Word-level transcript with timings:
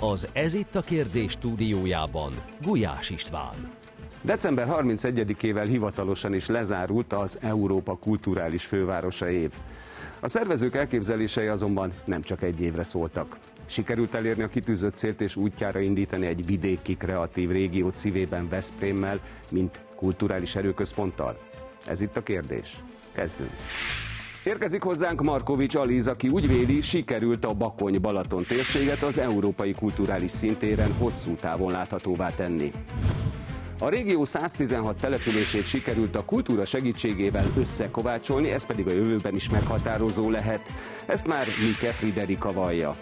Az 0.00 0.28
Ez 0.32 0.54
itt 0.54 0.74
a 0.74 0.80
kérdés 0.80 1.30
stúdiójában 1.32 2.32
Gulyás 2.62 3.10
István. 3.10 3.70
December 4.22 4.68
31-ével 4.70 5.66
hivatalosan 5.68 6.34
is 6.34 6.46
lezárult 6.46 7.12
az 7.12 7.38
Európa 7.40 7.96
kulturális 7.96 8.64
fővárosa 8.64 9.30
év. 9.30 9.52
A 10.20 10.28
szervezők 10.28 10.74
elképzelései 10.74 11.46
azonban 11.46 11.92
nem 12.04 12.22
csak 12.22 12.42
egy 12.42 12.60
évre 12.60 12.82
szóltak. 12.82 13.36
Sikerült 13.66 14.14
elérni 14.14 14.42
a 14.42 14.48
kitűzött 14.48 14.96
célt 14.96 15.20
és 15.20 15.36
útjára 15.36 15.78
indítani 15.78 16.26
egy 16.26 16.46
vidéki 16.46 16.96
kreatív 16.96 17.50
régiót 17.50 17.94
szívében 17.94 18.48
Veszprémmel, 18.48 19.20
mint 19.48 19.80
kulturális 19.96 20.56
erőközponttal? 20.56 21.38
Ez 21.86 22.00
itt 22.00 22.16
a 22.16 22.22
kérdés. 22.22 22.76
Kezdünk. 23.12 23.50
Érkezik 24.44 24.82
hozzánk 24.82 25.22
Markovics 25.22 25.74
Aliz, 25.74 26.08
aki 26.08 26.28
úgy 26.28 26.48
véli, 26.48 26.82
sikerült 26.82 27.44
a 27.44 27.54
Bakony-Balaton 27.54 28.44
térséget 28.44 29.02
az 29.02 29.18
európai 29.18 29.72
kulturális 29.72 30.30
szintéren 30.30 30.92
hosszú 30.98 31.34
távon 31.34 31.70
láthatóvá 31.70 32.28
tenni. 32.28 32.72
A 33.78 33.88
régió 33.88 34.24
116 34.24 35.00
települését 35.00 35.66
sikerült 35.66 36.16
a 36.16 36.24
kultúra 36.24 36.64
segítségével 36.64 37.46
összekovácsolni, 37.58 38.50
ez 38.50 38.66
pedig 38.66 38.86
a 38.86 38.90
jövőben 38.92 39.34
is 39.34 39.50
meghatározó 39.50 40.30
lehet. 40.30 40.60
Ezt 41.06 41.26
már 41.26 41.46
Mike 41.66 41.92
Friderika 41.92 42.52
vallja. 42.52 42.96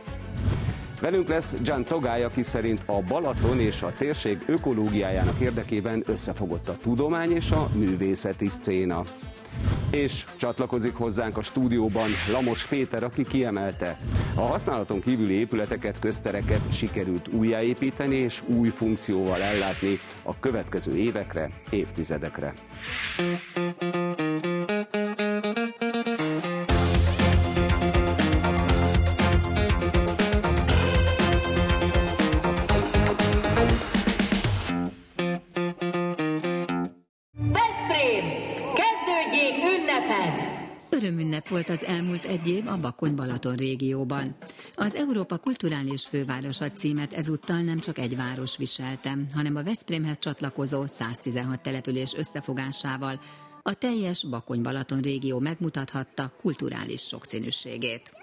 Velünk 1.00 1.28
lesz 1.28 1.54
Jan 1.62 1.84
Togály, 1.84 2.24
aki 2.24 2.42
szerint 2.42 2.82
a 2.86 3.02
Balaton 3.08 3.60
és 3.60 3.82
a 3.82 3.92
térség 3.98 4.42
ökológiájának 4.46 5.40
érdekében 5.40 6.02
összefogott 6.06 6.68
a 6.68 6.76
tudomány 6.82 7.30
és 7.30 7.50
a 7.50 7.68
művészeti 7.74 8.48
szcéna. 8.48 9.02
És 9.90 10.24
csatlakozik 10.36 10.94
hozzánk 10.94 11.36
a 11.36 11.42
stúdióban 11.42 12.08
Lamos 12.32 12.66
Péter, 12.66 13.02
aki 13.04 13.24
kiemelte. 13.24 13.98
A 14.34 14.40
használaton 14.40 15.00
kívüli 15.00 15.32
épületeket, 15.32 15.98
köztereket 15.98 16.74
sikerült 16.74 17.28
újjáépíteni 17.28 18.16
és 18.16 18.42
új 18.46 18.68
funkcióval 18.68 19.42
ellátni 19.42 19.98
a 20.22 20.38
következő 20.40 20.96
évekre, 20.96 21.50
évtizedekre. 21.70 22.54
Örömünnep 41.16 41.48
volt 41.48 41.68
az 41.68 41.84
elmúlt 41.84 42.24
egy 42.24 42.48
év 42.48 42.66
a 42.66 42.78
Bakony-Balaton 42.78 43.54
régióban. 43.54 44.36
Az 44.72 44.94
Európa 44.94 45.38
Kulturális 45.38 46.06
Fővárosa 46.06 46.68
címet 46.68 47.12
ezúttal 47.12 47.60
nem 47.60 47.78
csak 47.78 47.98
egy 47.98 48.16
város 48.16 48.56
viselte, 48.56 49.18
hanem 49.34 49.56
a 49.56 49.62
Veszprémhez 49.62 50.18
csatlakozó 50.18 50.86
116 50.86 51.60
település 51.60 52.14
összefogásával 52.16 53.20
a 53.62 53.74
teljes 53.74 54.24
Bakony-Balaton 54.24 55.00
régió 55.00 55.38
megmutathatta 55.38 56.32
kulturális 56.40 57.00
sokszínűségét. 57.00 58.15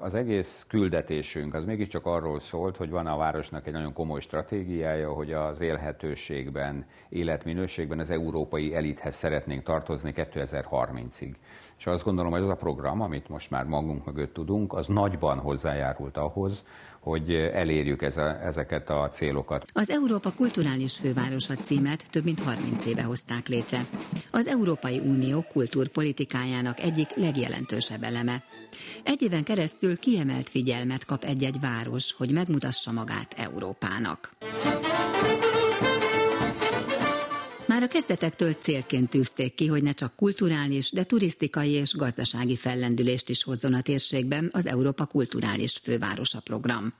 Az 0.00 0.14
egész 0.14 0.64
küldetésünk 0.68 1.54
az 1.54 1.64
mégiscsak 1.64 2.06
arról 2.06 2.40
szólt, 2.40 2.76
hogy 2.76 2.90
van 2.90 3.06
a 3.06 3.16
városnak 3.16 3.66
egy 3.66 3.72
nagyon 3.72 3.92
komoly 3.92 4.20
stratégiája, 4.20 5.12
hogy 5.12 5.32
az 5.32 5.60
élhetőségben, 5.60 6.86
életminőségben 7.08 7.98
az 7.98 8.10
európai 8.10 8.74
elithez 8.74 9.14
szeretnénk 9.14 9.62
tartozni 9.62 10.12
2030-ig. 10.16 11.34
És 11.78 11.86
azt 11.86 12.04
gondolom, 12.04 12.32
hogy 12.32 12.40
az 12.40 12.48
a 12.48 12.54
program, 12.54 13.00
amit 13.00 13.28
most 13.28 13.50
már 13.50 13.64
magunk 13.64 14.04
mögött 14.04 14.34
tudunk, 14.34 14.72
az 14.72 14.86
nagyban 14.86 15.38
hozzájárult 15.38 16.16
ahhoz, 16.16 16.64
hogy 17.00 17.34
elérjük 17.34 18.02
ez 18.02 18.16
a, 18.16 18.44
ezeket 18.44 18.90
a 18.90 19.10
célokat. 19.12 19.64
Az 19.72 19.90
Európa 19.90 20.32
Kulturális 20.32 20.96
Fővárosa 20.96 21.54
címet 21.54 22.10
több 22.10 22.24
mint 22.24 22.40
30 22.40 22.84
éve 22.86 23.02
hozták 23.02 23.48
létre. 23.48 23.86
Az 24.30 24.46
Európai 24.46 24.98
Unió 24.98 25.44
kultúrpolitikájának 25.52 26.80
egyik 26.80 27.16
legjelentősebb 27.16 28.02
eleme. 28.02 28.42
Egy 29.04 29.22
éven 29.22 29.44
keresztül 29.44 29.96
kiemelt 29.98 30.48
figyelmet 30.48 31.04
kap 31.04 31.24
egy-egy 31.24 31.60
város, 31.60 32.12
hogy 32.12 32.32
megmutassa 32.32 32.92
magát 32.92 33.34
Európának. 33.36 34.30
Kezdetektől 37.88 38.52
célként 38.52 39.10
tűzték 39.10 39.54
ki, 39.54 39.66
hogy 39.66 39.82
ne 39.82 39.92
csak 39.92 40.16
kulturális, 40.16 40.92
de 40.92 41.04
turisztikai 41.04 41.70
és 41.70 41.94
gazdasági 41.96 42.56
fellendülést 42.56 43.28
is 43.28 43.44
hozzon 43.44 43.74
a 43.74 43.82
térségben 43.82 44.48
az 44.52 44.66
Európa 44.66 45.06
Kulturális 45.06 45.78
Fővárosa 45.82 46.40
program. 46.44 46.92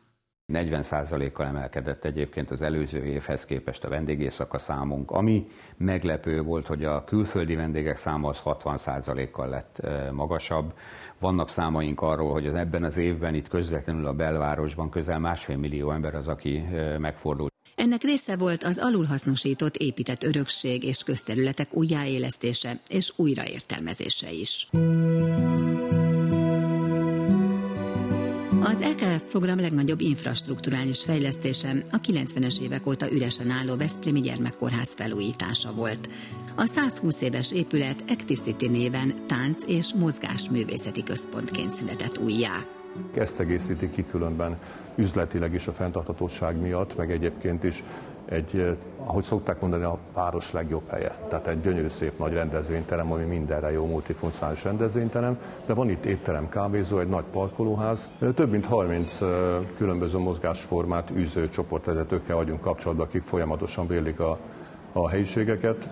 40%-kal 0.53 1.47
emelkedett 1.47 2.05
egyébként 2.05 2.51
az 2.51 2.61
előző 2.61 3.05
évhez 3.05 3.45
képest 3.45 3.85
a 3.85 3.89
vendégészaka 3.89 4.59
számunk, 4.59 5.11
ami 5.11 5.47
meglepő 5.77 6.43
volt, 6.43 6.67
hogy 6.67 6.85
a 6.85 7.05
külföldi 7.05 7.55
vendégek 7.55 7.97
száma 7.97 8.29
az 8.29 8.39
60%-kal 8.45 9.49
lett 9.49 9.81
magasabb. 10.13 10.73
Vannak 11.21 11.49
számaink 11.49 12.01
arról, 12.01 12.33
hogy 12.33 12.47
az 12.47 12.55
ebben 12.55 12.85
az 12.85 12.97
évben 12.97 13.35
itt 13.35 13.49
közvetlenül 13.49 14.07
a 14.07 14.13
belvárosban 14.13 14.91
közel 14.91 15.19
másfél 15.19 15.57
millió 15.57 15.91
ember 15.93 16.15
az, 16.15 16.29
aki 16.29 16.65
megfordult. 16.99 17.57
Ennek 17.79 18.03
része 18.03 18.37
volt 18.37 18.63
az 18.63 18.79
alulhasznosított 18.79 19.77
épített 19.77 20.25
örökség 20.25 20.85
és 20.85 21.03
közterületek 21.03 21.77
újjáélesztése 21.77 22.79
és 22.89 23.13
újraértelmezése 23.17 24.33
is. 24.33 24.69
Az 28.61 28.81
LKF 28.81 29.23
program 29.31 29.61
legnagyobb 29.61 30.01
infrastruktúrális 30.01 31.05
fejlesztése 31.05 31.71
a 31.91 31.97
90-es 31.97 32.61
évek 32.61 32.87
óta 32.87 33.13
üresen 33.13 33.51
álló 33.51 33.77
Veszprémi 33.77 34.21
Gyermekkórház 34.21 34.95
felújítása 34.97 35.73
volt. 35.73 36.09
A 36.57 36.65
120 36.65 37.21
éves 37.21 37.53
épület 37.53 38.05
Acticity 38.09 38.69
néven 38.69 39.15
tánc- 39.27 39.69
és 39.69 39.93
mozgásművészeti 39.95 41.03
központként 41.03 41.71
született 41.71 42.19
újjá. 42.19 42.65
Ezt 43.15 43.41
egészíti 43.41 43.91
ki 43.91 44.05
különben 44.05 44.59
üzletileg 44.99 45.55
is 45.55 45.67
a 45.67 45.73
fenntarthatóság 45.73 46.61
miatt, 46.61 46.97
meg 46.97 47.11
egyébként 47.11 47.65
is 47.65 47.85
egy, 48.25 48.59
eh, 48.59 48.75
ahogy 49.07 49.25
szokták 49.25 49.61
mondani, 49.61 49.83
a 49.83 49.99
város 50.13 50.53
legjobb 50.53 50.89
helye. 50.91 51.17
Tehát 51.29 51.47
egy 51.47 51.61
gyönyörű 51.61 51.89
szép 51.89 52.19
nagy 52.19 52.33
rendezvényterem, 52.33 53.13
ami 53.13 53.25
mindenre 53.25 53.73
jó 53.73 53.87
multifunkcionális 53.87 54.65
rendezvényterem, 54.65 55.39
de 55.67 55.75
van 55.75 55.91
itt 55.91 56.05
étterem, 56.05 56.49
kávézó, 56.49 56.99
egy 56.99 57.09
nagy 57.09 57.25
parkolóház. 57.33 58.11
Több 58.35 58.51
mint 58.51 58.67
30 58.67 59.21
eh, 59.21 59.29
különböző 59.77 60.19
mozgásformát 60.19 61.11
űző 61.11 61.49
csoportvezetőkkel 61.49 62.37
vagyunk 62.37 62.61
kapcsolatban, 62.61 63.07
akik 63.07 63.23
folyamatosan 63.23 63.87
bérlik 63.87 64.21
a, 64.21 64.39
a 64.93 65.09
helyiségeket. 65.09 65.89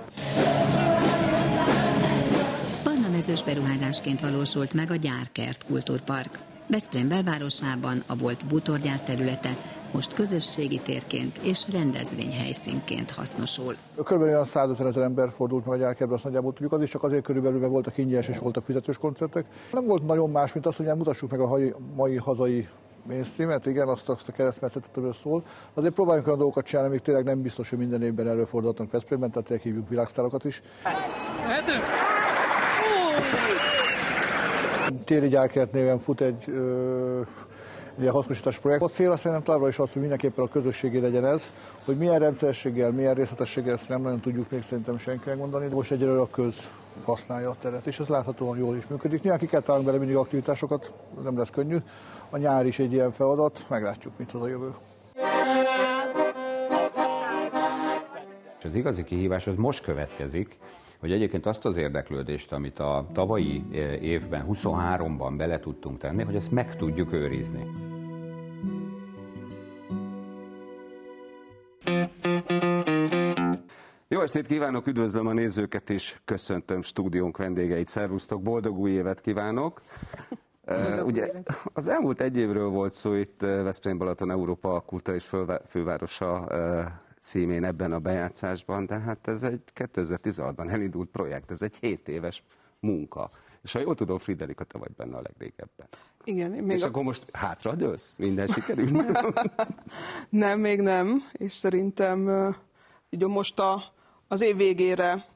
Barnamezős 2.84 3.42
beruházásként 3.42 4.20
valósult 4.20 4.74
meg 4.74 4.90
a 4.90 4.96
Gyárkert 4.96 5.64
Kultúrpark. 5.66 6.38
Veszprém 6.68 7.08
belvárosában 7.08 8.02
a 8.06 8.16
volt 8.16 8.46
bútorgyár 8.46 9.00
területe 9.00 9.56
most 9.92 10.14
közösségi 10.14 10.80
térként 10.80 11.38
és 11.38 11.64
rendezvényhelyszínként 11.72 13.10
hasznosul. 13.10 13.74
Körülbelül 13.94 14.34
olyan 14.34 14.44
150 14.44 14.86
ezer 14.86 15.02
ember 15.02 15.30
fordult 15.30 15.66
meg 15.66 15.78
a 15.78 15.80
gyárkerbe, 15.80 16.14
azt 16.14 16.24
nagyjából 16.24 16.52
tudjuk, 16.52 16.72
az 16.72 16.82
is 16.82 16.90
csak 16.90 17.02
azért 17.02 17.24
körülbelül, 17.24 17.58
mert 17.58 17.72
voltak 17.72 17.98
ingyenes 17.98 18.28
és 18.28 18.38
voltak 18.38 18.64
fizetős 18.64 18.96
koncertek. 18.96 19.46
Nem 19.72 19.86
volt 19.86 20.06
nagyon 20.06 20.30
más, 20.30 20.52
mint 20.52 20.66
az, 20.66 20.76
hogy 20.76 20.86
mutassuk 20.86 21.30
meg 21.30 21.40
a 21.40 21.58
mai 21.94 22.16
hazai 22.16 22.68
mainstreamet, 23.06 23.66
igen, 23.66 23.88
azt, 23.88 24.08
azt 24.08 24.28
a 24.28 24.32
keresztmetszetet, 24.32 24.90
amiről 24.94 25.14
szól. 25.14 25.42
Azért 25.74 25.94
próbáljunk 25.94 26.26
olyan 26.26 26.38
dolgokat 26.38 26.64
csinálni, 26.64 26.88
amik 26.88 27.02
tényleg 27.02 27.24
nem 27.24 27.42
biztos, 27.42 27.70
hogy 27.70 27.78
minden 27.78 28.02
évben 28.02 28.28
előfordulhatnak 28.28 28.90
Veszprémben, 28.90 29.30
tehát 29.30 29.46
tényleg 29.46 29.66
hívjuk 29.66 29.88
világsztárokat 29.88 30.44
is. 30.44 30.62
Mehetünk? 31.46 31.82
Téli 35.04 35.28
gyárkert 35.28 35.72
néven 35.72 35.98
fut 35.98 36.20
egy 36.20 36.44
ö, 36.48 37.20
hasznosítás 38.04 38.58
projekt. 38.58 38.82
A 38.82 38.88
cél 38.88 39.16
szerintem 39.16 39.42
továbbra 39.42 39.68
is 39.68 39.78
az, 39.78 39.92
hogy 39.92 40.00
mindenképpen 40.00 40.44
a 40.44 40.48
közösségi 40.48 41.00
legyen 41.00 41.24
ez, 41.24 41.52
hogy 41.84 41.96
milyen 41.96 42.18
rendszerességgel, 42.18 42.90
milyen 42.90 43.14
részletességgel 43.14 43.72
ezt 43.72 43.88
nem 43.88 44.02
nagyon 44.02 44.20
tudjuk 44.20 44.50
még 44.50 44.62
szerintem 44.62 44.98
senki 44.98 45.28
megmondani, 45.28 45.68
de 45.68 45.74
most 45.74 45.90
egyelőre 45.90 46.20
a 46.20 46.30
köz 46.30 46.70
használja 47.04 47.50
a 47.50 47.56
teret, 47.60 47.86
és 47.86 48.00
ez 48.00 48.08
láthatóan 48.08 48.58
jól 48.58 48.76
is 48.76 48.86
működik. 48.86 49.22
Nyilván 49.22 49.40
ki 49.40 49.46
kell 49.46 49.60
találni 49.60 49.86
bele 49.86 49.98
mindig 49.98 50.16
aktivitásokat, 50.16 50.94
nem 51.22 51.38
lesz 51.38 51.50
könnyű. 51.50 51.76
A 52.30 52.36
nyár 52.36 52.66
is 52.66 52.78
egy 52.78 52.92
ilyen 52.92 53.12
feladat, 53.12 53.66
meglátjuk, 53.68 54.12
mit 54.16 54.30
hoz 54.30 54.42
a 54.42 54.48
jövő. 54.48 54.68
Az 58.62 58.74
igazi 58.74 59.04
kihívás 59.04 59.46
az 59.46 59.54
most 59.56 59.82
következik, 59.82 60.58
hogy 60.98 61.12
egyébként 61.12 61.46
azt 61.46 61.64
az 61.64 61.76
érdeklődést, 61.76 62.52
amit 62.52 62.78
a 62.78 63.06
tavalyi 63.12 63.64
eh, 63.72 64.02
évben, 64.02 64.46
23-ban 64.52 65.34
bele 65.36 65.60
tudtunk 65.60 65.98
tenni, 65.98 66.22
hogy 66.22 66.36
ezt 66.36 66.50
meg 66.50 66.76
tudjuk 66.76 67.12
őrizni. 67.12 67.70
Jó 74.08 74.20
estét 74.20 74.46
kívánok, 74.46 74.86
üdvözlöm 74.86 75.26
a 75.26 75.32
nézőket 75.32 75.90
és 75.90 76.16
köszöntöm 76.24 76.82
stúdiónk 76.82 77.36
vendégeit. 77.36 77.86
Szervusztok, 77.86 78.42
boldog 78.42 78.78
új 78.78 78.90
évet 78.90 79.20
kívánok! 79.20 79.82
Uh, 80.68 81.04
ugye 81.04 81.30
az 81.72 81.88
elmúlt 81.88 82.20
egy 82.20 82.36
évről 82.36 82.68
volt 82.68 82.92
szó 82.92 83.14
itt 83.14 83.40
Veszprém 83.40 83.98
Balaton 83.98 84.30
Európa 84.30 84.80
Kulta 84.80 85.14
és 85.14 85.34
Fővárosa 85.66 86.46
uh, 86.50 86.84
címén 87.26 87.64
ebben 87.64 87.92
a 87.92 87.98
bejátszásban, 87.98 88.86
de 88.86 88.98
hát 88.98 89.28
ez 89.28 89.42
egy 89.42 89.62
2016-ban 89.74 90.70
elindult 90.70 91.08
projekt, 91.08 91.50
ez 91.50 91.62
egy 91.62 91.76
7 91.80 92.08
éves 92.08 92.42
munka. 92.80 93.30
És 93.62 93.72
ha 93.72 93.78
jól 93.78 93.94
tudom, 93.94 94.18
Friderika, 94.18 94.64
te 94.64 94.78
vagy 94.78 94.92
benne 94.96 95.16
a 95.16 95.20
legrégebben. 95.22 95.86
Igen. 96.24 96.50
Még 96.50 96.76
és 96.76 96.82
a... 96.82 96.86
akkor 96.86 97.02
most 97.02 97.26
hátradőlsz? 97.32 98.14
Minden 98.18 98.46
sikerült? 98.46 99.18
nem, 100.28 100.60
még 100.60 100.80
nem, 100.80 101.28
és 101.32 101.52
szerintem 101.52 102.26
ugye 103.10 103.26
most 103.26 103.58
a, 103.58 103.82
az 104.28 104.40
év 104.40 104.56
végére 104.56 105.26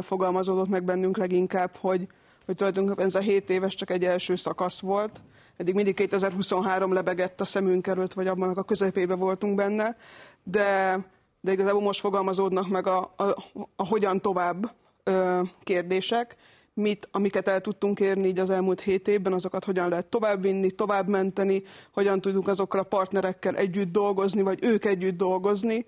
fogalmazódott 0.00 0.68
meg 0.68 0.84
bennünk 0.84 1.16
leginkább, 1.16 1.76
hogy, 1.76 2.06
hogy 2.46 2.56
tulajdonképpen 2.56 3.06
ez 3.06 3.14
a 3.14 3.20
7 3.20 3.50
éves 3.50 3.74
csak 3.74 3.90
egy 3.90 4.04
első 4.04 4.36
szakasz 4.36 4.80
volt. 4.80 5.22
Eddig 5.56 5.74
mindig 5.74 5.94
2023 5.94 6.92
lebegett 6.92 7.40
a 7.40 7.44
szemünk 7.44 7.86
előtt, 7.86 8.12
vagy 8.12 8.26
abban 8.26 8.50
a 8.56 8.62
közepébe 8.62 9.14
voltunk 9.14 9.54
benne, 9.54 9.96
de, 10.42 10.98
de 11.46 11.52
igazából 11.52 11.80
most 11.80 12.00
fogalmazódnak 12.00 12.68
meg 12.68 12.86
a, 12.86 13.12
a, 13.16 13.24
a 13.76 13.86
hogyan 13.86 14.20
tovább 14.20 14.74
ö, 15.04 15.40
kérdések, 15.62 16.36
mit, 16.74 17.08
amiket 17.10 17.48
el 17.48 17.60
tudtunk 17.60 18.00
érni 18.00 18.26
így 18.26 18.38
az 18.38 18.50
elmúlt 18.50 18.80
hét 18.80 19.08
évben, 19.08 19.32
azokat 19.32 19.64
hogyan 19.64 19.88
lehet 19.88 20.06
továbbvinni, 20.08 20.70
tovább 20.70 21.08
menteni, 21.08 21.62
hogyan 21.92 22.20
tudunk 22.20 22.48
azokkal 22.48 22.80
a 22.80 22.84
partnerekkel 22.84 23.56
együtt 23.56 23.92
dolgozni, 23.92 24.42
vagy 24.42 24.58
ők 24.62 24.84
együtt 24.84 25.16
dolgozni, 25.16 25.86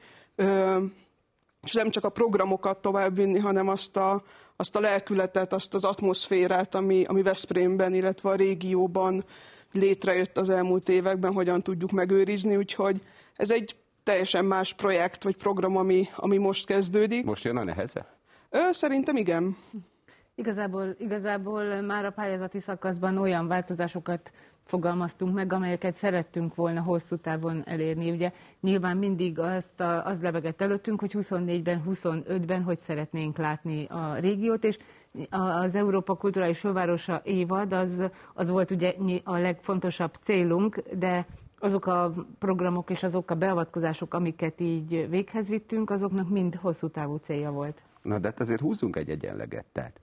és 1.63 1.73
nem 1.73 1.91
csak 1.91 2.05
a 2.05 2.09
programokat 2.09 2.79
továbbvinni, 2.83 3.39
hanem 3.39 3.69
azt 3.69 3.97
a, 3.97 4.23
azt 4.57 4.77
a 4.77 4.81
lelkületet, 4.81 5.53
azt 5.53 5.75
az 5.75 5.85
atmoszférát, 5.85 6.75
ami, 6.75 7.05
ami 7.05 7.23
Veszprémben, 7.23 7.95
illetve 7.95 8.31
a 8.31 8.35
régióban 8.35 9.25
létrejött 9.73 10.39
az 10.39 10.51
elmúlt 10.51 10.89
években, 10.89 11.33
hogyan 11.33 11.63
tudjuk 11.63 11.91
megőrizni, 11.91 12.57
úgyhogy 12.57 13.03
ez 13.37 13.51
egy 13.51 13.77
teljesen 14.09 14.45
más 14.45 14.73
projekt 14.73 15.23
vagy 15.23 15.37
program, 15.37 15.77
ami, 15.77 16.09
ami 16.17 16.37
most 16.37 16.67
kezdődik. 16.67 17.25
Most 17.25 17.45
jön 17.45 17.57
a 17.57 17.65
neheze? 17.65 18.07
Ö, 18.51 18.59
szerintem 18.71 19.17
igen. 19.17 19.57
Igazából, 20.35 20.95
igazából 20.99 21.81
már 21.81 22.05
a 22.05 22.11
pályázati 22.11 22.61
szakaszban 22.61 23.17
olyan 23.19 23.49
változásokat 23.49 24.33
fogalmaztunk 24.65 25.35
meg, 25.35 25.53
amelyeket 25.53 25.97
szerettünk 25.97 26.55
volna 26.55 26.81
hosszú 26.81 27.17
távon 27.17 27.63
elérni. 27.67 28.11
Ugye 28.11 28.33
nyilván 28.61 28.97
mindig 28.97 29.39
azt 29.39 29.81
a, 29.81 30.05
az 30.05 30.23
lebegett 30.23 30.61
előttünk, 30.61 31.01
hogy 31.01 31.15
24-ben, 31.19 31.83
25-ben 31.89 32.63
hogy 32.63 32.79
szeretnénk 32.79 33.39
látni 33.39 33.87
a 33.87 34.15
régiót, 34.21 34.65
és 34.65 34.79
az 35.31 35.75
Európa 35.75 36.15
Kulturális 36.15 36.59
Fővárosa 36.59 37.21
évad 37.25 37.73
az, 37.73 38.03
az 38.35 38.51
volt 38.51 38.71
ugye 38.71 38.95
a 39.25 39.37
legfontosabb 39.37 40.15
célunk, 40.23 40.83
de 40.99 41.27
azok 41.61 41.87
a 41.87 42.13
programok 42.39 42.91
és 42.91 43.03
azok 43.03 43.31
a 43.31 43.35
beavatkozások, 43.35 44.15
amiket 44.15 44.61
így 44.61 45.07
véghez 45.11 45.49
vittünk, 45.49 45.91
azoknak 45.91 46.29
mind 46.29 46.55
hosszú 46.55 46.89
távú 46.89 47.17
célja 47.17 47.51
volt. 47.51 47.83
Na 48.03 48.19
de 48.19 48.29
hát 48.29 48.41
azért 48.41 48.61
húzzunk 48.61 48.97
egy 48.97 49.11
egyenleget. 49.11 49.65
Tehát 49.73 50.01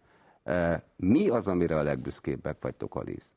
mi 0.95 1.29
az, 1.29 1.47
amire 1.47 1.77
a 1.77 1.83
legbüszkébbek 1.83 2.57
vagytok, 2.61 2.95
Alice? 2.95 3.31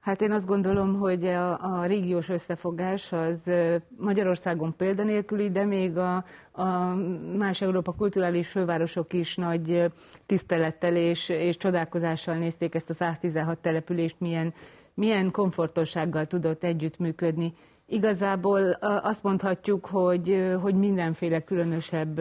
Hát 0.00 0.20
én 0.20 0.32
azt 0.32 0.46
gondolom, 0.46 0.98
hogy 0.98 1.24
a, 1.24 1.80
a 1.80 1.86
régiós 1.86 2.28
összefogás 2.28 3.12
az 3.12 3.50
Magyarországon 3.96 4.76
példanélküli, 4.76 5.50
de 5.50 5.64
még 5.64 5.96
a, 5.96 6.24
a 6.52 6.94
más 7.36 7.60
Európa 7.60 7.92
kulturális 7.92 8.48
fővárosok 8.48 9.12
is 9.12 9.36
nagy 9.36 9.92
tisztelettel 10.26 10.96
és, 10.96 11.28
és 11.28 11.56
csodálkozással 11.56 12.34
nézték 12.34 12.74
ezt 12.74 12.90
a 12.90 12.94
116 12.94 13.58
települést, 13.58 14.20
milyen, 14.20 14.54
milyen 14.98 15.30
komfortossággal 15.30 16.26
tudott 16.26 16.64
együttműködni. 16.64 17.52
Igazából 17.86 18.70
azt 18.80 19.22
mondhatjuk, 19.22 19.86
hogy, 19.86 20.56
hogy 20.60 20.74
mindenféle 20.74 21.44
különösebb 21.44 22.20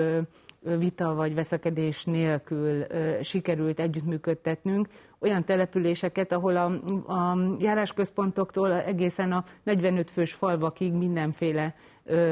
vita 0.61 1.13
vagy 1.13 1.35
veszekedés 1.35 2.03
nélkül 2.03 2.85
sikerült 3.21 3.79
együttműködtetnünk 3.79 4.87
olyan 5.19 5.43
településeket, 5.43 6.31
ahol 6.31 6.55
a, 6.55 6.65
a 7.13 7.37
járásközpontoktól 7.59 8.71
egészen 8.73 9.31
a 9.31 9.43
45 9.63 10.11
fős 10.11 10.33
falvakig 10.33 10.93
mindenféle 10.93 11.75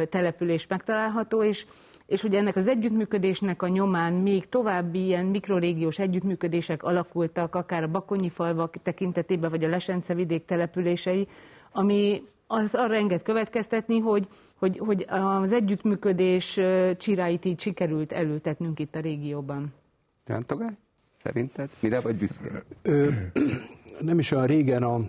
település 0.09 0.67
megtalálható, 0.67 1.43
és 1.43 1.65
és 2.07 2.23
ugye 2.23 2.37
ennek 2.37 2.55
az 2.55 2.67
együttműködésnek 2.67 3.61
a 3.61 3.67
nyomán 3.67 4.13
még 4.13 4.49
további 4.49 5.03
ilyen 5.03 5.25
mikrorégiós 5.25 5.99
együttműködések 5.99 6.83
alakultak, 6.83 7.55
akár 7.55 7.83
a 7.83 7.87
Bakonyi 7.87 8.29
falvak 8.29 8.75
tekintetében, 8.83 9.49
vagy 9.49 9.63
a 9.63 9.69
Lesence 9.69 10.13
vidék 10.13 10.45
települései, 10.45 11.27
ami 11.71 12.23
az 12.47 12.75
arra 12.75 12.95
enged 12.95 13.21
következtetni, 13.21 13.99
hogy, 13.99 14.27
hogy, 14.55 14.77
hogy 14.77 15.05
az 15.07 15.51
együttműködés 15.51 16.59
csiráit 16.97 17.45
így 17.45 17.59
sikerült 17.59 18.11
elültetnünk 18.11 18.79
itt 18.79 18.95
a 18.95 18.99
régióban. 18.99 19.73
Togály, 20.45 20.73
szerinted? 21.17 21.69
Mire 21.81 21.99
vagy 21.99 22.15
büszke? 22.15 22.63
Ö, 22.81 23.09
nem 23.99 24.19
is 24.19 24.31
olyan 24.31 24.45
régen 24.45 24.83
a, 24.83 24.99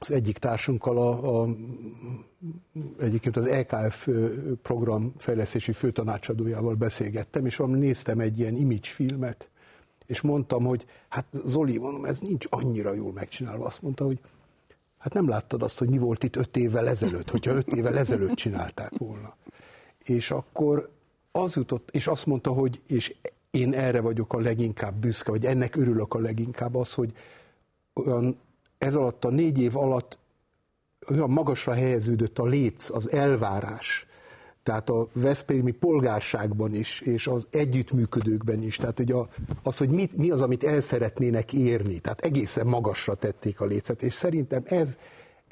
az 0.00 0.10
egyik 0.10 0.38
társunkkal, 0.38 0.98
a, 0.98 1.42
a, 1.42 1.48
egyébként 2.98 3.36
az 3.36 3.46
EKF 3.46 4.08
program 4.62 5.14
fejlesztési 5.16 5.72
főtanácsadójával 5.72 6.74
beszélgettem, 6.74 7.46
és 7.46 7.56
valami 7.56 7.78
néztem 7.78 8.20
egy 8.20 8.38
ilyen 8.38 8.56
image 8.56 8.88
filmet, 8.88 9.48
és 10.06 10.20
mondtam, 10.20 10.64
hogy 10.64 10.86
hát 11.08 11.24
Zoli, 11.44 11.78
mondom, 11.78 12.04
ez 12.04 12.20
nincs 12.20 12.46
annyira 12.50 12.92
jól 12.94 13.12
megcsinálva. 13.12 13.64
Azt 13.64 13.82
mondta, 13.82 14.04
hogy 14.04 14.20
Hát 15.00 15.14
nem 15.14 15.28
láttad 15.28 15.62
azt, 15.62 15.78
hogy 15.78 15.88
mi 15.88 15.98
volt 15.98 16.22
itt 16.22 16.36
öt 16.36 16.56
évvel 16.56 16.88
ezelőtt, 16.88 17.30
hogyha 17.30 17.54
öt 17.54 17.72
évvel 17.72 17.98
ezelőtt 17.98 18.34
csinálták 18.34 18.92
volna. 18.98 19.36
És 20.04 20.30
akkor 20.30 20.90
az 21.32 21.56
jutott, 21.56 21.88
és 21.92 22.06
azt 22.06 22.26
mondta, 22.26 22.52
hogy 22.52 22.80
és 22.86 23.14
én 23.50 23.74
erre 23.74 24.00
vagyok 24.00 24.32
a 24.32 24.40
leginkább 24.40 24.94
büszke, 24.94 25.30
vagy 25.30 25.46
ennek 25.46 25.76
örülök 25.76 26.14
a 26.14 26.18
leginkább 26.18 26.74
az, 26.74 26.94
hogy 26.94 27.12
olyan 27.94 28.38
ez 28.80 28.94
alatt 28.94 29.24
a 29.24 29.30
négy 29.30 29.58
év 29.58 29.76
alatt 29.76 30.18
olyan 31.10 31.30
magasra 31.30 31.72
helyeződött 31.72 32.38
a 32.38 32.44
léc, 32.46 32.90
az 32.90 33.12
elvárás, 33.12 34.06
tehát 34.62 34.90
a 34.90 35.08
Veszprémi 35.12 35.70
polgárságban 35.70 36.74
is, 36.74 37.00
és 37.00 37.26
az 37.26 37.46
együttműködőkben 37.50 38.62
is, 38.62 38.76
tehát 38.76 38.96
hogy 38.96 39.12
a, 39.12 39.28
az, 39.62 39.76
hogy 39.76 39.88
mit, 39.88 40.16
mi 40.16 40.30
az, 40.30 40.42
amit 40.42 40.64
el 40.64 40.80
szeretnének 40.80 41.52
érni, 41.52 41.98
tehát 41.98 42.20
egészen 42.20 42.66
magasra 42.66 43.14
tették 43.14 43.60
a 43.60 43.64
lécet, 43.64 44.02
és 44.02 44.14
szerintem 44.14 44.62
ez, 44.64 44.96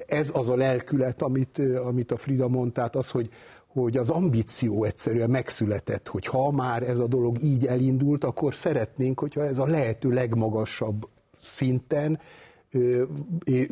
ez 0.07 0.31
az 0.33 0.49
a 0.49 0.57
lelkület, 0.57 1.23
amit, 1.23 1.59
amit 1.59 2.13
a 2.13 2.17
Frida 2.17 2.49
mondta, 2.49 2.75
tehát 2.75 2.97
az, 2.97 3.11
hogy, 3.11 3.31
hogy 3.67 3.97
az 3.97 4.11
ambíció 4.11 4.85
egyszerűen 4.85 5.31
megszületett, 5.31 6.09
hogy 6.09 6.27
ha 6.27 6.51
már 6.51 6.83
ez 6.83 6.99
a 6.99 7.07
dolog 7.07 7.43
így 7.43 7.67
elindult, 7.67 8.25
akkor 8.25 8.55
szeretnénk, 8.55 9.21
hogyha 9.21 9.45
ez 9.45 9.59
a 9.59 9.67
lehető 9.67 10.11
legmagasabb 10.11 11.09
szinten 11.41 12.21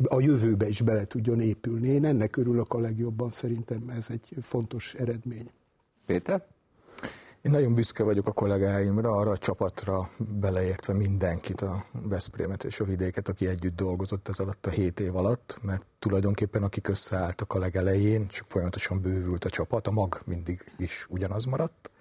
a 0.07 0.19
jövőbe 0.19 0.67
is 0.67 0.81
bele 0.81 1.05
tudjon 1.05 1.39
épülni. 1.39 1.87
Én 1.87 2.05
ennek 2.05 2.37
örülök 2.37 2.73
a 2.73 2.79
legjobban, 2.79 3.29
szerintem 3.29 3.89
ez 3.89 4.07
egy 4.09 4.35
fontos 4.39 4.93
eredmény. 4.93 5.51
Péter? 6.05 6.45
Én 7.41 7.51
nagyon 7.51 7.73
büszke 7.73 8.03
vagyok 8.03 8.27
a 8.27 8.31
kollégáimra, 8.31 9.11
arra 9.11 9.31
a 9.31 9.37
csapatra 9.37 10.09
beleértve 10.39 10.93
mindenkit, 10.93 11.61
a 11.61 11.85
Veszprémet 11.91 12.63
és 12.63 12.79
a 12.79 12.83
vidéket, 12.83 13.27
aki 13.27 13.47
együtt 13.47 13.75
dolgozott 13.75 14.27
ez 14.27 14.39
alatt 14.39 14.65
a 14.65 14.69
hét 14.69 14.99
év 14.99 15.15
alatt, 15.15 15.59
mert 15.61 15.85
tulajdonképpen 15.99 16.63
akik 16.63 16.87
összeálltak 16.87 17.53
a 17.53 17.59
legelején, 17.59 18.27
csak 18.27 18.45
folyamatosan 18.47 19.01
bővült 19.01 19.45
a 19.45 19.49
csapat, 19.49 19.87
a 19.87 19.91
mag 19.91 20.21
mindig 20.25 20.71
is 20.77 21.05
ugyanaz 21.09 21.45
maradt, 21.45 21.91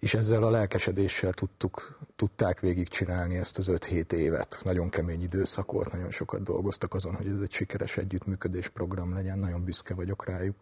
és 0.00 0.14
ezzel 0.14 0.42
a 0.42 0.50
lelkesedéssel 0.50 1.32
tudtuk, 1.32 1.98
tudták 2.16 2.60
végigcsinálni 2.60 3.36
ezt 3.36 3.58
az 3.58 3.70
5-7 3.72 4.12
évet. 4.12 4.60
Nagyon 4.64 4.88
kemény 4.88 5.22
időszak 5.22 5.72
volt, 5.72 5.92
nagyon 5.92 6.10
sokat 6.10 6.42
dolgoztak 6.42 6.94
azon, 6.94 7.14
hogy 7.14 7.26
ez 7.26 7.40
egy 7.40 7.50
sikeres 7.50 7.96
együttműködés 7.96 8.68
program 8.68 9.14
legyen, 9.14 9.38
nagyon 9.38 9.64
büszke 9.64 9.94
vagyok 9.94 10.26
rájuk. 10.26 10.56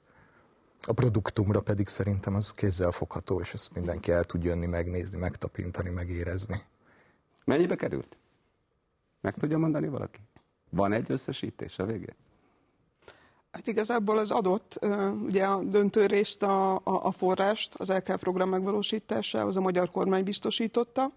A 0.86 0.92
produktumra 0.92 1.60
pedig 1.60 1.88
szerintem 1.88 2.34
az 2.34 2.50
kézzel 2.50 2.90
fogható, 2.90 3.40
és 3.40 3.54
ezt 3.54 3.74
mindenki 3.74 4.10
el 4.10 4.24
tud 4.24 4.44
jönni, 4.44 4.66
megnézni, 4.66 5.18
megtapintani, 5.18 5.90
megérezni. 5.90 6.62
Mennyibe 7.44 7.76
került? 7.76 8.18
Meg 9.20 9.34
tudja 9.34 9.58
mondani 9.58 9.88
valaki? 9.88 10.20
Van 10.70 10.92
egy 10.92 11.10
összesítés 11.10 11.78
a 11.78 11.84
végén? 11.84 12.14
Hát 13.52 13.66
igazából 13.66 14.18
az 14.18 14.30
adott, 14.30 14.78
ugye 15.22 15.44
a 15.44 15.62
döntő 15.62 16.06
részt 16.06 16.42
a, 16.42 16.74
a, 16.74 16.80
a 16.84 17.10
forrást, 17.10 17.74
az 17.74 17.88
LK 17.88 18.16
program 18.16 18.48
megvalósításához 18.48 19.56
a 19.56 19.60
magyar 19.60 19.90
kormány 19.90 20.24
biztosította. 20.24 21.12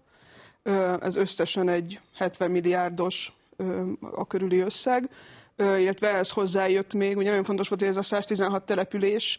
Ez 1.00 1.16
összesen 1.16 1.68
egy 1.68 2.00
70 2.14 2.50
milliárdos 2.50 3.32
a 4.00 4.26
körüli 4.26 4.58
összeg. 4.58 5.10
Illetve 5.56 6.08
ehhez 6.08 6.30
hozzájött 6.30 6.94
még, 6.94 7.16
ugye 7.16 7.28
nagyon 7.28 7.44
fontos 7.44 7.68
volt, 7.68 7.80
hogy 7.80 7.90
ez 7.90 7.96
a 7.96 8.02
116 8.02 8.64
település, 8.66 9.38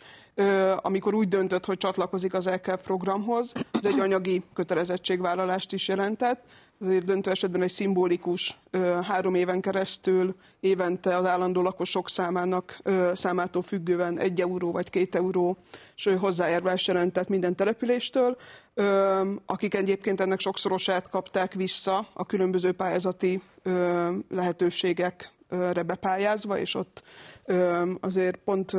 amikor 0.78 1.14
úgy 1.14 1.28
döntött, 1.28 1.66
hogy 1.66 1.78
csatlakozik 1.78 2.34
az 2.34 2.50
LKF 2.50 2.82
programhoz, 2.84 3.52
ez 3.72 3.86
egy 3.86 4.00
anyagi 4.00 4.44
kötelezettségvállalást 4.54 5.74
is 5.74 5.88
jelentett, 5.88 6.44
azért 6.82 7.06
döntő 7.06 7.32
esetben 7.32 7.62
egy 7.62 7.70
szimbolikus 7.70 8.58
három 9.04 9.36
éven 9.36 9.62
keresztül 9.62 10.36
évente 10.60 11.18
az 11.18 11.26
állandó 11.26 11.62
lakosok 11.62 12.10
számának 12.10 12.80
számától 13.14 13.62
függően 13.62 14.20
egy 14.20 14.42
euró 14.42 14.72
vagy 14.72 14.90
két 14.90 15.16
euró 15.16 15.58
hozzájárulás 16.20 16.88
jelentett 16.88 17.28
minden 17.28 17.56
településtől, 17.56 18.38
akik 19.46 19.74
egyébként 19.74 20.22
ennek 20.22 20.40
sokszorosát 20.40 21.10
kapták 21.10 21.54
vissza 21.54 22.08
a 22.14 22.26
különböző 22.26 22.72
pályázati 22.72 23.42
lehetőségekre 24.30 25.32
bepályázva, 25.86 26.58
és 26.58 26.76
ott 26.76 27.04
azért 28.00 28.38
pont 28.38 28.72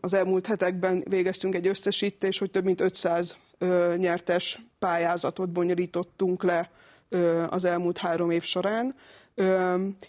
az 0.00 0.14
elmúlt 0.14 0.46
hetekben 0.46 1.04
végeztünk 1.08 1.54
egy 1.54 1.66
összesítés, 1.66 2.38
hogy 2.38 2.50
több 2.50 2.64
mint 2.64 2.80
500 2.80 3.36
nyertes 3.96 4.60
pályázatot 4.78 5.50
bonyolítottunk 5.50 6.42
le 6.42 6.70
az 7.48 7.64
elmúlt 7.64 7.98
három 7.98 8.30
év 8.30 8.42
során, 8.42 8.94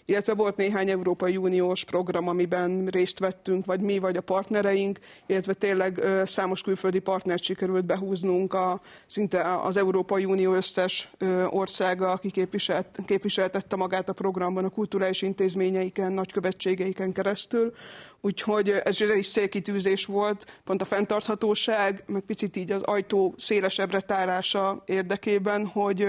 illetve 0.04 0.34
volt 0.34 0.56
néhány 0.56 0.90
Európai 0.90 1.36
Uniós 1.36 1.84
program, 1.84 2.28
amiben 2.28 2.86
részt 2.86 3.18
vettünk, 3.18 3.64
vagy 3.64 3.80
mi, 3.80 3.98
vagy 3.98 4.16
a 4.16 4.20
partnereink, 4.20 4.98
illetve 5.26 5.52
tényleg 5.52 6.02
számos 6.24 6.62
külföldi 6.62 6.98
partnert 6.98 7.42
sikerült 7.42 7.84
behúznunk 7.84 8.54
a, 8.54 8.80
szinte 9.06 9.60
az 9.62 9.76
Európai 9.76 10.24
Unió 10.24 10.52
összes 10.54 11.10
országa, 11.48 12.10
aki 12.10 12.30
képviselt, 12.30 12.98
képviseltette 13.06 13.76
magát 13.76 14.08
a 14.08 14.12
programban 14.12 14.64
a 14.64 14.68
kulturális 14.68 15.22
intézményeiken, 15.22 16.12
nagykövetségeiken 16.12 17.12
keresztül. 17.12 17.72
Úgyhogy 18.20 18.68
ez, 18.84 19.00
is 19.00 19.30
célkitűzés 19.30 20.04
volt, 20.04 20.60
pont 20.64 20.82
a 20.82 20.84
fenntarthatóság, 20.84 22.04
meg 22.06 22.22
picit 22.22 22.56
így 22.56 22.70
az 22.70 22.82
ajtó 22.82 23.34
szélesebbre 23.36 24.00
tárása 24.00 24.82
érdekében, 24.86 25.66
hogy 25.66 26.08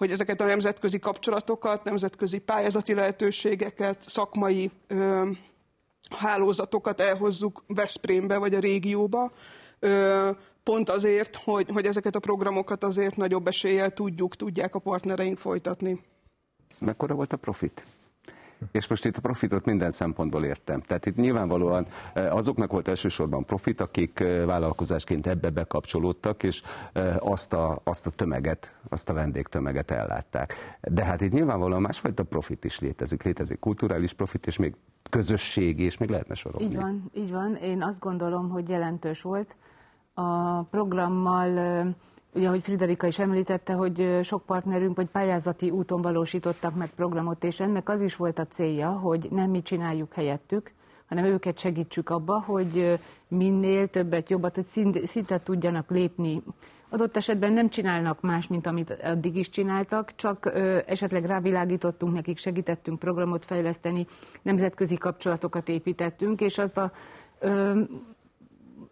hogy 0.00 0.10
ezeket 0.10 0.40
a 0.40 0.44
nemzetközi 0.44 0.98
kapcsolatokat, 0.98 1.84
nemzetközi 1.84 2.38
pályázati 2.38 2.94
lehetőségeket, 2.94 4.02
szakmai 4.08 4.70
ö, 4.86 5.30
hálózatokat 6.10 7.00
elhozzuk 7.00 7.62
Veszprémbe 7.66 8.38
vagy 8.38 8.54
a 8.54 8.58
régióba, 8.58 9.32
ö, 9.78 10.30
pont 10.62 10.88
azért, 10.88 11.36
hogy, 11.36 11.68
hogy 11.72 11.86
ezeket 11.86 12.14
a 12.14 12.18
programokat 12.18 12.84
azért 12.84 13.16
nagyobb 13.16 13.46
eséllyel 13.46 13.90
tudjuk, 13.90 14.36
tudják 14.36 14.74
a 14.74 14.78
partnereink 14.78 15.38
folytatni. 15.38 16.00
Mekkora 16.78 17.14
volt 17.14 17.32
a 17.32 17.36
profit? 17.36 17.84
És 18.72 18.88
most 18.88 19.04
itt 19.04 19.16
a 19.16 19.20
profitot 19.20 19.64
minden 19.64 19.90
szempontból 19.90 20.44
értem. 20.44 20.80
Tehát 20.80 21.06
itt 21.06 21.16
nyilvánvalóan 21.16 21.86
eh, 22.12 22.36
azoknak 22.36 22.72
volt 22.72 22.88
elsősorban 22.88 23.44
profit, 23.44 23.80
akik 23.80 24.20
eh, 24.20 24.44
vállalkozásként 24.44 25.26
ebbe 25.26 25.50
bekapcsolódtak, 25.50 26.42
és 26.42 26.62
eh, 26.92 27.16
azt 27.20 27.52
a, 27.52 27.80
azt 27.84 28.06
a 28.06 28.10
tömeget, 28.10 28.74
azt 28.88 29.08
a 29.08 29.12
vendégtömeget 29.12 29.90
ellátták. 29.90 30.54
De 30.80 31.04
hát 31.04 31.20
itt 31.20 31.32
nyilvánvalóan 31.32 31.80
másfajta 31.80 32.22
profit 32.22 32.64
is 32.64 32.80
létezik. 32.80 33.22
Létezik 33.22 33.58
kulturális 33.58 34.12
profit, 34.12 34.46
és 34.46 34.58
még 34.58 34.74
közösség, 35.10 35.78
és 35.78 35.98
még 35.98 36.08
lehetne 36.08 36.34
sorolni. 36.34 36.66
Így 36.66 36.76
van, 36.76 37.10
így 37.14 37.30
van. 37.30 37.54
Én 37.54 37.82
azt 37.82 38.00
gondolom, 38.00 38.48
hogy 38.48 38.68
jelentős 38.68 39.22
volt. 39.22 39.56
A 40.14 40.62
programmal 40.62 41.94
Ugye, 42.32 42.46
ahogy 42.46 42.62
Friderika 42.62 43.06
is 43.06 43.18
említette, 43.18 43.72
hogy 43.72 44.18
sok 44.22 44.42
partnerünk 44.42 44.96
vagy 44.96 45.06
pályázati 45.06 45.70
úton 45.70 46.02
valósítottak 46.02 46.74
meg 46.74 46.90
programot, 46.94 47.44
és 47.44 47.60
ennek 47.60 47.88
az 47.88 48.00
is 48.00 48.16
volt 48.16 48.38
a 48.38 48.46
célja, 48.46 48.90
hogy 48.90 49.28
nem 49.30 49.50
mi 49.50 49.62
csináljuk 49.62 50.14
helyettük, 50.14 50.72
hanem 51.08 51.24
őket 51.24 51.58
segítsük 51.58 52.10
abba, 52.10 52.40
hogy 52.46 52.98
minél 53.28 53.88
többet, 53.88 54.30
jobbat, 54.30 54.54
hogy 54.54 54.66
szinte 55.04 55.38
tudjanak 55.38 55.90
lépni. 55.90 56.42
Adott 56.88 57.16
esetben 57.16 57.52
nem 57.52 57.68
csinálnak 57.68 58.20
más, 58.20 58.46
mint 58.46 58.66
amit 58.66 58.90
addig 59.02 59.36
is 59.36 59.50
csináltak, 59.50 60.12
csak 60.16 60.44
ö, 60.44 60.78
esetleg 60.86 61.24
rávilágítottunk 61.24 62.14
nekik, 62.14 62.38
segítettünk 62.38 62.98
programot 62.98 63.44
fejleszteni, 63.44 64.06
nemzetközi 64.42 64.96
kapcsolatokat 64.96 65.68
építettünk, 65.68 66.40
és 66.40 66.58
az 66.58 66.76
a 66.76 66.92
ö, 67.38 67.80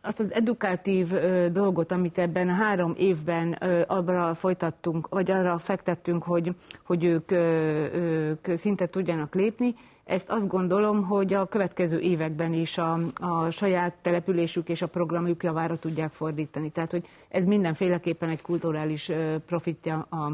azt 0.01 0.21
az 0.21 0.33
edukatív 0.33 1.13
dolgot, 1.53 1.93
amit 1.93 2.19
ebben 2.19 2.49
három 2.49 2.95
évben 2.97 3.53
arra 3.87 4.35
folytattunk, 4.35 5.09
vagy 5.09 5.31
arra 5.31 5.59
fektettünk, 5.59 6.23
hogy, 6.23 6.55
hogy 6.83 7.05
ők, 7.05 7.31
ők 7.31 8.57
szinte 8.57 8.87
tudjanak 8.87 9.35
lépni, 9.35 9.75
ezt 10.09 10.31
azt 10.31 10.49
gondolom, 10.49 11.05
hogy 11.05 11.35
a 11.35 11.47
következő 11.47 11.99
években 11.99 12.53
is 12.53 12.79
a, 12.79 12.99
a 13.21 13.51
saját 13.51 13.95
településük 14.03 14.69
és 14.69 14.83
a 14.83 14.87
programjuk 14.87 15.43
javára 15.43 15.77
tudják 15.77 16.13
fordítani. 16.13 16.71
Tehát, 16.71 16.91
hogy 16.91 17.09
ez 17.29 17.45
mindenféleképpen 17.45 18.29
egy 18.29 18.43
kulturális 18.43 19.11
profitja 19.47 20.07
a, 20.11 20.33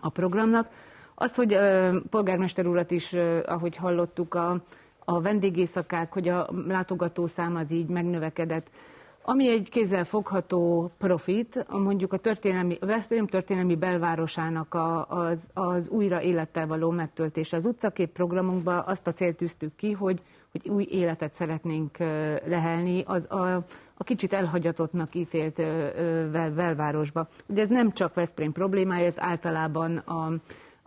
a 0.00 0.08
programnak. 0.08 0.68
Az, 1.14 1.34
hogy 1.34 1.58
polgármester 2.10 2.66
urat 2.66 2.90
is, 2.90 3.16
ahogy 3.46 3.76
hallottuk, 3.76 4.34
a, 4.34 4.62
a 5.04 5.20
vendégészakák, 5.20 6.12
hogy 6.12 6.28
a 6.28 6.48
látogatószám 6.66 7.56
az 7.56 7.70
így 7.70 7.88
megnövekedett. 7.88 8.70
Ami 9.22 9.48
egy 9.48 9.68
kézzel 9.70 10.04
fogható 10.04 10.90
profit, 10.98 11.66
mondjuk 11.68 12.12
a, 12.12 12.16
történelmi, 12.16 12.76
a 12.80 12.86
Veszprém 12.86 13.26
történelmi 13.26 13.76
belvárosának 13.76 14.74
a, 14.74 15.06
az, 15.08 15.46
az 15.54 15.88
újra 15.88 16.22
élettel 16.22 16.66
való 16.66 16.90
megtöltése. 16.90 17.56
Az 17.56 17.64
utcakép 17.64 18.12
programunkban 18.12 18.82
azt 18.86 19.06
a 19.06 19.12
célt 19.12 19.36
tűztük 19.36 19.76
ki, 19.76 19.92
hogy, 19.92 20.22
hogy 20.52 20.68
új 20.68 20.86
életet 20.90 21.32
szeretnénk 21.32 21.98
lehelni 22.46 23.02
az 23.06 23.30
a, 23.30 23.54
a 23.94 24.04
kicsit 24.04 24.32
elhagyatottnak 24.32 25.14
ítélt 25.14 25.62
belvárosba. 26.30 27.28
Ugye 27.46 27.62
ez 27.62 27.68
nem 27.68 27.92
csak 27.92 28.14
Veszprém 28.14 28.52
problémája, 28.52 29.06
ez 29.06 29.20
általában 29.20 29.96
a, 29.96 30.32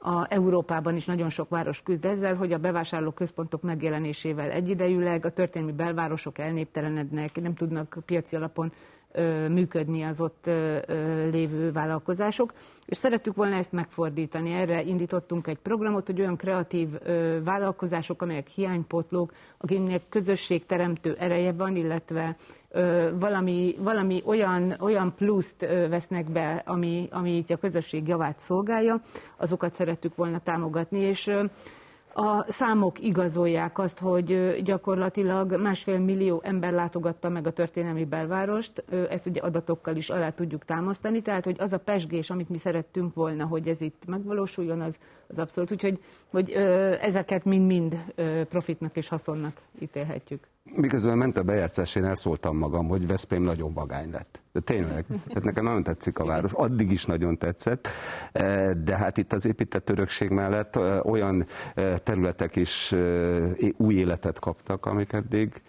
a 0.06 0.26
Európában 0.30 0.96
is 0.96 1.06
nagyon 1.06 1.30
sok 1.30 1.50
város 1.50 1.82
küzd 1.84 2.06
ezzel, 2.06 2.36
hogy 2.36 2.54
a 2.54 2.58
bevásárló 2.58 3.12
központok 3.12 3.62
megjelenésével 3.62 4.50
egyidejűleg 4.52 5.26
a 5.26 5.32
történelmi 5.34 5.74
belvárosok 5.74 6.38
elnéptelenednek, 6.38 7.42
nem 7.42 7.54
tudnak 7.54 7.98
piaci 8.06 8.36
alapon 8.36 8.72
működni 9.50 10.04
az 10.04 10.22
ott 10.22 10.50
lévő 11.32 11.72
vállalkozások, 11.72 12.54
és 12.86 12.98
szerettük 12.98 13.36
volna 13.36 13.56
ezt 13.56 13.72
megfordítani. 13.72 14.54
Erre 14.54 14.84
indítottunk 14.84 15.48
egy 15.48 15.58
programot, 15.58 16.06
hogy 16.06 16.20
olyan 16.20 16.36
kreatív 16.36 16.90
vállalkozások, 17.44 18.22
amelyek 18.22 18.48
hiánypotlók, 18.48 19.34
akiknek 19.58 20.02
közösségteremtő 20.10 21.16
ereje 21.20 21.52
van, 21.52 21.76
illetve 21.76 22.36
valami, 23.20 23.76
valami 23.80 24.22
olyan, 24.26 24.76
olyan 24.80 25.14
pluszt 25.16 25.62
vesznek 25.90 26.32
be, 26.32 26.64
ami, 26.66 27.08
ami 27.12 27.44
a 27.48 27.58
közösség 27.58 28.08
javát 28.08 28.40
szolgálja, 28.40 29.02
azokat 29.38 29.74
szerettük 29.74 30.16
volna 30.16 30.40
támogatni, 30.40 31.00
és 31.00 31.32
a 32.16 32.52
számok 32.52 33.00
igazolják 33.00 33.78
azt, 33.78 34.00
hogy 34.00 34.62
gyakorlatilag 34.64 35.62
másfél 35.62 36.00
millió 36.00 36.42
ember 36.44 36.74
látogatta 36.74 37.30
meg 37.30 37.48
a 37.48 37.52
történelmi 37.52 38.06
belvárost, 38.06 38.84
ezt 39.10 39.26
ugye 39.26 39.42
adatokkal 39.42 39.96
is 39.96 40.10
alá 40.10 40.30
tudjuk 40.30 40.66
támasztani, 40.66 41.22
tehát 41.22 41.44
hogy 41.44 41.56
az 41.60 41.74
a 41.74 41.78
pesgés, 41.78 42.30
amit 42.30 42.50
mi 42.50 42.58
szerettünk 42.58 43.14
volna, 43.14 43.46
hogy 43.46 43.68
ez 43.68 43.82
itt 43.82 44.04
megvalósuljon, 44.08 44.82
az, 44.82 45.00
az 45.28 45.40
abszolút. 45.40 45.72
Úgyhogy 45.72 46.00
hogy 46.30 46.52
ezeket 47.02 47.46
mind-mind 47.46 47.98
profitnak 48.50 48.98
és 48.98 49.08
haszonnak 49.08 49.62
ítélhetjük. 49.80 50.48
Miközben 50.72 51.18
ment 51.18 51.38
a 51.38 51.44
bejátszás, 51.44 51.96
én 51.96 52.06
elszóltam 52.06 52.58
magam, 52.58 52.88
hogy 52.88 53.08
Veszprém 53.08 53.44
nagyon 53.44 53.74
vagány 53.74 54.12
lett. 54.12 54.42
De 54.52 54.60
tényleg, 54.60 55.06
tehát 55.28 55.44
nekem 55.44 55.64
nagyon 55.64 55.84
tetszik 55.84 56.20
a 56.20 56.26
város, 56.26 56.52
addig 56.54 56.92
is 56.92 57.06
nagyon 57.06 57.38
tetszett, 57.38 57.88
e, 58.32 58.74
de 58.74 58.98
hát 58.98 59.18
itt 59.18 59.34
az 59.34 59.46
épített 59.46 59.90
örökség 59.90 60.30
mellett 60.30 60.76
e, 60.76 61.02
olyan 61.04 61.46
e, 61.76 61.98
területek 61.98 62.56
is 62.56 62.96
új 63.78 63.94
életet 63.94 64.40
kaptak, 64.40 64.86
amik 64.86 65.14
eddig 65.14 65.62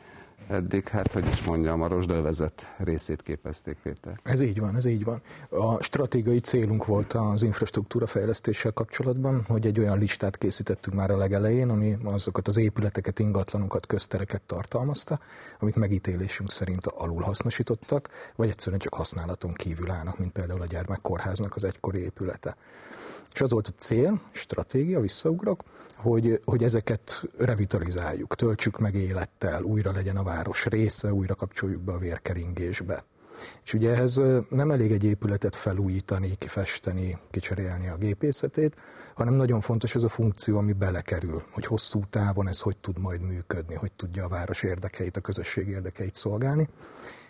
eddig, 0.49 0.89
hát 0.89 1.13
hogy 1.13 1.27
is 1.27 1.45
mondjam, 1.45 1.83
a 1.83 1.89
rosdölvezet 1.89 2.75
részét 2.79 3.23
képezték, 3.23 3.77
Péter. 3.83 4.21
Ez 4.23 4.41
így 4.41 4.61
van, 4.61 4.77
ez 4.77 4.85
így 4.85 5.05
van. 5.05 5.23
A 5.49 5.83
stratégiai 5.83 6.41
célunk 6.41 6.87
volt 6.87 7.13
az 7.13 7.43
infrastruktúra 7.43 8.07
fejlesztéssel 8.07 8.73
kapcsolatban, 8.73 9.45
hogy 9.49 9.67
egy 9.67 9.79
olyan 9.79 9.99
listát 9.99 10.39
készítettünk 10.39 10.97
már 10.97 11.11
a 11.11 11.17
legelején, 11.17 11.69
ami 11.69 11.97
azokat 12.05 12.49
az 12.49 12.57
épületeket, 12.57 13.19
ingatlanokat, 13.19 13.87
köztereket 13.87 14.43
tartalmazta, 14.43 15.21
amik 15.61 15.75
megítélésünk 15.75 16.51
szerint 16.51 16.87
alul 16.87 17.23
hasznosítottak, 17.23 18.09
vagy 18.37 18.49
egyszerűen 18.49 18.81
csak 18.81 18.95
használaton 18.95 19.53
kívül 19.53 19.91
állnak, 19.91 20.19
mint 20.19 20.33
például 20.33 20.61
a 20.61 20.67
gyermekkórháznak 20.67 21.57
az 21.57 21.65
egykori 21.65 22.01
épülete. 22.01 22.57
És 23.33 23.41
az 23.41 23.51
volt 23.51 23.69
a 23.69 23.73
cél, 23.77 24.21
stratégia, 24.31 25.01
visszaugrok, 25.01 25.63
hogy, 25.97 26.41
hogy 26.45 26.63
ezeket 26.63 27.23
revitalizáljuk, 27.39 28.35
töltsük 28.35 28.79
meg 28.79 28.95
élettel, 28.95 29.63
újra 29.63 29.93
legyen 29.93 30.17
a 30.17 30.23
város 30.23 30.67
része, 30.67 31.13
újra 31.13 31.35
kapcsoljuk 31.35 31.83
be 31.83 31.93
a 31.93 31.99
vérkeringésbe. 31.99 33.05
És 33.65 33.75
ugye 33.75 33.91
ehhez 33.91 34.21
nem 34.49 34.71
elég 34.71 34.93
egy 34.93 35.05
épületet 35.05 35.57
felújítani, 35.57 36.35
kifesteni, 36.39 37.19
kicserélni 37.31 37.89
a 37.89 37.97
gépészetét, 37.97 38.77
hanem 39.15 39.35
nagyon 39.35 39.61
fontos 39.61 39.95
ez 39.95 40.03
a 40.03 40.09
funkció, 40.09 40.59
ami 40.59 40.73
belekerül, 40.73 41.43
hogy 41.53 41.67
hosszú 41.67 42.01
távon 42.11 42.49
ez 42.49 42.61
hogy 42.61 42.77
tud 42.77 42.99
majd 42.99 43.21
működni, 43.21 43.75
hogy 43.75 43.93
tudja 43.93 44.25
a 44.25 44.29
város 44.29 44.63
érdekeit, 44.63 45.17
a 45.17 45.21
közösség 45.21 45.69
érdekeit 45.69 46.15
szolgálni. 46.15 46.69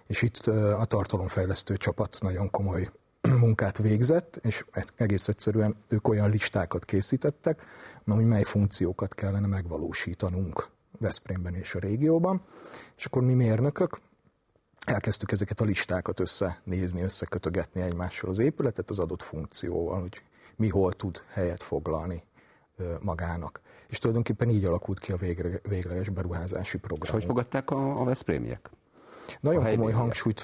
És 0.07 0.23
itt 0.23 0.47
a 0.47 0.85
tartalomfejlesztő 0.85 1.77
csapat 1.77 2.17
nagyon 2.21 2.51
komoly 2.51 2.91
munkát 3.29 3.79
végzett, 3.79 4.37
és 4.43 4.65
egész 4.97 5.29
egyszerűen 5.29 5.77
ők 5.89 6.09
olyan 6.09 6.31
listákat 6.31 6.85
készítettek, 6.85 7.63
hogy 8.07 8.25
mely 8.25 8.43
funkciókat 8.43 9.15
kellene 9.15 9.47
megvalósítanunk 9.47 10.69
Veszprémben 10.99 11.55
és 11.55 11.75
a 11.75 11.79
régióban. 11.79 12.43
És 12.97 13.05
akkor 13.05 13.23
mi 13.23 13.35
mérnökök 13.35 13.99
elkezdtük 14.87 15.33
ezeket 15.33 15.61
a 15.61 15.65
listákat 15.65 16.21
összenézni, 16.21 17.03
összekötögetni 17.03 17.81
egymással 17.81 18.31
az 18.31 18.39
épületet 18.39 18.91
az 18.91 18.99
adott 18.99 19.23
funkcióval, 19.23 20.01
hogy 20.01 20.23
mi 20.57 20.69
hol 20.69 20.93
tud 20.93 21.23
helyet 21.29 21.63
foglalni 21.63 22.23
magának. 23.01 23.61
És 23.89 23.99
tulajdonképpen 23.99 24.49
így 24.49 24.65
alakult 24.65 24.99
ki 24.99 25.13
a 25.13 25.17
végre, 25.17 25.61
végleges 25.69 26.09
beruházási 26.09 26.79
program. 26.79 27.03
És 27.03 27.11
hogy 27.11 27.25
fogadták 27.25 27.71
a, 27.71 28.01
a 28.01 28.05
Veszprémiek? 28.05 28.71
Nagyon 29.41 29.65
komoly 29.65 29.93
hangsúlyt 29.93 30.41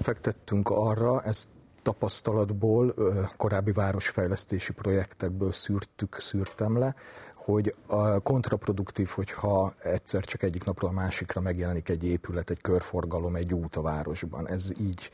fektettünk 0.00 0.70
arra, 0.70 1.22
ezt 1.22 1.48
tapasztalatból, 1.86 2.94
korábbi 3.36 3.72
városfejlesztési 3.72 4.72
projektekből 4.72 5.52
szűrtük, 5.52 6.14
szűrtem 6.18 6.78
le, 6.78 6.94
hogy 7.34 7.74
a 7.86 8.20
kontraproduktív, 8.20 9.08
hogyha 9.08 9.74
egyszer 9.82 10.24
csak 10.24 10.42
egyik 10.42 10.64
napról 10.64 10.90
a 10.90 10.92
másikra 10.92 11.40
megjelenik 11.40 11.88
egy 11.88 12.04
épület, 12.04 12.50
egy 12.50 12.60
körforgalom, 12.60 13.36
egy 13.36 13.54
út 13.54 13.76
a 13.76 13.82
városban. 13.82 14.48
Ez 14.48 14.70
így 14.80 15.10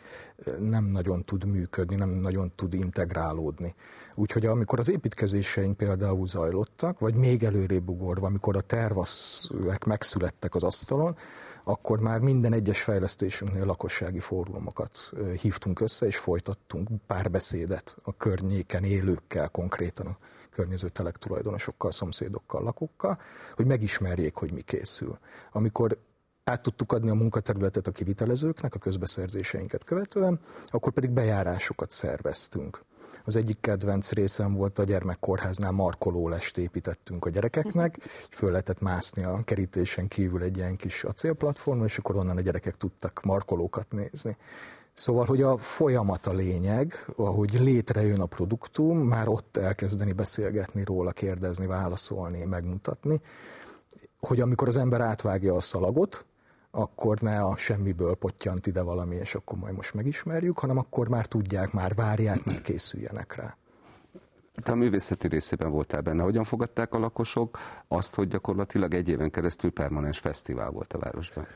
nem 0.58 0.84
nagyon 0.84 1.24
tud 1.24 1.44
működni, 1.44 1.94
nem 1.96 2.10
nagyon 2.10 2.52
tud 2.54 2.74
integrálódni. 2.74 3.74
Úgyhogy 4.14 4.46
amikor 4.46 4.78
az 4.78 4.90
építkezéseink 4.90 5.76
például 5.76 6.26
zajlottak, 6.26 6.98
vagy 6.98 7.14
még 7.14 7.44
előrébb 7.44 7.88
ugorva, 7.88 8.26
amikor 8.26 8.56
a 8.56 8.60
tervaszek 8.60 9.84
megszülettek 9.84 10.54
az 10.54 10.62
asztalon, 10.62 11.16
akkor 11.64 12.00
már 12.00 12.20
minden 12.20 12.52
egyes 12.52 12.82
fejlesztésünknél 12.82 13.64
lakossági 13.64 14.20
fórumokat 14.20 15.12
hívtunk 15.40 15.80
össze, 15.80 16.06
és 16.06 16.16
folytattunk 16.16 16.88
párbeszédet 17.06 17.96
a 18.02 18.16
környéken 18.16 18.84
élőkkel 18.84 19.48
konkrétan 19.48 20.06
a 20.06 20.16
környező 20.50 20.88
telek 20.88 21.16
tulajdonosokkal, 21.16 21.90
szomszédokkal, 21.92 22.62
lakókkal, 22.62 23.20
hogy 23.54 23.66
megismerjék, 23.66 24.34
hogy 24.34 24.52
mi 24.52 24.60
készül. 24.60 25.18
Amikor 25.52 25.98
át 26.44 26.62
tudtuk 26.62 26.92
adni 26.92 27.10
a 27.10 27.14
munkaterületet 27.14 27.86
a 27.86 27.90
kivitelezőknek 27.90 28.74
a 28.74 28.78
közbeszerzéseinket 28.78 29.84
követően, 29.84 30.40
akkor 30.66 30.92
pedig 30.92 31.10
bejárásokat 31.10 31.90
szerveztünk. 31.90 32.84
Az 33.24 33.36
egyik 33.36 33.60
kedvenc 33.60 34.12
részem 34.12 34.54
volt 34.54 34.78
a 34.78 34.84
gyermekkórháznál 34.84 35.72
markolólest 35.72 36.58
építettünk 36.58 37.24
a 37.24 37.30
gyerekeknek, 37.30 37.96
föl 38.30 38.50
lehetett 38.50 38.80
mászni 38.80 39.24
a 39.24 39.42
kerítésen 39.44 40.08
kívül 40.08 40.42
egy 40.42 40.56
ilyen 40.56 40.76
kis 40.76 41.04
acélplatformon, 41.04 41.84
és 41.84 41.98
akkor 41.98 42.16
onnan 42.16 42.36
a 42.36 42.40
gyerekek 42.40 42.76
tudtak 42.76 43.20
markolókat 43.24 43.86
nézni. 43.90 44.36
Szóval, 44.92 45.24
hogy 45.24 45.42
a 45.42 45.56
folyamat 45.56 46.26
a 46.26 46.32
lényeg, 46.32 47.04
ahogy 47.16 47.60
létrejön 47.60 48.20
a 48.20 48.26
produktum, 48.26 48.98
már 48.98 49.28
ott 49.28 49.56
elkezdeni 49.56 50.12
beszélgetni 50.12 50.84
róla, 50.84 51.10
kérdezni, 51.10 51.66
válaszolni, 51.66 52.44
megmutatni, 52.44 53.20
hogy 54.20 54.40
amikor 54.40 54.68
az 54.68 54.76
ember 54.76 55.00
átvágja 55.00 55.54
a 55.54 55.60
szalagot, 55.60 56.24
akkor 56.74 57.20
ne 57.20 57.40
a 57.40 57.56
semmiből 57.56 58.14
pottyant 58.14 58.66
ide 58.66 58.82
valami, 58.82 59.16
és 59.16 59.34
akkor 59.34 59.58
majd 59.58 59.74
most 59.74 59.94
megismerjük, 59.94 60.58
hanem 60.58 60.78
akkor 60.78 61.08
már 61.08 61.26
tudják, 61.26 61.72
már 61.72 61.94
várják, 61.94 62.44
már 62.44 62.62
készüljenek 62.62 63.34
rá. 63.34 63.56
Te 64.62 64.72
a 64.72 64.74
művészeti 64.74 65.28
részében 65.28 65.70
voltál 65.70 66.00
benne. 66.00 66.22
Hogyan 66.22 66.44
fogadták 66.44 66.94
a 66.94 66.98
lakosok 66.98 67.58
azt, 67.88 68.14
hogy 68.14 68.28
gyakorlatilag 68.28 68.94
egy 68.94 69.08
éven 69.08 69.30
keresztül 69.30 69.70
permanens 69.70 70.18
fesztivál 70.18 70.70
volt 70.70 70.92
a 70.92 70.98
városban? 70.98 71.46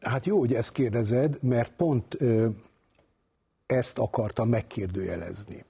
Hát 0.00 0.26
jó, 0.26 0.38
hogy 0.38 0.54
ezt 0.54 0.72
kérdezed, 0.72 1.42
mert 1.42 1.72
pont 1.76 2.20
ö, 2.20 2.48
ezt 3.66 3.98
akartam 3.98 4.48
megkérdőjelezni. 4.48 5.64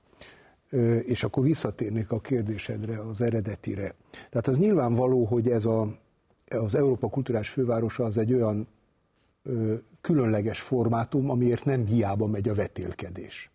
Ö, 0.71 0.97
és 0.97 1.25
akkor 1.25 1.43
visszatérnék 1.43 2.11
a 2.11 2.21
kérdésedre, 2.21 3.01
az 3.01 3.21
eredetire. 3.21 3.95
Tehát 4.11 4.47
az 4.47 4.59
nyilvánvaló, 4.59 5.25
hogy 5.25 5.51
ez 5.51 5.65
a, 5.65 5.89
az 6.51 6.75
Európa 6.75 7.09
Kulturális 7.09 7.49
Fővárosa 7.49 8.05
az 8.05 8.19
egy 8.19 8.33
olyan 8.35 8.69
ö, 9.43 9.75
különleges 10.01 10.61
formátum, 10.61 11.31
amiért 11.31 11.65
nem 11.65 11.87
hiába 11.87 12.27
megy 12.27 12.49
a 12.49 12.55
vetélkedés. 12.55 13.51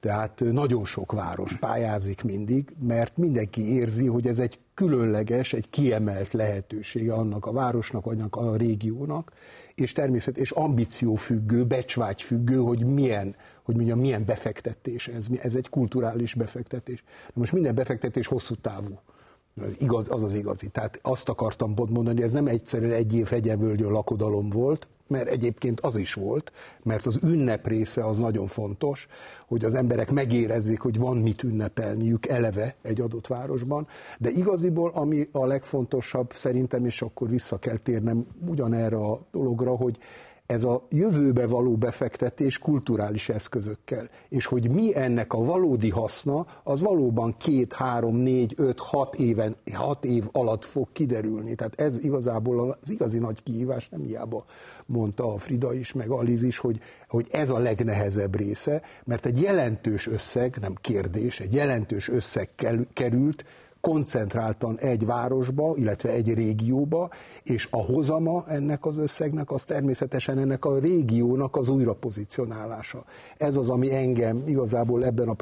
Tehát 0.00 0.40
nagyon 0.40 0.84
sok 0.84 1.12
város 1.12 1.56
pályázik 1.56 2.22
mindig, 2.22 2.74
mert 2.82 3.16
mindenki 3.16 3.74
érzi, 3.74 4.06
hogy 4.06 4.26
ez 4.26 4.38
egy 4.38 4.58
különleges, 4.74 5.52
egy 5.52 5.70
kiemelt 5.70 6.32
lehetősége 6.32 7.12
annak 7.14 7.46
a 7.46 7.52
városnak, 7.52 8.06
annak 8.06 8.36
a 8.36 8.56
régiónak, 8.56 9.32
és 9.74 9.92
természet 9.92 10.38
és 10.38 10.50
ambíciófüggő, 10.50 11.64
becsvágyfüggő, 11.64 12.56
hogy 12.56 12.84
milyen, 12.84 13.36
hogy 13.62 13.74
mondjam, 13.74 13.98
milyen 13.98 14.24
befektetés 14.24 15.08
ez. 15.08 15.26
Ez 15.42 15.54
egy 15.54 15.68
kulturális 15.68 16.34
befektetés. 16.34 17.02
De 17.26 17.32
most 17.34 17.52
minden 17.52 17.74
befektetés 17.74 18.26
hosszú 18.26 18.54
távú. 18.54 18.98
Igaz, 19.78 20.10
az 20.10 20.22
az 20.22 20.34
igazi. 20.34 20.68
Tehát 20.68 20.98
azt 21.02 21.28
akartam 21.28 21.74
pont 21.74 21.90
mondani, 21.90 22.22
ez 22.22 22.32
nem 22.32 22.46
egyszerűen 22.46 22.92
egy 22.92 23.14
év 23.14 23.26
hegyenvölgyön 23.26 23.90
lakodalom 23.90 24.50
volt, 24.50 24.88
mert 25.08 25.28
egyébként 25.28 25.80
az 25.80 25.96
is 25.96 26.14
volt, 26.14 26.52
mert 26.82 27.06
az 27.06 27.18
ünnep 27.22 27.66
része 27.66 28.06
az 28.06 28.18
nagyon 28.18 28.46
fontos, 28.46 29.08
hogy 29.46 29.64
az 29.64 29.74
emberek 29.74 30.10
megérezzék, 30.10 30.80
hogy 30.80 30.98
van 30.98 31.16
mit 31.16 31.42
ünnepelniük 31.42 32.26
eleve 32.26 32.74
egy 32.82 33.00
adott 33.00 33.26
városban, 33.26 33.86
de 34.18 34.30
igaziból 34.30 34.90
ami 34.94 35.28
a 35.32 35.46
legfontosabb 35.46 36.32
szerintem, 36.32 36.84
és 36.84 37.02
akkor 37.02 37.28
vissza 37.28 37.58
kell 37.58 37.76
térnem 37.76 38.26
ugyanerre 38.46 38.96
a 38.96 39.20
dologra, 39.32 39.76
hogy 39.76 39.98
ez 40.48 40.64
a 40.64 40.86
jövőbe 40.90 41.46
való 41.46 41.76
befektetés 41.76 42.58
kulturális 42.58 43.28
eszközökkel, 43.28 44.08
és 44.28 44.46
hogy 44.46 44.70
mi 44.70 44.96
ennek 44.96 45.32
a 45.32 45.44
valódi 45.44 45.90
haszna, 45.90 46.46
az 46.62 46.80
valóban 46.80 47.36
két, 47.36 47.72
három, 47.72 48.16
négy, 48.16 48.54
öt, 48.56 48.78
hat 48.78 49.14
éven, 49.14 49.56
hat 49.72 50.04
év 50.04 50.28
alatt 50.32 50.64
fog 50.64 50.88
kiderülni. 50.92 51.54
Tehát 51.54 51.80
ez 51.80 52.04
igazából 52.04 52.78
az 52.82 52.90
igazi 52.90 53.18
nagy 53.18 53.42
kihívás, 53.42 53.88
nem 53.88 54.02
hiába 54.02 54.44
mondta 54.86 55.32
a 55.32 55.38
Frida 55.38 55.74
is, 55.74 55.92
meg 55.92 56.10
Aliz 56.10 56.42
is, 56.42 56.58
hogy, 56.58 56.80
hogy 57.08 57.26
ez 57.30 57.50
a 57.50 57.58
legnehezebb 57.58 58.36
része, 58.36 58.82
mert 59.04 59.26
egy 59.26 59.40
jelentős 59.40 60.06
összeg, 60.06 60.56
nem 60.60 60.74
kérdés, 60.80 61.40
egy 61.40 61.54
jelentős 61.54 62.08
összeg 62.08 62.50
került 62.92 63.44
koncentráltan 63.88 64.78
egy 64.78 65.06
városba, 65.06 65.72
illetve 65.76 66.10
egy 66.10 66.34
régióba, 66.34 67.10
és 67.42 67.68
a 67.70 67.84
hozama 67.84 68.44
ennek 68.48 68.86
az 68.86 68.98
összegnek 68.98 69.50
az 69.50 69.64
természetesen 69.64 70.38
ennek 70.38 70.64
a 70.64 70.78
régiónak 70.78 71.56
az 71.56 71.68
újrapozicionálása. 71.68 73.04
Ez 73.36 73.56
az, 73.56 73.70
ami 73.70 73.94
engem 73.94 74.42
igazából 74.46 75.04
ebben 75.04 75.28
a 75.28 75.34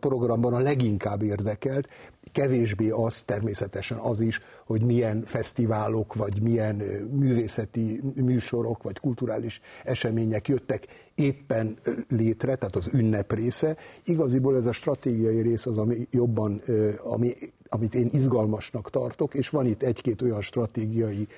programban 0.00 0.54
a 0.54 0.58
leginkább 0.58 1.22
érdekelt, 1.22 1.88
kevésbé 2.32 2.90
az 2.90 3.22
természetesen 3.22 3.98
az 3.98 4.20
is, 4.20 4.40
hogy 4.66 4.82
milyen 4.82 5.22
fesztiválok, 5.24 6.14
vagy 6.14 6.42
milyen 6.42 6.76
művészeti 7.10 8.00
műsorok, 8.14 8.82
vagy 8.82 8.98
kulturális 8.98 9.60
események 9.84 10.48
jöttek 10.48 10.86
éppen 11.14 11.78
létre, 12.08 12.56
tehát 12.56 12.76
az 12.76 12.90
ünnep 12.92 13.32
része. 13.32 13.76
Igaziból 14.04 14.56
ez 14.56 14.66
a 14.66 14.72
stratégiai 14.72 15.40
rész 15.40 15.66
az, 15.66 15.78
ami 15.78 16.08
jobban, 16.10 16.62
ami 17.02 17.34
amit 17.68 17.94
én 17.94 18.08
izgalmasnak 18.12 18.90
tartok, 18.90 19.34
és 19.34 19.48
van 19.48 19.66
itt 19.66 19.82
egy-két 19.82 20.22
olyan 20.22 20.40
stratégiai 20.40 21.28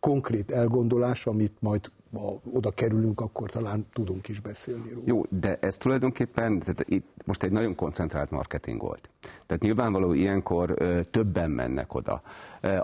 konkrét 0.00 0.50
elgondolás, 0.50 1.26
amit 1.26 1.56
majd 1.60 1.90
ha 2.12 2.40
oda 2.52 2.70
kerülünk, 2.70 3.20
akkor 3.20 3.50
talán 3.50 3.86
tudunk 3.92 4.28
is 4.28 4.40
beszélni 4.40 4.90
róla. 4.90 5.02
Jó, 5.06 5.22
de 5.28 5.58
ez 5.60 5.76
tulajdonképpen 5.76 6.58
tehát 6.58 6.84
itt 6.88 7.06
most 7.24 7.42
egy 7.42 7.52
nagyon 7.52 7.74
koncentrált 7.74 8.30
marketing 8.30 8.80
volt. 8.80 9.10
Tehát 9.46 9.62
nyilvánvaló 9.62 10.12
ilyenkor 10.12 10.74
ö, 10.76 11.02
többen 11.02 11.50
mennek 11.50 11.94
oda. 11.94 12.22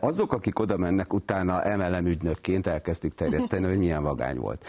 Azok, 0.01 0.33
akik 0.33 0.59
oda 0.59 0.77
mennek, 0.77 1.13
utána 1.13 1.77
MLM 1.77 2.07
ügynökként 2.07 2.67
elkezdik 2.67 3.15
terjeszteni, 3.15 3.67
hogy 3.67 3.79
milyen 3.79 4.03
vagány 4.03 4.39
volt. 4.39 4.65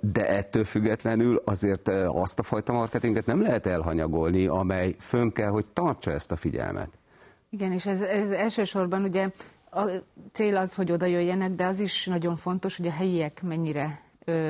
De 0.00 0.28
ettől 0.28 0.64
függetlenül 0.64 1.42
azért 1.44 1.88
azt 2.06 2.38
a 2.38 2.42
fajta 2.42 2.72
marketinget 2.72 3.26
nem 3.26 3.42
lehet 3.42 3.66
elhanyagolni, 3.66 4.46
amely 4.46 4.94
fönn 4.98 5.28
kell, 5.28 5.50
hogy 5.50 5.64
tartsa 5.72 6.10
ezt 6.10 6.32
a 6.32 6.36
figyelmet. 6.36 6.90
Igen, 7.50 7.72
és 7.72 7.86
ez, 7.86 8.00
ez 8.00 8.30
elsősorban 8.30 9.02
ugye 9.02 9.30
a 9.74 9.90
cél 10.32 10.56
az, 10.56 10.74
hogy 10.74 10.92
oda 10.92 11.06
jöjjenek, 11.06 11.50
de 11.50 11.66
az 11.66 11.80
is 11.80 12.06
nagyon 12.06 12.36
fontos, 12.36 12.76
hogy 12.76 12.86
a 12.86 12.90
helyiek 12.90 13.42
mennyire 13.42 14.00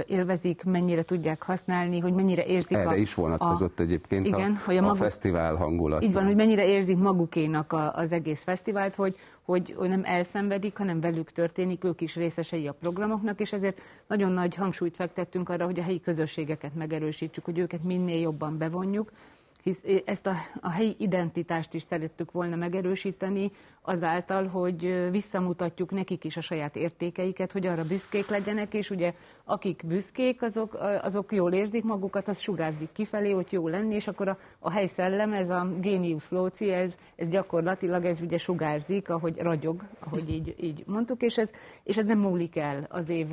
élvezik, 0.06 0.64
mennyire 0.64 1.02
tudják 1.02 1.42
használni, 1.42 1.98
hogy 1.98 2.12
mennyire 2.12 2.44
érzik 2.44 2.76
Erre 2.76 2.88
a, 2.88 2.94
is 2.94 3.14
vonatkozott 3.14 3.78
a, 3.78 3.82
egyébként 3.82 4.26
igen, 4.26 4.52
a, 4.52 4.64
hogy 4.64 4.76
a, 4.76 4.78
a 4.78 4.82
maguk, 4.82 4.96
fesztivál 4.96 5.54
hangulat. 5.54 6.02
Így 6.02 6.12
van, 6.12 6.24
hogy 6.24 6.34
mennyire 6.34 6.66
érzik 6.66 6.98
magukénak 6.98 7.72
a, 7.72 7.92
az 7.94 8.12
egész 8.12 8.42
fesztivált, 8.42 8.94
hogy, 8.94 9.16
hogy, 9.42 9.74
hogy 9.76 9.88
nem 9.88 10.02
elszenvedik, 10.04 10.76
hanem 10.76 11.00
velük 11.00 11.32
történik, 11.32 11.84
ők 11.84 12.00
is 12.00 12.16
részesei 12.16 12.68
a 12.68 12.72
programoknak, 12.72 13.40
és 13.40 13.52
ezért 13.52 13.80
nagyon 14.06 14.32
nagy 14.32 14.54
hangsúlyt 14.54 14.96
fektettünk 14.96 15.48
arra, 15.48 15.64
hogy 15.64 15.78
a 15.78 15.82
helyi 15.82 16.00
közösségeket 16.00 16.74
megerősítsük, 16.74 17.44
hogy 17.44 17.58
őket 17.58 17.82
minél 17.82 18.20
jobban 18.20 18.58
bevonjuk, 18.58 19.12
hisz 19.62 19.82
ezt 20.04 20.26
a, 20.26 20.34
a 20.60 20.70
helyi 20.70 20.94
identitást 20.98 21.74
is 21.74 21.82
szerettük 21.82 22.32
volna 22.32 22.56
megerősíteni, 22.56 23.50
azáltal, 23.82 24.46
hogy 24.46 25.10
visszamutatjuk 25.10 25.90
nekik 25.90 26.24
is 26.24 26.36
a 26.36 26.40
saját 26.40 26.76
értékeiket, 26.76 27.52
hogy 27.52 27.66
arra 27.66 27.84
büszkék 27.84 28.28
legyenek, 28.28 28.74
és 28.74 28.90
ugye 28.90 29.14
akik 29.44 29.82
büszkék, 29.86 30.42
azok, 30.42 30.78
azok 31.02 31.32
jól 31.32 31.52
érzik 31.52 31.84
magukat, 31.84 32.28
az 32.28 32.38
sugárzik 32.38 32.92
kifelé, 32.92 33.30
hogy 33.30 33.46
jó 33.50 33.68
lenni, 33.68 33.94
és 33.94 34.08
akkor 34.08 34.28
a, 34.28 34.38
a 34.58 34.70
helyszellem, 34.70 35.32
ez 35.32 35.50
a 35.50 35.68
génius 35.80 36.30
lóci, 36.30 36.70
ez, 36.70 36.94
ez 37.16 37.28
gyakorlatilag 37.28 38.04
ez 38.04 38.20
ugye 38.20 38.38
sugárzik, 38.38 39.08
ahogy 39.08 39.38
ragyog, 39.38 39.82
ahogy 39.98 40.30
így, 40.30 40.54
így 40.60 40.82
mondtuk, 40.86 41.22
és 41.22 41.38
ez, 41.38 41.50
és 41.84 41.96
ez 41.96 42.04
nem 42.04 42.18
múlik 42.18 42.56
el 42.56 42.86
az 42.90 43.08
év, 43.08 43.32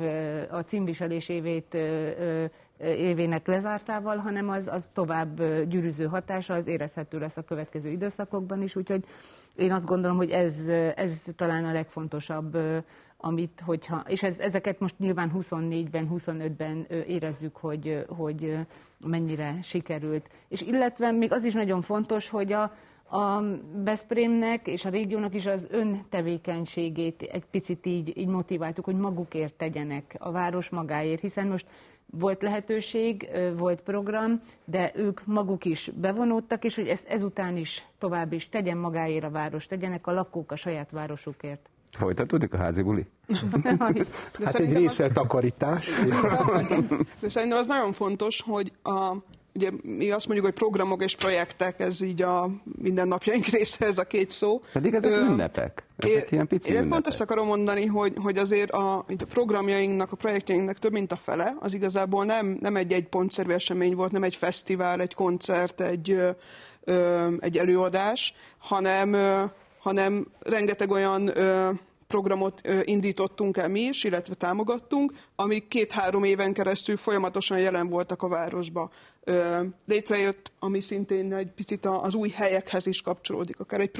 a 0.50 0.60
címviselés 0.60 1.28
évét 1.28 1.76
évének 2.82 3.46
lezártával, 3.46 4.16
hanem 4.16 4.48
az, 4.48 4.68
az 4.68 4.88
tovább 4.92 5.42
gyűrűző 5.68 6.06
hatása, 6.06 6.54
az 6.54 6.66
érezhető 6.66 7.18
lesz 7.18 7.36
a 7.36 7.42
következő 7.42 7.88
időszakokban 7.88 8.62
is, 8.62 8.76
úgyhogy 8.76 9.04
én 9.56 9.72
azt 9.72 9.86
gondolom, 9.86 10.16
hogy 10.16 10.30
ez, 10.30 10.58
ez 10.94 11.22
talán 11.36 11.64
a 11.64 11.72
legfontosabb, 11.72 12.58
amit, 13.16 13.62
hogyha, 13.64 14.04
és 14.06 14.22
ez, 14.22 14.38
ezeket 14.38 14.80
most 14.80 14.98
nyilván 14.98 15.32
24-ben, 15.34 16.08
25-ben 16.14 16.86
érezzük, 17.06 17.56
hogy, 17.56 18.04
hogy 18.08 18.56
mennyire 19.06 19.58
sikerült. 19.62 20.28
És 20.48 20.60
illetve 20.60 21.10
még 21.10 21.32
az 21.32 21.44
is 21.44 21.52
nagyon 21.52 21.80
fontos, 21.80 22.28
hogy 22.28 22.52
a, 22.52 22.62
a 23.10 23.42
Veszprémnek 23.84 24.66
és 24.66 24.84
a 24.84 24.90
régiónak 24.90 25.34
is 25.34 25.46
az 25.46 25.66
öntevékenységét 25.70 27.22
egy 27.22 27.44
picit 27.50 27.86
így, 27.86 28.18
így 28.18 28.28
motiváltuk, 28.28 28.84
hogy 28.84 28.96
magukért 28.96 29.54
tegyenek 29.54 30.16
a 30.18 30.30
város 30.30 30.68
magáért, 30.68 31.20
hiszen 31.20 31.46
most 31.46 31.66
volt 32.10 32.42
lehetőség, 32.42 33.28
volt 33.56 33.80
program, 33.80 34.40
de 34.64 34.92
ők 34.94 35.26
maguk 35.26 35.64
is 35.64 35.90
bevonódtak, 35.94 36.64
és 36.64 36.74
hogy 36.74 36.88
ezt 36.88 37.06
ezután 37.08 37.56
is 37.56 37.86
tovább 37.98 38.32
is 38.32 38.48
tegyen 38.48 38.76
magáért 38.76 39.24
a 39.24 39.30
város, 39.30 39.66
tegyenek 39.66 40.06
a 40.06 40.12
lakók 40.12 40.52
a 40.52 40.56
saját 40.56 40.90
városukért. 40.90 41.68
Folytatódik 41.90 42.54
a 42.54 42.56
házi 42.56 42.82
buli? 42.82 43.06
hát 44.44 44.54
egy 44.54 44.72
része 44.72 45.08
takarítás. 45.08 45.90
De 47.20 47.28
szerintem 47.28 47.58
az 47.58 47.66
nagyon 47.66 47.92
fontos, 47.92 48.42
hogy 48.42 48.72
a, 48.82 49.14
ugye 49.54 49.70
mi 49.82 50.10
azt 50.10 50.26
mondjuk, 50.26 50.46
hogy 50.46 50.58
programok 50.58 51.02
és 51.02 51.16
projektek, 51.16 51.80
ez 51.80 52.00
így 52.00 52.22
a 52.22 52.50
mindennapjaink 52.64 53.46
része, 53.56 53.86
ez 53.86 53.98
a 53.98 54.04
két 54.04 54.30
szó. 54.30 54.62
Pedig 54.72 54.94
ezek 54.94 55.12
Ö, 55.12 55.20
ünnepek. 55.20 55.84
Ezek 55.96 56.16
én, 56.16 56.26
ilyen 56.30 56.46
pici 56.46 56.68
én 56.68 56.74
ünnepek. 56.74 56.92
pont 56.92 57.06
ezt 57.06 57.20
akarom 57.20 57.46
mondani, 57.46 57.86
hogy, 57.86 58.12
hogy 58.22 58.38
azért 58.38 58.70
a, 58.70 58.96
a 58.96 59.04
programjainknak, 59.28 60.12
a 60.12 60.16
projektjeinknek 60.16 60.78
több 60.78 60.92
mint 60.92 61.12
a 61.12 61.16
fele, 61.16 61.56
az 61.60 61.74
igazából 61.74 62.24
nem, 62.24 62.58
nem 62.60 62.76
egy 62.76 62.92
egy 62.92 63.08
pontszerű 63.08 63.50
esemény 63.50 63.94
volt, 63.94 64.12
nem 64.12 64.22
egy 64.22 64.36
fesztivál, 64.36 65.00
egy 65.00 65.14
koncert, 65.14 65.80
egy, 65.80 66.10
ö, 66.84 67.26
egy 67.40 67.58
előadás, 67.58 68.34
hanem, 68.58 69.12
ö, 69.12 69.44
hanem 69.78 70.26
rengeteg 70.38 70.90
olyan 70.90 71.38
ö, 71.38 71.70
programot 72.10 72.60
indítottunk 72.84 73.56
el 73.56 73.68
mi 73.68 73.80
is, 73.80 74.04
illetve 74.04 74.34
támogattunk, 74.34 75.12
amik 75.36 75.68
két-három 75.68 76.24
éven 76.24 76.52
keresztül 76.52 76.96
folyamatosan 76.96 77.58
jelen 77.58 77.88
voltak 77.88 78.22
a 78.22 78.28
városba. 78.28 78.90
Létrejött, 79.86 80.52
ami 80.58 80.80
szintén 80.80 81.34
egy 81.34 81.50
picit 81.50 81.86
az 81.86 82.14
új 82.14 82.28
helyekhez 82.28 82.86
is 82.86 83.02
kapcsolódik, 83.02 83.60
akár 83.60 83.80
egy 83.80 83.90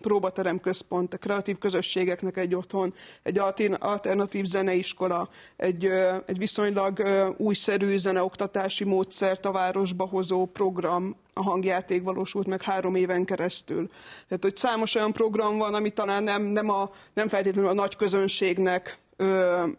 próbaterem 0.00 0.60
központ, 0.60 1.14
a 1.14 1.18
kreatív 1.18 1.58
közösségeknek 1.58 2.36
egy 2.36 2.54
otthon, 2.54 2.94
egy 3.22 3.38
alternatív 3.78 4.44
zeneiskola, 4.44 5.28
egy, 5.56 5.84
egy 6.26 6.38
viszonylag 6.38 7.02
újszerű 7.36 7.96
zeneoktatási 7.96 8.84
módszert 8.84 9.44
a 9.44 9.52
városba 9.52 10.04
hozó 10.04 10.46
program, 10.46 11.16
a 11.32 11.42
hangjáték 11.42 12.02
valósult 12.02 12.46
meg 12.46 12.62
három 12.62 12.94
éven 12.94 13.24
keresztül. 13.24 13.88
Tehát, 14.28 14.42
hogy 14.42 14.56
számos 14.56 14.94
olyan 14.94 15.12
program 15.12 15.58
van, 15.58 15.74
ami 15.74 15.90
talán 15.90 16.22
nem, 16.22 16.42
nem, 16.42 16.70
a, 16.70 16.90
nem 17.14 17.28
feltétlenül 17.28 17.70
a 17.70 17.74
nagy 17.74 17.96
közönségnek 17.96 18.98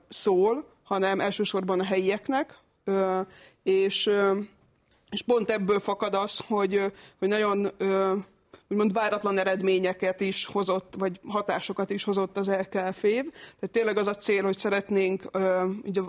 szól, 0.10 0.66
hanem 0.84 1.20
elsősorban 1.20 1.80
a 1.80 1.84
helyieknek, 1.84 2.60
és, 3.64 4.10
és 5.12 5.22
pont 5.22 5.50
ebből 5.50 5.80
fakad 5.80 6.14
az, 6.14 6.40
hogy, 6.48 6.94
hogy 7.20 7.28
nagyon 7.28 7.72
úgymond 8.72 8.94
váratlan 8.94 9.38
eredményeket 9.38 10.22
is 10.22 10.46
hozott, 10.46 10.94
vagy 10.98 11.20
hatásokat 11.28 11.90
is 11.90 12.04
hozott 12.04 12.38
az 12.38 12.50
LKF 12.50 13.04
év. 13.04 13.24
Tehát 13.32 13.72
tényleg 13.72 13.98
az 13.98 14.08
a 14.08 14.14
cél, 14.14 14.44
hogy 14.44 14.58
szeretnénk 14.58 15.24
uh, 15.34 15.62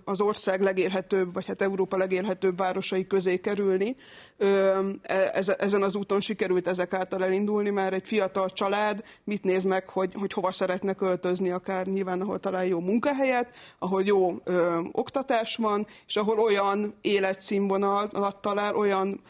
az 0.04 0.20
ország 0.20 0.62
legélhetőbb, 0.62 1.32
vagy 1.32 1.46
hát 1.46 1.62
Európa 1.62 1.96
legélhetőbb 1.96 2.58
városai 2.58 3.06
közé 3.06 3.40
kerülni. 3.40 3.96
Uh, 4.38 4.88
ezen 5.58 5.82
az 5.82 5.96
úton 5.96 6.20
sikerült 6.20 6.68
ezek 6.68 6.92
által 6.92 7.24
elindulni, 7.24 7.70
mert 7.70 7.92
egy 7.92 8.06
fiatal 8.06 8.50
család 8.50 9.04
mit 9.24 9.44
néz 9.44 9.62
meg, 9.62 9.88
hogy, 9.88 10.14
hogy 10.14 10.32
hova 10.32 10.52
szeretne 10.52 10.94
költözni, 10.94 11.50
akár 11.50 11.86
nyilván, 11.86 12.20
ahol 12.20 12.38
talál 12.38 12.66
jó 12.66 12.80
munkahelyet, 12.80 13.48
ahol 13.78 14.02
jó 14.04 14.42
oktatás 14.92 15.56
van, 15.56 15.86
és 16.06 16.16
ahol 16.16 16.38
olyan 16.38 16.94
életszínvonalat 17.00 18.36
talál, 18.40 18.74
olyan 18.74 19.20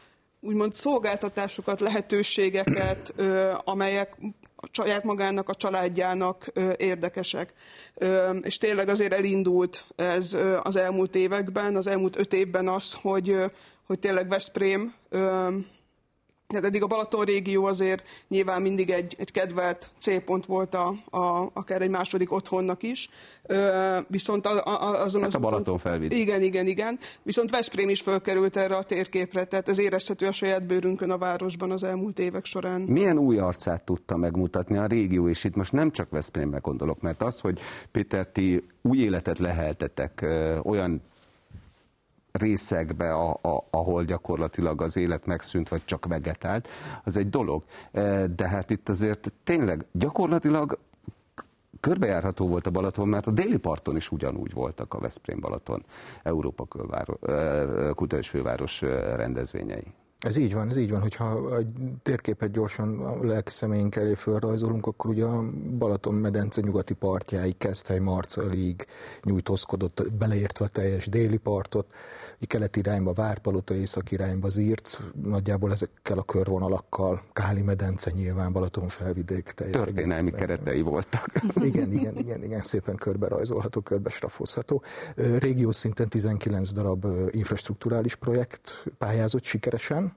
úgymond 0.44 0.72
szolgáltatásokat, 0.72 1.80
lehetőségeket, 1.80 3.14
amelyek 3.64 4.16
saját 4.70 5.04
magának, 5.04 5.48
a 5.48 5.54
családjának 5.54 6.46
érdekesek. 6.76 7.52
És 8.42 8.58
tényleg 8.58 8.88
azért 8.88 9.12
elindult 9.12 9.84
ez 9.96 10.36
az 10.62 10.76
elmúlt 10.76 11.14
években, 11.14 11.76
az 11.76 11.86
elmúlt 11.86 12.18
öt 12.18 12.32
évben 12.32 12.68
az, 12.68 12.92
hogy, 12.92 13.36
hogy 13.86 13.98
tényleg 13.98 14.28
Veszprém 14.28 14.94
tehát 16.52 16.66
eddig 16.66 16.82
a 16.82 16.86
Balaton 16.86 17.24
régió 17.24 17.64
azért 17.64 18.02
nyilván 18.28 18.62
mindig 18.62 18.90
egy, 18.90 19.14
egy 19.18 19.30
kedvelt 19.30 19.90
célpont 19.98 20.46
volt 20.46 20.74
a, 20.74 20.94
a, 21.10 21.50
akár 21.52 21.82
egy 21.82 21.90
második 21.90 22.32
otthonnak 22.32 22.82
is. 22.82 23.08
Ö, 23.46 23.98
viszont 24.08 24.46
a, 24.46 24.64
a, 24.64 25.02
azon 25.02 25.20
hát 25.20 25.28
az 25.28 25.36
a 25.36 25.38
Balaton 25.38 25.78
felvitt. 25.78 26.12
Igen, 26.12 26.42
igen, 26.42 26.66
igen. 26.66 26.98
Viszont 27.22 27.50
Veszprém 27.50 27.88
is 27.88 28.00
fölkerült 28.00 28.56
erre 28.56 28.76
a 28.76 28.82
térképre, 28.82 29.44
tehát 29.44 29.68
ez 29.68 29.78
érezhető 29.78 30.26
a 30.26 30.32
saját 30.32 30.66
bőrünkön 30.66 31.10
a 31.10 31.18
városban 31.18 31.70
az 31.70 31.82
elmúlt 31.82 32.18
évek 32.18 32.44
során. 32.44 32.80
Milyen 32.80 33.18
új 33.18 33.38
arcát 33.38 33.84
tudta 33.84 34.16
megmutatni 34.16 34.78
a 34.78 34.86
régió, 34.86 35.28
és 35.28 35.44
itt 35.44 35.54
most 35.54 35.72
nem 35.72 35.90
csak 35.90 36.10
Veszprémre 36.10 36.58
gondolok, 36.58 37.00
mert 37.00 37.22
az, 37.22 37.40
hogy 37.40 37.60
Péter, 37.90 38.26
ti 38.26 38.64
új 38.82 38.98
életet 38.98 39.38
leheltetek 39.38 40.26
olyan 40.62 41.02
részekbe, 42.42 43.14
a, 43.14 43.30
a, 43.30 43.66
ahol 43.70 44.04
gyakorlatilag 44.04 44.82
az 44.82 44.96
élet 44.96 45.26
megszűnt, 45.26 45.68
vagy 45.68 45.84
csak 45.84 46.06
vegetált, 46.06 46.68
az 47.04 47.16
egy 47.16 47.28
dolog. 47.28 47.62
De 48.36 48.48
hát 48.48 48.70
itt 48.70 48.88
azért 48.88 49.32
tényleg 49.44 49.84
gyakorlatilag 49.92 50.78
körbejárható 51.80 52.48
volt 52.48 52.66
a 52.66 52.70
Balaton, 52.70 53.08
mert 53.08 53.26
a 53.26 53.32
déli 53.32 53.56
parton 53.56 53.96
is 53.96 54.10
ugyanúgy 54.10 54.52
voltak 54.52 54.94
a 54.94 54.98
Veszprém-Balaton 54.98 55.84
Európa 56.22 56.66
e, 57.20 57.92
kulturális 57.94 58.28
főváros 58.28 58.80
rendezvényei. 59.16 59.92
Ez 60.22 60.36
így 60.36 60.54
van, 60.54 60.68
ez 60.68 60.76
így 60.76 60.90
van, 60.90 61.00
hogyha 61.00 61.56
egy 61.56 61.72
térképet 62.02 62.50
gyorsan 62.50 63.00
a 63.00 63.24
lelki 63.24 63.50
személyünk 63.50 63.96
elé 63.96 64.14
felrajzolunk, 64.14 64.86
akkor 64.86 65.10
ugye 65.10 65.24
a 65.24 65.44
Balaton-medence 65.78 66.60
nyugati 66.60 66.94
partjáig, 66.94 67.56
Keszthely, 67.56 67.98
Marcalig 67.98 68.86
nyújtózkodott, 69.22 70.12
beleértve 70.12 70.64
a 70.64 70.68
teljes 70.68 71.06
déli 71.06 71.36
partot, 71.36 71.86
keleti 72.40 72.78
irányba 72.78 73.12
Várpalota, 73.12 73.74
észak 73.74 74.10
irányba 74.10 74.48
Zírc, 74.48 74.98
nagyjából 75.22 75.70
ezekkel 75.72 76.18
a 76.18 76.22
körvonalakkal, 76.22 77.22
Káli 77.32 77.62
medence 77.62 78.10
nyilván, 78.10 78.52
Balaton 78.52 78.88
felvidék 78.88 79.44
teljes. 79.44 79.76
Történelmi 79.76 80.30
keretei 80.30 80.82
voltak. 80.82 81.26
Igen, 81.60 81.92
igen, 81.92 82.16
igen, 82.16 82.44
igen, 82.44 82.64
szépen 82.64 82.96
körbe 82.96 83.28
rajzolható, 83.28 83.80
körbe 83.80 84.10
strafozható. 84.10 84.82
Régió 85.38 85.70
szinten 85.70 86.08
19 86.08 86.72
darab 86.72 87.06
infrastruktúrális 87.30 88.14
projekt 88.14 88.84
pályázott 88.98 89.42
sikeresen, 89.42 90.11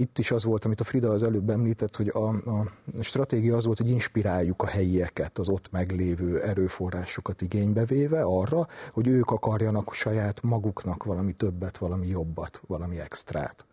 itt 0.00 0.18
is 0.18 0.30
az 0.30 0.44
volt, 0.44 0.64
amit 0.64 0.80
a 0.80 0.84
Frida 0.84 1.10
az 1.10 1.22
előbb 1.22 1.50
említett, 1.50 1.96
hogy 1.96 2.08
a, 2.08 2.28
a 2.28 2.66
stratégia 3.00 3.56
az 3.56 3.64
volt, 3.64 3.78
hogy 3.78 3.90
inspiráljuk 3.90 4.62
a 4.62 4.66
helyieket, 4.66 5.38
az 5.38 5.48
ott 5.48 5.70
meglévő 5.70 6.42
erőforrásokat 6.42 7.42
igénybe 7.42 7.84
véve 7.84 8.22
arra, 8.22 8.66
hogy 8.90 9.06
ők 9.06 9.30
akarjanak 9.30 9.94
saját 9.94 10.42
maguknak 10.42 11.04
valami 11.04 11.32
többet, 11.32 11.78
valami 11.78 12.06
jobbat, 12.06 12.62
valami 12.66 13.00
extrát. 13.00 13.66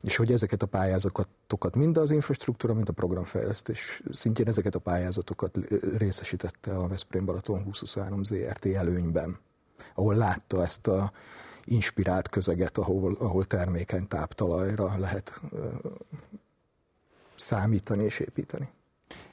És 0.00 0.16
hogy 0.16 0.32
ezeket 0.32 0.62
a 0.62 0.66
pályázatokat 0.66 1.74
mind 1.74 1.96
az 1.96 2.10
infrastruktúra, 2.10 2.74
mind 2.74 2.88
a 2.88 2.92
programfejlesztés 2.92 4.02
szintjén 4.10 4.48
ezeket 4.48 4.74
a 4.74 4.78
pályázatokat 4.78 5.58
részesítette 5.96 6.76
a 6.76 6.88
Veszprém 6.88 7.24
Balaton 7.24 7.56
2023 7.56 8.22
ZRT 8.24 8.66
előnyben, 8.66 9.38
ahol 9.94 10.14
látta 10.14 10.62
ezt 10.62 10.86
a 10.86 11.12
inspirált 11.64 12.28
közeget, 12.28 12.78
ahol, 12.78 13.16
ahol 13.18 13.44
termékeny 13.44 14.08
táptalajra 14.08 14.98
lehet 14.98 15.40
számítani 17.36 18.04
és 18.04 18.18
építeni. 18.18 18.68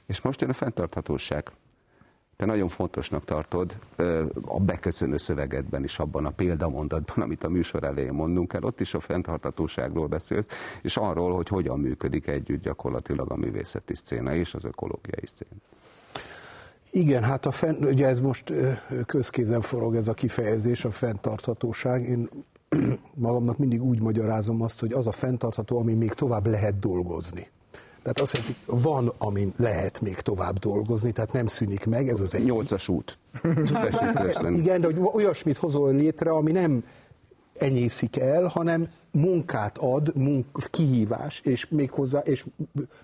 És 0.06 0.20
most 0.20 0.40
jön 0.40 0.50
a 0.50 0.52
fenntarthatóság. 0.52 1.52
Te 2.36 2.44
nagyon 2.44 2.68
fontosnak 2.68 3.24
tartod 3.24 3.78
a 4.44 4.60
beköszönő 4.60 5.16
szövegedben 5.16 5.84
is, 5.84 5.98
abban 5.98 6.26
a 6.26 6.30
példamondatban, 6.30 7.24
amit 7.24 7.44
a 7.44 7.48
műsor 7.48 7.84
elején 7.84 8.12
mondunk 8.12 8.48
kell, 8.48 8.62
ott 8.62 8.80
is 8.80 8.94
a 8.94 9.00
fenntarthatóságról 9.00 10.06
beszélsz, 10.06 10.48
és 10.82 10.96
arról, 10.96 11.34
hogy 11.34 11.48
hogyan 11.48 11.80
működik 11.80 12.26
együtt 12.26 12.62
gyakorlatilag 12.62 13.30
a 13.30 13.36
művészeti 13.36 13.94
szcéna 13.94 14.34
és 14.34 14.54
az 14.54 14.64
ökológiai 14.64 15.26
szcéna. 15.26 15.60
Igen, 16.94 17.22
hát 17.22 17.46
a 17.46 17.50
fenn, 17.50 17.84
ugye 17.84 18.06
ez 18.06 18.20
most 18.20 18.52
közkézen 19.06 19.60
forog 19.60 19.94
ez 19.94 20.08
a 20.08 20.12
kifejezés, 20.12 20.84
a 20.84 20.90
fenntarthatóság. 20.90 22.02
Én 22.02 22.28
magamnak 23.14 23.58
mindig 23.58 23.82
úgy 23.82 24.00
magyarázom 24.00 24.62
azt, 24.62 24.80
hogy 24.80 24.92
az 24.92 25.06
a 25.06 25.12
fenntartható, 25.12 25.78
ami 25.78 25.92
még 25.92 26.12
tovább 26.12 26.46
lehet 26.46 26.78
dolgozni. 26.78 27.50
Tehát 28.02 28.20
azt 28.20 28.32
jelenti, 28.36 28.56
van, 28.66 29.12
amin 29.18 29.52
lehet 29.56 30.00
még 30.00 30.20
tovább 30.20 30.58
dolgozni, 30.58 31.12
tehát 31.12 31.32
nem 31.32 31.46
szűnik 31.46 31.86
meg, 31.86 32.08
ez 32.08 32.20
az 32.20 32.34
egy. 32.34 32.44
Nyolcas 32.44 32.88
út. 32.88 33.18
Igen, 34.52 34.80
de 34.80 34.86
hogy 34.86 34.98
olyasmit 35.12 35.56
hozol 35.56 35.94
létre, 35.94 36.30
ami 36.30 36.52
nem 36.52 36.84
enyészik 37.54 38.16
el, 38.16 38.44
hanem 38.44 38.88
munkát 39.10 39.78
ad, 39.78 40.16
munk, 40.16 40.46
kihívás, 40.70 41.40
és 41.40 41.68
még 41.68 41.90
hozzá, 41.90 42.18
és 42.18 42.46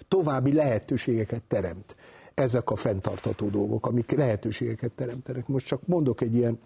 további 0.08 0.52
lehetőségeket 0.52 1.42
teremt. 1.44 1.96
Ezek 2.38 2.70
a 2.70 2.76
fenntartató 2.76 3.48
dolgok, 3.48 3.86
amik 3.86 4.10
lehetőségeket 4.10 4.92
teremtenek. 4.92 5.48
Most 5.48 5.66
csak 5.66 5.86
mondok 5.86 6.20
egy 6.20 6.34
ilyen 6.34 6.58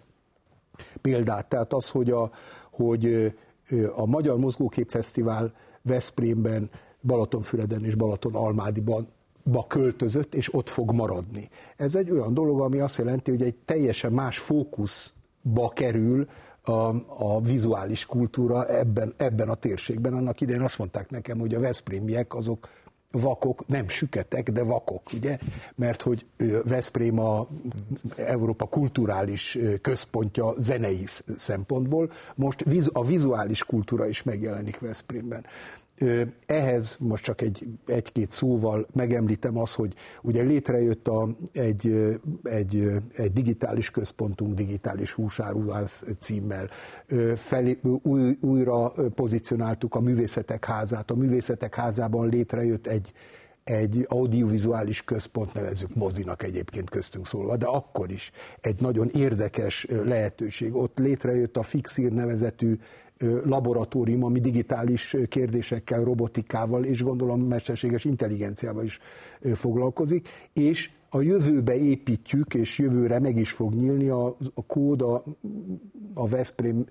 példát, 1.01 1.49
tehát 1.49 1.73
az, 1.73 1.89
hogy 1.89 2.09
a, 2.09 2.31
hogy 2.71 3.33
a 3.95 4.05
Magyar 4.05 4.37
Mozgóképfesztivál 4.37 5.53
Veszprémben 5.81 6.69
Balatonfüreden 7.01 7.85
és 7.85 7.95
Balaton-Almádiban 7.95 9.07
ba 9.43 9.67
költözött, 9.67 10.35
és 10.35 10.53
ott 10.53 10.69
fog 10.69 10.91
maradni. 10.91 11.49
Ez 11.77 11.95
egy 11.95 12.11
olyan 12.11 12.33
dolog, 12.33 12.59
ami 12.59 12.79
azt 12.79 12.97
jelenti, 12.97 13.31
hogy 13.31 13.41
egy 13.41 13.55
teljesen 13.55 14.11
más 14.11 14.37
fókuszba 14.37 15.69
kerül 15.73 16.27
a, 16.61 16.71
a 17.07 17.41
vizuális 17.41 18.05
kultúra 18.05 18.65
ebben, 18.65 19.13
ebben 19.17 19.49
a 19.49 19.55
térségben. 19.55 20.13
Annak 20.13 20.41
idején 20.41 20.61
azt 20.61 20.77
mondták 20.77 21.09
nekem, 21.09 21.39
hogy 21.39 21.53
a 21.53 21.59
Veszprémiek 21.59 22.35
azok 22.35 22.67
vakok, 23.21 23.67
nem 23.67 23.87
süketek, 23.87 24.51
de 24.51 24.63
vakok, 24.63 25.13
ugye? 25.13 25.37
Mert 25.75 26.01
hogy 26.01 26.25
Veszprém 26.65 27.19
a 27.19 27.47
Európa 28.15 28.65
kulturális 28.65 29.57
központja 29.81 30.53
zenei 30.57 31.03
szempontból, 31.37 32.11
most 32.35 32.65
a 32.93 33.05
vizuális 33.05 33.63
kultúra 33.63 34.07
is 34.07 34.23
megjelenik 34.23 34.79
Veszprémben. 34.79 35.45
Ehhez 36.45 36.97
most 36.99 37.23
csak 37.23 37.41
egy, 37.41 37.67
egy-két 37.85 38.31
szóval 38.31 38.87
megemlítem 38.93 39.57
az, 39.57 39.73
hogy 39.73 39.93
ugye 40.21 40.41
létrejött 40.43 41.07
a, 41.07 41.35
egy, 41.51 42.17
egy, 42.43 43.01
egy 43.15 43.33
digitális 43.33 43.91
központunk, 43.91 44.53
digitális 44.53 45.11
húsáruház 45.11 46.03
címmel. 46.19 46.69
Fel, 47.35 47.77
új, 48.01 48.37
újra 48.41 48.93
pozícionáltuk 49.15 49.95
a 49.95 49.99
művészetek 49.99 50.65
házát. 50.65 51.11
A 51.11 51.15
művészetek 51.15 51.75
házában 51.75 52.29
létrejött 52.29 52.87
egy, 52.87 53.11
egy 53.63 54.05
audiovizuális 54.09 55.03
központ, 55.03 55.53
nevezzük 55.53 55.95
mozinak 55.95 56.43
egyébként 56.43 56.89
köztünk 56.89 57.27
szólva, 57.27 57.57
de 57.57 57.65
akkor 57.65 58.11
is 58.11 58.31
egy 58.61 58.81
nagyon 58.81 59.09
érdekes 59.13 59.87
lehetőség. 59.89 60.75
Ott 60.75 60.97
létrejött 60.97 61.57
a 61.57 61.63
Fixír 61.63 62.11
nevezetű 62.11 62.79
laboratórium, 63.45 64.23
ami 64.23 64.39
digitális 64.39 65.17
kérdésekkel, 65.29 66.03
robotikával 66.03 66.83
és 66.83 67.03
gondolom 67.03 67.41
mesterséges 67.41 68.05
intelligenciával 68.05 68.83
is 68.83 68.99
foglalkozik, 69.53 70.29
és 70.53 70.89
a 71.15 71.21
jövőbe 71.21 71.75
építjük, 71.75 72.53
és 72.53 72.79
jövőre 72.79 73.19
meg 73.19 73.37
is 73.37 73.51
fog 73.51 73.73
nyílni 73.73 74.09
a, 74.09 74.25
a 74.53 74.65
kód, 74.67 75.01
a, 75.01 75.23
a 76.13 76.27
Veszprém 76.27 76.85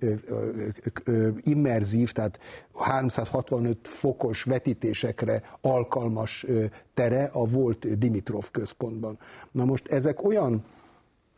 immerzív, 1.41 2.11
tehát 2.11 2.39
365 2.73 3.87
fokos 3.87 4.43
vetítésekre 4.43 5.41
alkalmas 5.61 6.45
tere 6.93 7.29
a 7.33 7.45
volt 7.45 7.97
Dimitrov 7.97 8.51
központban. 8.51 9.17
Na 9.51 9.65
most 9.65 9.87
ezek 9.87 10.23
olyan 10.23 10.63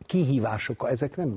kihívások, 0.06 0.86
ezek 0.90 1.16
nem 1.16 1.28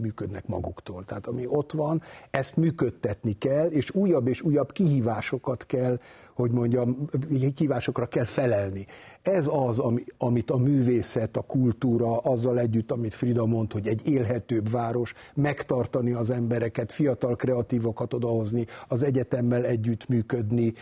működnek 0.00 0.46
maguktól. 0.46 1.04
Tehát 1.04 1.26
ami 1.26 1.46
ott 1.46 1.72
van, 1.72 2.02
ezt 2.30 2.56
működtetni 2.56 3.32
kell, 3.32 3.66
és 3.66 3.90
újabb 3.94 4.26
és 4.26 4.42
újabb 4.42 4.72
kihívásokat 4.72 5.66
kell, 5.66 5.98
hogy 6.34 6.50
mondjam, 6.50 7.08
kihívásokra 7.54 8.06
kell 8.06 8.24
felelni. 8.24 8.86
Ez 9.22 9.48
az, 9.52 9.82
amit 10.18 10.50
a 10.50 10.56
művészet, 10.56 11.36
a 11.36 11.40
kultúra, 11.40 12.18
azzal 12.18 12.58
együtt, 12.58 12.90
amit 12.90 13.14
Frida 13.14 13.46
mond, 13.46 13.72
hogy 13.72 13.86
egy 13.86 14.08
élhetőbb 14.08 14.70
város, 14.70 15.14
megtartani 15.34 16.12
az 16.12 16.30
embereket, 16.30 16.92
fiatal 16.92 17.36
kreatívokat 17.36 18.14
odahozni, 18.14 18.66
az 18.88 19.02
egyetemmel 19.02 19.64
együtt 19.64 20.08
működni, 20.08 20.74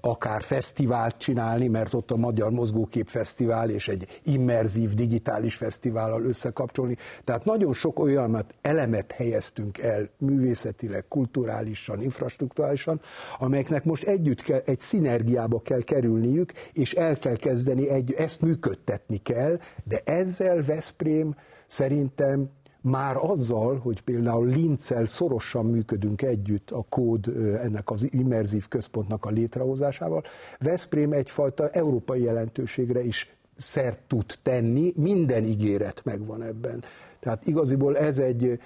akár 0.00 0.42
fesztivált 0.42 1.16
csinálni, 1.18 1.68
mert 1.68 1.94
ott 1.94 2.10
a 2.10 2.16
Magyar 2.16 2.50
Mozgókép 2.50 3.08
Fesztivál 3.08 3.70
és 3.70 3.88
egy 3.88 4.20
immerzív 4.24 4.94
digitális 4.94 5.54
fesztivállal 5.54 6.24
összekapcsolni. 6.24 6.96
Tehát 7.24 7.44
nagyon 7.44 7.72
sok 7.72 7.98
olyan 7.98 8.46
elemet 8.60 9.12
helyeztünk 9.12 9.78
el 9.78 10.08
művészetileg, 10.18 11.04
kulturálisan, 11.08 12.02
infrastruktúrálisan, 12.02 13.00
amelyeknek 13.38 13.84
most 13.84 14.04
együtt 14.04 14.42
kell, 14.42 14.62
egy 14.64 14.80
szinergiába 14.80 15.60
kell 15.60 15.82
kerülniük, 15.82 16.52
és 16.72 16.92
el 16.92 17.18
kell 17.18 17.36
kezdeni, 17.36 17.88
egy, 17.88 18.12
ezt 18.12 18.40
működtetni 18.42 19.16
kell, 19.16 19.58
de 19.84 20.00
ezzel 20.04 20.62
Veszprém 20.62 21.34
szerintem 21.66 22.50
már 22.80 23.16
azzal, 23.16 23.78
hogy 23.78 24.00
például 24.00 24.46
Linccel 24.46 25.06
szorosan 25.06 25.66
működünk 25.66 26.22
együtt 26.22 26.70
a 26.70 26.84
kód 26.88 27.26
ennek 27.62 27.90
az 27.90 28.08
immerzív 28.12 28.68
központnak 28.68 29.24
a 29.24 29.30
létrehozásával, 29.30 30.22
Veszprém 30.58 31.12
egyfajta 31.12 31.68
európai 31.68 32.22
jelentőségre 32.22 33.02
is 33.02 33.36
szert 33.56 33.98
tud 34.06 34.38
tenni, 34.42 34.92
minden 34.96 35.44
ígéret 35.44 36.00
megvan 36.04 36.42
ebben. 36.42 36.82
Tehát 37.20 37.46
igaziból 37.46 37.96
ez 37.96 38.18
egy, 38.18 38.60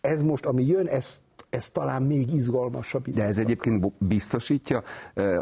ez 0.00 0.22
most, 0.22 0.46
ami 0.46 0.66
jön, 0.66 0.86
ez 0.86 1.22
ez 1.54 1.70
talán 1.70 2.02
még 2.02 2.34
izgalmasabb. 2.34 3.08
De 3.08 3.24
ez 3.24 3.38
egyébként 3.38 3.92
biztosítja 3.98 4.82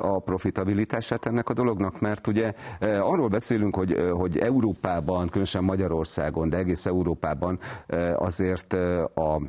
a 0.01 0.18
profitabilitását 0.20 1.27
ennek 1.27 1.48
a 1.48 1.53
dolognak, 1.55 2.01
mert 2.01 2.27
ugye 2.27 2.53
arról 2.81 3.29
beszélünk, 3.29 3.77
hogy, 3.77 3.96
hogy 4.11 4.38
Európában, 4.38 5.27
különösen 5.27 5.64
Magyarországon, 5.64 6.48
de 6.48 6.57
egész 6.57 6.87
Európában 6.87 7.59
azért 8.16 8.72
a 9.14 9.40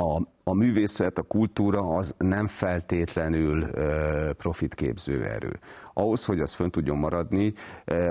a, 0.00 0.22
a 0.44 0.54
művészet, 0.54 1.18
a 1.18 1.22
kultúra 1.22 1.96
az 1.96 2.14
nem 2.18 2.46
feltétlenül 2.46 3.66
profitképző 4.32 5.24
erő. 5.24 5.58
Ahhoz, 5.94 6.24
hogy 6.24 6.40
az 6.40 6.54
fönn 6.54 6.70
tudjon 6.70 6.96
maradni, 6.96 7.52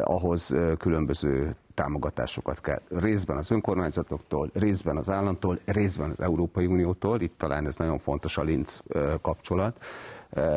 ahhoz 0.03 0.55
különböző 0.77 1.55
támogatásokat 1.73 2.61
kell. 2.61 2.81
Részben 2.89 3.37
az 3.37 3.51
önkormányzatoktól, 3.51 4.49
részben 4.53 4.97
az 4.97 5.09
államtól, 5.09 5.59
részben 5.65 6.09
az 6.09 6.19
Európai 6.19 6.65
Uniótól, 6.65 7.21
itt 7.21 7.37
talán 7.37 7.65
ez 7.65 7.75
nagyon 7.75 7.97
fontos 7.97 8.37
a 8.37 8.41
Linz 8.41 8.81
kapcsolat, 9.21 9.83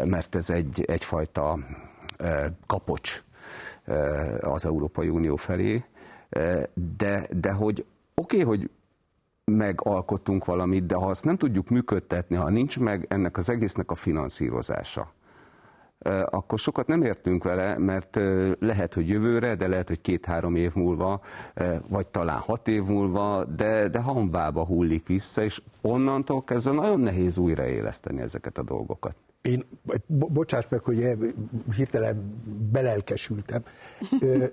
mert 0.05 0.35
ez 0.35 0.51
egy, 0.51 0.85
egyfajta 0.87 1.59
kapocs 2.66 3.25
az 4.40 4.66
Európai 4.66 5.09
Unió 5.09 5.37
felé, 5.37 5.85
de, 6.97 7.27
de 7.31 7.53
hogy 7.53 7.85
oké, 8.14 8.42
okay, 8.42 8.49
hogy 8.49 8.71
megalkottunk 9.44 10.44
valamit, 10.44 10.87
de 10.87 10.94
ha 10.94 11.07
azt 11.07 11.24
nem 11.24 11.37
tudjuk 11.37 11.68
működtetni, 11.68 12.37
ha 12.37 12.50
nincs 12.50 12.78
meg 12.78 13.07
ennek 13.09 13.37
az 13.37 13.50
egésznek 13.50 13.90
a 13.90 13.94
finanszírozása, 13.94 15.12
akkor 16.31 16.59
sokat 16.59 16.87
nem 16.87 17.02
értünk 17.02 17.44
vele, 17.44 17.78
mert 17.78 18.20
lehet, 18.59 18.94
hogy 18.94 19.09
jövőre, 19.09 19.55
de 19.55 19.68
lehet, 19.68 19.88
hogy 19.88 20.00
két-három 20.00 20.55
év 20.55 20.74
múlva, 20.74 21.20
vagy 21.88 22.09
talán 22.09 22.38
hat 22.38 22.68
év 22.68 22.85
múlva, 22.85 23.44
de, 23.44 23.88
de 23.88 24.00
hambába 24.00 24.64
hullik 24.64 25.07
vissza, 25.07 25.42
és 25.42 25.62
onnantól 25.81 26.44
kezdve 26.44 26.72
nagyon 26.72 27.00
nehéz 27.00 27.38
újraéleszteni 27.38 28.20
ezeket 28.20 28.59
a 28.59 28.62
dolgokat. 28.62 29.16
Én, 29.42 29.64
bocsáss 30.07 30.64
meg, 30.68 30.83
hogy 30.83 31.07
hirtelen 31.76 32.42
belelkesültem. 32.72 33.62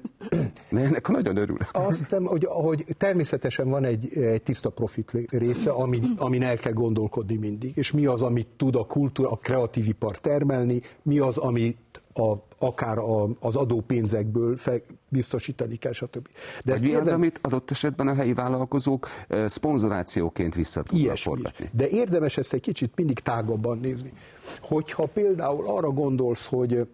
Ne, 0.70 0.82
ennek 0.82 1.08
nagyon 1.08 1.38
örülök. 1.38 1.70
Azt 1.72 2.00
hiszem, 2.00 2.26
hogy, 2.26 2.46
hogy 2.46 2.86
természetesen 2.98 3.70
van 3.70 3.84
egy, 3.84 4.18
egy 4.18 4.42
tiszta 4.42 4.70
profit 4.70 5.12
része, 5.30 5.72
amin, 5.72 6.14
amin 6.18 6.44
el 6.44 6.58
kell 6.58 6.74
gondolkodni 6.74 7.36
mindig, 7.36 7.78
és 7.78 7.92
mi 7.92 8.06
az, 8.06 8.22
amit 8.22 8.48
tud 8.58 8.76
a 8.76 8.86
kultúra, 8.86 9.32
a 9.32 9.36
kreatív 9.36 9.88
ipar 9.88 10.18
termelni, 10.18 10.82
mi 11.02 11.20
az, 11.20 11.38
amit 11.38 11.78
a, 12.14 12.34
akár 12.58 12.98
a, 12.98 13.28
az 13.40 13.56
adópénzekből 13.56 14.58
fel, 14.58 14.82
biztosítani 15.10 15.76
kell, 15.76 15.92
stb. 15.92 16.28
De 16.66 16.74
ez 16.74 16.82
mi 16.82 16.88
érdem... 16.88 17.02
az, 17.02 17.08
amit 17.08 17.40
adott 17.42 17.72
esetben 17.72 18.08
a 18.08 18.14
helyi 18.14 18.34
vállalkozók 18.34 19.08
szponzorációként 19.46 20.56
vissza 20.56 20.84
tudnak 20.84 21.18
forgatni? 21.18 21.70
De 21.74 21.88
érdemes 21.88 22.38
ezt 22.38 22.54
egy 22.54 22.62
kicsit 22.62 22.92
mindig 22.96 23.20
tágabban 23.20 23.80
nézni. 23.80 24.14
Hogyha 24.62 25.06
például 25.06 25.68
arra 25.68 25.90
gondolsz, 25.90 26.46
hogy 26.46 26.88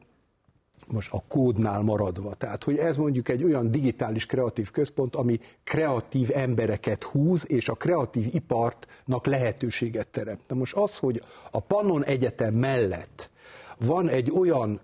most 0.87 1.13
a 1.13 1.23
kódnál 1.27 1.81
maradva. 1.81 2.33
Tehát, 2.33 2.63
hogy 2.63 2.77
ez 2.77 2.97
mondjuk 2.97 3.29
egy 3.29 3.43
olyan 3.43 3.71
digitális 3.71 4.25
kreatív 4.25 4.71
központ, 4.71 5.15
ami 5.15 5.39
kreatív 5.63 6.29
embereket 6.33 7.03
húz, 7.03 7.51
és 7.51 7.69
a 7.69 7.73
kreatív 7.73 8.27
ipartnak 8.31 9.25
lehetőséget 9.25 10.07
teremt. 10.07 10.41
Na 10.47 10.55
most 10.55 10.75
az, 10.75 10.97
hogy 10.97 11.21
a 11.51 11.59
Pannon 11.59 12.03
Egyetem 12.03 12.53
mellett 12.53 13.29
van 13.77 14.09
egy 14.09 14.31
olyan 14.31 14.79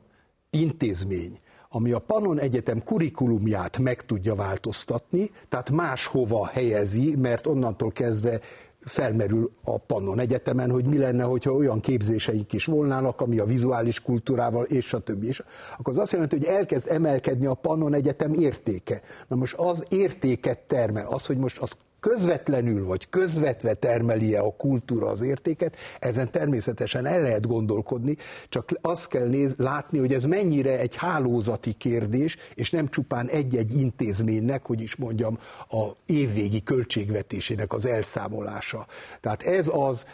intézmény, 0.52 1.40
ami 1.70 1.92
a 1.92 2.00
Pannon 2.00 2.40
Egyetem 2.40 2.84
kurikulumját 2.84 3.78
meg 3.78 4.06
tudja 4.06 4.36
változtatni, 4.36 5.30
tehát 5.50 5.70
máshova 5.70 6.48
helyezi, 6.48 7.16
mert 7.16 7.48
onnantól 7.48 7.92
kezdve 7.92 8.40
felmerül 8.80 9.52
a 9.64 9.78
Pannon 9.78 10.20
Egyetemen, 10.20 10.72
hogy 10.72 10.86
mi 10.86 10.98
lenne, 10.98 11.24
hogyha 11.24 11.52
olyan 11.52 11.80
képzéseik 11.80 12.54
is 12.54 12.66
volnának, 12.66 13.22
ami 13.22 13.40
a 13.40 13.46
vizuális 13.46 14.02
kultúrával, 14.02 14.64
és 14.64 14.94
a 14.94 15.00
többi. 15.00 15.28
És 15.28 15.42
akkor 15.78 15.94
az 15.94 16.00
azt 16.00 16.12
jelenti, 16.12 16.38
hogy 16.38 16.46
elkezd 16.46 16.92
emelkedni 16.92 17.46
a 17.46 17.54
Pannon 17.54 17.94
Egyetem 17.94 18.34
értéke. 18.34 19.02
Na 19.28 19.36
most 19.36 19.54
az 19.54 19.86
értéket 19.90 20.60
termel, 20.60 21.08
az, 21.08 21.26
hogy 21.26 21.38
most 21.38 21.58
az 21.58 21.72
közvetlenül 22.02 22.86
vagy 22.86 23.10
közvetve 23.10 23.74
termeli-e 23.74 24.42
a 24.42 24.56
kultúra 24.56 25.08
az 25.08 25.22
értéket, 25.22 25.76
ezen 26.00 26.32
természetesen 26.32 27.06
el 27.06 27.22
lehet 27.22 27.48
gondolkodni, 27.48 28.18
csak 28.50 28.70
azt 28.82 29.08
kell 29.08 29.28
néz, 29.28 29.56
látni, 29.58 29.98
hogy 30.00 30.14
ez 30.14 30.24
mennyire 30.24 30.80
egy 30.80 30.96
hálózati 30.96 31.72
kérdés, 31.72 32.38
és 32.56 32.70
nem 32.70 32.90
csupán 32.90 33.28
egy-egy 33.28 33.76
intézménynek, 33.78 34.66
hogy 34.66 34.82
is 34.82 34.96
mondjam, 34.96 35.40
a 35.70 35.86
évvégi 36.06 36.64
költségvetésének 36.64 37.74
az 37.74 37.86
elszámolása. 37.86 38.88
Tehát 39.20 39.44
ez 39.44 39.70
az, 39.74 40.06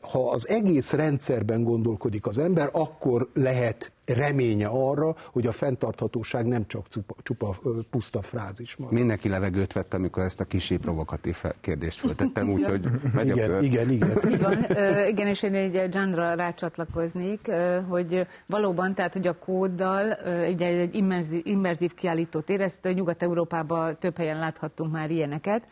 ha 0.00 0.30
az 0.30 0.48
egész 0.48 0.92
rendszerben 0.92 1.64
gondolkodik 1.64 2.26
az 2.26 2.38
ember, 2.38 2.68
akkor 2.72 3.28
lehet 3.34 3.92
reménye 4.04 4.66
arra, 4.66 5.16
hogy 5.32 5.46
a 5.46 5.52
fenntarthatóság 5.52 6.46
nem 6.46 6.66
csak 6.66 6.88
csupa, 6.88 7.14
csupa 7.22 7.56
puszta 7.90 8.22
frázis 8.22 8.76
marad. 8.76 8.94
Mindenki 8.94 9.28
levegőt 9.28 9.72
vett, 9.72 9.94
amikor 9.94 10.22
ezt 10.22 10.40
a 10.40 10.44
kicsi 10.44 10.76
provokatív 10.76 11.42
kérdést 11.60 11.98
föltettem, 11.98 12.50
úgyhogy 12.52 12.88
megyek 13.12 13.36
igen, 13.36 13.62
igen, 13.62 13.90
igen, 13.90 14.18
igen. 14.32 14.66
igen, 15.08 15.26
és 15.26 15.42
én 15.42 15.54
egy 15.54 15.94
Johnra 15.94 16.34
rácsatlakoznék, 16.34 17.50
hogy 17.88 18.26
valóban, 18.46 18.94
tehát, 18.94 19.12
hogy 19.12 19.26
a 19.26 19.38
kóddal 19.38 20.18
ugye 20.52 20.66
egy 20.66 20.94
immerzív, 20.94 21.40
immerzív 21.44 21.94
kiállítót 21.94 22.50
érezt, 22.50 22.78
Nyugat-Európában 22.94 23.96
több 23.98 24.16
helyen 24.16 24.38
láthattunk 24.38 24.92
már 24.92 25.10
ilyeneket, 25.10 25.62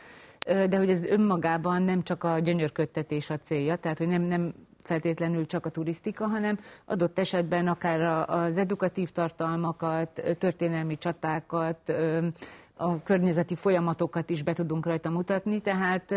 de 0.68 0.76
hogy 0.76 0.90
ez 0.90 1.02
önmagában 1.02 1.82
nem 1.82 2.02
csak 2.02 2.24
a 2.24 2.38
gyönyörködtetés 2.38 3.30
a 3.30 3.38
célja, 3.38 3.76
tehát 3.76 3.98
hogy 3.98 4.08
nem, 4.08 4.22
nem 4.22 4.54
feltétlenül 4.82 5.46
csak 5.46 5.66
a 5.66 5.70
turisztika, 5.70 6.26
hanem 6.26 6.58
adott 6.84 7.18
esetben 7.18 7.66
akár 7.66 8.00
az 8.30 8.58
edukatív 8.58 9.10
tartalmakat, 9.10 10.22
történelmi 10.38 10.98
csatákat, 10.98 11.92
a 12.76 13.02
környezeti 13.02 13.54
folyamatokat 13.54 14.30
is 14.30 14.42
be 14.42 14.52
tudunk 14.52 14.86
rajta 14.86 15.10
mutatni, 15.10 15.60
tehát 15.60 16.14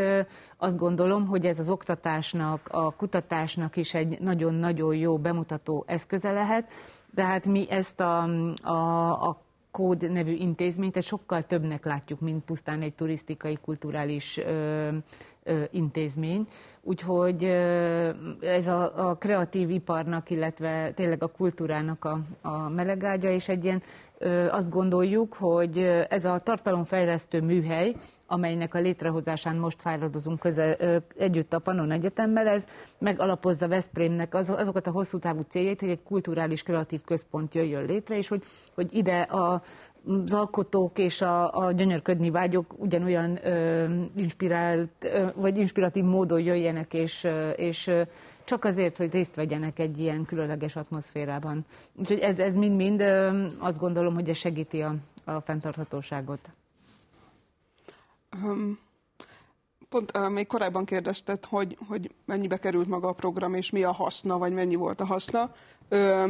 azt 0.57 0.77
gondolom, 0.77 1.27
hogy 1.27 1.45
ez 1.45 1.59
az 1.59 1.69
oktatásnak, 1.69 2.67
a 2.71 2.91
kutatásnak 2.95 3.75
is 3.75 3.93
egy 3.93 4.19
nagyon-nagyon 4.19 4.95
jó 4.95 5.17
bemutató 5.17 5.83
eszköze 5.87 6.31
lehet, 6.31 6.67
de 7.13 7.23
hát 7.23 7.47
mi 7.47 7.65
ezt 7.69 7.99
a, 7.99 8.23
a, 8.63 9.11
a 9.27 9.42
Kód 9.73 10.11
nevű 10.11 10.33
intézményt, 10.33 10.97
egy 10.97 11.03
sokkal 11.03 11.43
többnek 11.43 11.85
látjuk, 11.85 12.19
mint 12.19 12.43
pusztán 12.43 12.81
egy 12.81 12.93
turisztikai, 12.93 13.57
kulturális 13.61 14.37
ö, 14.37 14.89
ö, 15.43 15.63
intézmény. 15.71 16.47
Úgyhogy 16.81 17.43
ez 18.41 18.67
a, 18.67 19.09
a 19.09 19.15
kreatív 19.15 19.69
iparnak, 19.69 20.29
illetve 20.29 20.91
tényleg 20.95 21.23
a 21.23 21.27
kultúrának 21.27 22.05
a, 22.05 22.19
a 22.41 22.69
melegágya, 22.69 23.29
és 23.29 23.49
egy 23.49 23.63
ilyen 23.63 23.83
azt 24.49 24.69
gondoljuk, 24.69 25.33
hogy 25.33 25.77
ez 26.09 26.25
a 26.25 26.39
tartalomfejlesztő 26.39 27.41
műhely, 27.41 27.95
amelynek 28.33 28.73
a 28.73 28.79
létrehozásán 28.79 29.55
most 29.55 29.81
fáradozunk 29.81 30.39
közel, 30.39 30.75
együtt 31.17 31.53
a 31.53 31.59
Pannon 31.59 31.91
Egyetemmel, 31.91 32.47
ez 32.47 32.65
megalapozza 32.97 33.67
Veszprémnek 33.67 34.35
az, 34.35 34.49
azokat 34.49 34.87
a 34.87 34.91
hosszú 34.91 35.19
távú 35.19 35.41
céljait, 35.49 35.79
hogy 35.79 35.89
egy 35.89 36.03
kulturális 36.03 36.63
kreatív 36.63 37.01
központ 37.01 37.53
jöjjön 37.53 37.85
létre, 37.85 38.17
és 38.17 38.27
hogy, 38.27 38.43
hogy 38.75 38.87
ide 38.91 39.21
a, 39.21 39.61
az 40.25 40.33
alkotók 40.33 40.99
és 40.99 41.21
a, 41.21 41.65
a 41.65 41.71
gyönyörködni 41.71 42.29
vágyok 42.29 42.73
ugyanolyan 42.77 43.39
ö, 43.45 43.85
inspirált, 44.15 44.89
ö, 44.99 45.25
vagy 45.35 45.57
inspiratív 45.57 46.03
módon 46.03 46.41
jöjjenek, 46.41 46.93
és, 46.93 47.23
ö, 47.23 47.49
és 47.49 47.87
ö, 47.87 48.01
csak 48.43 48.65
azért, 48.65 48.97
hogy 48.97 49.11
részt 49.11 49.35
vegyenek 49.35 49.79
egy 49.79 49.99
ilyen 49.99 50.25
különleges 50.25 50.75
atmoszférában. 50.75 51.65
Úgyhogy 51.95 52.19
ez, 52.19 52.39
ez 52.39 52.55
mind-mind 52.55 53.01
azt 53.57 53.79
gondolom, 53.79 54.13
hogy 54.13 54.29
ez 54.29 54.37
segíti 54.37 54.81
a, 54.81 54.95
a 55.25 55.39
fenntarthatóságot. 55.39 56.49
Um, 58.43 58.79
pont 59.89 60.17
uh, 60.17 60.29
még 60.29 60.47
korábban 60.47 60.85
kérdezted, 60.85 61.45
hogy, 61.45 61.77
hogy 61.87 62.11
mennyibe 62.25 62.57
került 62.57 62.87
maga 62.87 63.07
a 63.07 63.13
program, 63.13 63.53
és 63.53 63.69
mi 63.69 63.83
a 63.83 63.91
haszna, 63.91 64.37
vagy 64.37 64.53
mennyi 64.53 64.75
volt 64.75 65.01
a 65.01 65.05
haszna. 65.05 65.51
Uh, 65.89 66.29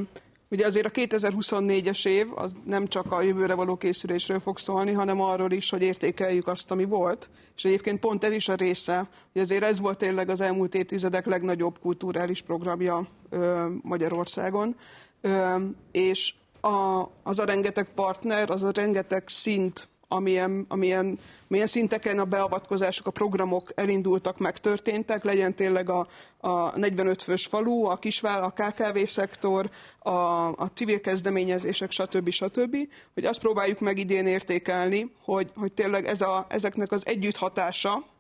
Ugye 0.54 0.66
azért 0.66 0.86
a 0.86 0.90
2024-es 0.90 2.08
év 2.08 2.28
az 2.36 2.56
nem 2.66 2.88
csak 2.88 3.12
a 3.12 3.22
jövőre 3.22 3.54
való 3.54 3.76
készülésről 3.76 4.40
fog 4.40 4.58
szólni, 4.58 4.92
hanem 4.92 5.22
arról 5.22 5.52
is, 5.52 5.70
hogy 5.70 5.82
értékeljük 5.82 6.48
azt, 6.48 6.72
ami 6.72 6.86
volt. 6.86 7.30
És 7.56 7.66
egyébként 7.66 8.00
pont 8.00 8.24
ez 8.24 8.32
is 8.32 8.50
a 8.50 8.56
része, 8.56 9.10
hogy 9.32 9.42
azért 9.42 9.64
ez 9.64 9.80
volt 9.80 9.98
tényleg 9.98 10.30
az 10.30 10.42
elmúlt 10.42 10.76
évtizedek 10.76 11.26
legnagyobb 11.26 11.80
kulturális 11.80 12.42
programja 12.42 13.08
ö, 13.30 13.68
Magyarországon. 13.82 14.76
Ö, 15.22 15.56
és 15.92 16.34
a, 16.62 17.04
az 17.24 17.40
a 17.40 17.46
rengeteg 17.46 17.94
partner, 17.94 18.50
az 18.50 18.64
a 18.64 18.72
rengeteg 18.74 19.24
szint, 19.28 19.90
amilyen, 20.14 20.66
amilyen, 20.68 21.20
milyen 21.48 21.68
szinteken 21.68 22.20
a 22.20 22.26
beavatkozások, 22.26 23.08
a 23.08 23.12
programok 23.12 23.72
elindultak, 23.76 24.38
megtörténtek, 24.38 25.24
legyen 25.24 25.56
tényleg 25.56 25.90
a, 25.90 26.08
a 26.38 26.78
45 26.78 27.24
fős 27.24 27.46
falu, 27.46 27.86
a 27.86 27.98
kisvál, 27.98 28.44
a 28.44 28.50
KKV 28.50 28.98
szektor, 29.06 29.70
a, 30.00 30.10
a 30.48 30.72
civil 30.74 31.02
kezdeményezések, 31.02 31.92
stb. 31.92 32.30
stb., 32.30 32.78
hogy 33.14 33.26
azt 33.26 33.40
próbáljuk 33.40 33.80
meg 33.80 34.00
idén 34.00 34.28
értékelni, 34.28 35.12
hogy, 35.24 35.52
hogy 35.56 35.72
tényleg 35.72 36.08
ez 36.08 36.22
a, 36.22 36.46
ezeknek 36.50 36.92
az 36.92 37.06
együtthatása, 37.06 38.12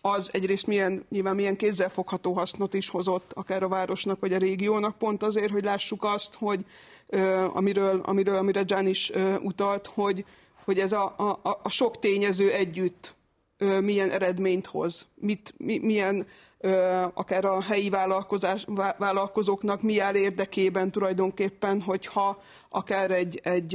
az 0.00 0.30
egyrészt 0.32 0.66
milyen, 0.66 1.04
nyilván 1.08 1.34
milyen 1.34 1.56
kézzelfogható 1.56 2.32
hasznot 2.32 2.74
is 2.74 2.88
hozott 2.88 3.32
akár 3.34 3.62
a 3.62 3.68
városnak 3.68 4.20
vagy 4.20 4.32
a 4.32 4.38
régiónak, 4.38 4.98
pont 4.98 5.22
azért, 5.22 5.50
hogy 5.50 5.64
lássuk 5.64 6.04
azt, 6.04 6.34
hogy 6.34 6.64
ö, 7.06 7.46
amiről, 7.52 8.00
amiről, 8.04 8.36
amire 8.36 8.62
Jan 8.66 8.86
is 8.86 9.10
ö, 9.10 9.34
utalt, 9.34 9.86
hogy, 9.86 10.24
hogy 10.68 10.78
ez 10.78 10.92
a, 10.92 11.14
a, 11.16 11.60
a 11.62 11.70
sok 11.70 11.98
tényező 11.98 12.52
együtt 12.52 13.14
ö, 13.58 13.80
milyen 13.80 14.10
eredményt 14.10 14.66
hoz, 14.66 15.06
mit, 15.14 15.54
mi, 15.56 15.78
milyen 15.78 16.26
ö, 16.58 16.70
akár 17.14 17.44
a 17.44 17.60
helyi 17.60 17.88
vállalkozás, 17.90 18.66
vállalkozóknak 18.98 19.82
mi 19.82 19.98
áll 19.98 20.14
érdekében 20.14 20.90
tulajdonképpen, 20.90 21.80
hogyha 21.80 22.42
akár 22.68 23.10
egy, 23.10 23.40
egy, 23.42 23.74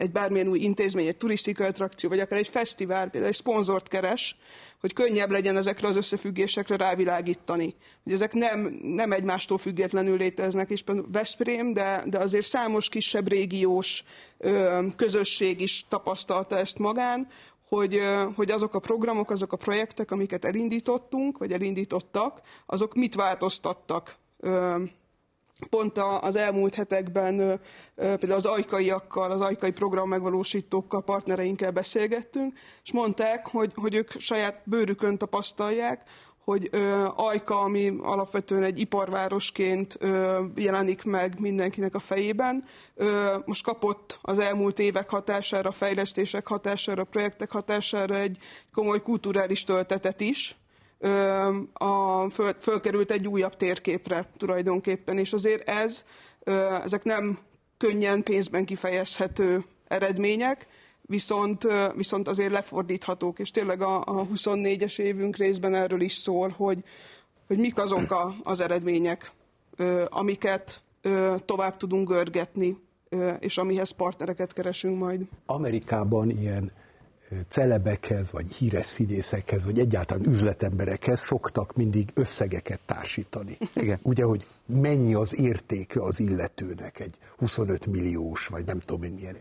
egy 0.00 0.10
bármilyen 0.10 0.48
új 0.48 0.58
intézmény, 0.58 1.06
egy 1.06 1.16
turisztikai 1.16 1.66
attrakció, 1.66 2.08
vagy 2.08 2.20
akár 2.20 2.38
egy 2.38 2.48
fesztivál, 2.48 3.08
például 3.08 3.32
egy 3.32 3.38
szponzort 3.38 3.88
keres, 3.88 4.36
hogy 4.80 4.92
könnyebb 4.92 5.30
legyen 5.30 5.56
ezekre 5.56 5.88
az 5.88 5.96
összefüggésekre 5.96 6.76
rávilágítani. 6.76 7.74
Hogy 8.04 8.12
ezek 8.12 8.32
nem, 8.32 8.78
nem 8.82 9.12
egymástól 9.12 9.58
függetlenül 9.58 10.16
léteznek, 10.16 10.70
és 10.70 10.84
Veszprém, 11.12 11.72
de, 11.72 12.02
de 12.06 12.18
azért 12.18 12.46
számos 12.46 12.88
kisebb 12.88 13.28
régiós 13.28 14.04
ö, 14.38 14.86
közösség 14.96 15.60
is 15.60 15.84
tapasztalta 15.88 16.58
ezt 16.58 16.78
magán, 16.78 17.26
hogy, 17.68 18.00
hogy 18.34 18.50
azok 18.50 18.74
a 18.74 18.78
programok, 18.78 19.30
azok 19.30 19.52
a 19.52 19.56
projektek, 19.56 20.10
amiket 20.10 20.44
elindítottunk, 20.44 21.38
vagy 21.38 21.52
elindítottak, 21.52 22.40
azok 22.66 22.94
mit 22.94 23.14
változtattak 23.14 24.18
pont 25.68 25.98
az 26.20 26.36
elmúlt 26.36 26.74
hetekben 26.74 27.60
például 27.94 28.32
az 28.32 28.46
ajkaiakkal, 28.46 29.30
az 29.30 29.40
ajkai 29.40 29.70
program 29.70 30.08
megvalósítókkal, 30.08 31.02
partnereinkkel 31.02 31.70
beszélgettünk, 31.70 32.58
és 32.84 32.92
mondták, 32.92 33.48
hogy, 33.48 33.72
hogy 33.74 33.94
ők 33.94 34.10
saját 34.10 34.62
bőrükön 34.64 35.18
tapasztalják, 35.18 36.02
hogy 36.44 36.68
ö, 36.72 37.06
Ajka, 37.16 37.60
ami 37.60 37.96
alapvetően 38.02 38.62
egy 38.62 38.78
iparvárosként 38.78 39.96
ö, 40.00 40.40
jelenik 40.56 41.04
meg 41.04 41.40
mindenkinek 41.40 41.94
a 41.94 41.98
fejében, 41.98 42.64
ö, 42.94 43.36
most 43.44 43.64
kapott 43.64 44.18
az 44.22 44.38
elmúlt 44.38 44.78
évek 44.78 45.08
hatására, 45.08 45.72
fejlesztések 45.72 46.46
hatására, 46.46 47.04
projektek 47.04 47.50
hatására 47.50 48.14
egy 48.14 48.38
komoly 48.72 49.02
kulturális 49.02 49.64
töltetet 49.64 50.20
is, 50.20 50.59
a, 51.72 52.26
föl, 52.30 52.54
fölkerült 52.60 53.10
egy 53.10 53.26
újabb 53.26 53.56
térképre 53.56 54.30
tulajdonképpen, 54.36 55.18
és 55.18 55.32
azért 55.32 55.68
ez, 55.68 56.04
ezek 56.84 57.04
nem 57.04 57.38
könnyen 57.76 58.22
pénzben 58.22 58.64
kifejezhető 58.64 59.64
eredmények, 59.88 60.66
viszont, 61.02 61.66
viszont 61.96 62.28
azért 62.28 62.52
lefordíthatók, 62.52 63.38
és 63.38 63.50
tényleg 63.50 63.82
a, 63.82 64.00
a 64.00 64.26
24-es 64.34 64.98
évünk 64.98 65.36
részben 65.36 65.74
erről 65.74 66.00
is 66.00 66.12
szól, 66.12 66.48
hogy, 66.56 66.84
hogy 67.46 67.58
mik 67.58 67.78
azok 67.78 68.10
a, 68.10 68.34
az 68.42 68.60
eredmények, 68.60 69.32
amiket 70.08 70.82
tovább 71.44 71.76
tudunk 71.76 72.08
görgetni, 72.08 72.76
és 73.38 73.58
amihez 73.58 73.90
partnereket 73.90 74.52
keresünk 74.52 74.98
majd. 74.98 75.22
Amerikában 75.46 76.30
ilyen 76.30 76.72
celebekhez, 77.48 78.32
vagy 78.32 78.52
híres 78.52 78.86
színészekhez, 78.86 79.64
vagy 79.64 79.78
egyáltalán 79.78 80.26
üzletemberekhez 80.26 81.20
szoktak 81.20 81.76
mindig 81.76 82.10
összegeket 82.14 82.80
társítani. 82.86 83.58
Igen. 83.74 83.98
Ugye, 84.02 84.24
hogy 84.24 84.46
mennyi 84.66 85.14
az 85.14 85.38
értéke 85.38 86.02
az 86.02 86.20
illetőnek, 86.20 87.00
egy 87.00 87.14
25 87.36 87.86
milliós, 87.86 88.46
vagy 88.46 88.64
nem 88.64 88.78
tudom 88.78 89.02
én 89.02 89.12
milyen. 89.12 89.36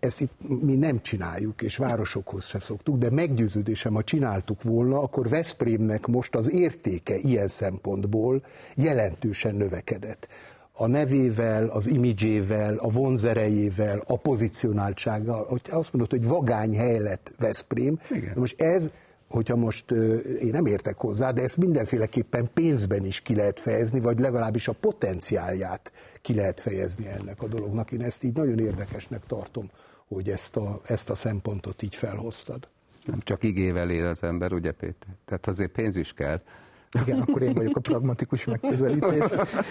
Ezt 0.00 0.20
itt 0.20 0.32
mi 0.62 0.74
nem 0.74 1.00
csináljuk, 1.00 1.62
és 1.62 1.76
városokhoz 1.76 2.44
se 2.44 2.60
szoktuk, 2.60 2.98
de 2.98 3.10
meggyőződésem, 3.10 3.94
ha 3.94 4.04
csináltuk 4.04 4.62
volna, 4.62 4.98
akkor 5.00 5.28
Veszprémnek 5.28 6.06
most 6.06 6.34
az 6.34 6.50
értéke 6.50 7.16
ilyen 7.16 7.48
szempontból 7.48 8.42
jelentősen 8.76 9.54
növekedett 9.54 10.28
a 10.72 10.86
nevével, 10.86 11.66
az 11.66 11.86
imidzsével, 11.86 12.76
a 12.76 12.88
vonzerejével, 12.88 14.02
a 14.06 14.16
pozicionáltsággal, 14.16 15.46
hogy 15.48 15.60
azt 15.70 15.92
mondod, 15.92 16.10
hogy 16.10 16.28
vagány 16.28 16.76
hely 16.76 16.98
lett 16.98 17.32
Veszprém. 17.38 17.98
Igen. 18.10 18.32
Most 18.36 18.60
ez, 18.60 18.90
hogyha 19.28 19.56
most 19.56 19.90
én 20.40 20.50
nem 20.50 20.66
értek 20.66 20.98
hozzá, 20.98 21.30
de 21.30 21.42
ezt 21.42 21.56
mindenféleképpen 21.56 22.50
pénzben 22.54 23.04
is 23.04 23.20
ki 23.20 23.34
lehet 23.34 23.60
fejezni, 23.60 24.00
vagy 24.00 24.18
legalábbis 24.18 24.68
a 24.68 24.72
potenciálját 24.72 25.92
ki 26.22 26.34
lehet 26.34 26.60
fejezni 26.60 27.06
ennek 27.06 27.42
a 27.42 27.46
dolognak. 27.46 27.92
Én 27.92 28.02
ezt 28.02 28.24
így 28.24 28.36
nagyon 28.36 28.58
érdekesnek 28.58 29.26
tartom, 29.26 29.70
hogy 30.08 30.30
ezt 30.30 30.56
a, 30.56 30.80
ezt 30.86 31.10
a 31.10 31.14
szempontot 31.14 31.82
így 31.82 31.94
felhoztad. 31.94 32.68
Nem 33.06 33.20
csak 33.22 33.42
igével 33.42 33.90
él 33.90 34.06
az 34.06 34.22
ember, 34.22 34.52
ugye 34.52 34.72
Péter? 34.72 35.14
Tehát 35.24 35.46
azért 35.46 35.70
pénz 35.70 35.96
is 35.96 36.12
kell. 36.12 36.40
Igen, 37.00 37.20
akkor 37.20 37.42
én 37.42 37.52
vagyok 37.52 37.76
a 37.76 37.80
pragmatikus 37.80 38.44
megközelítés, 38.44 39.22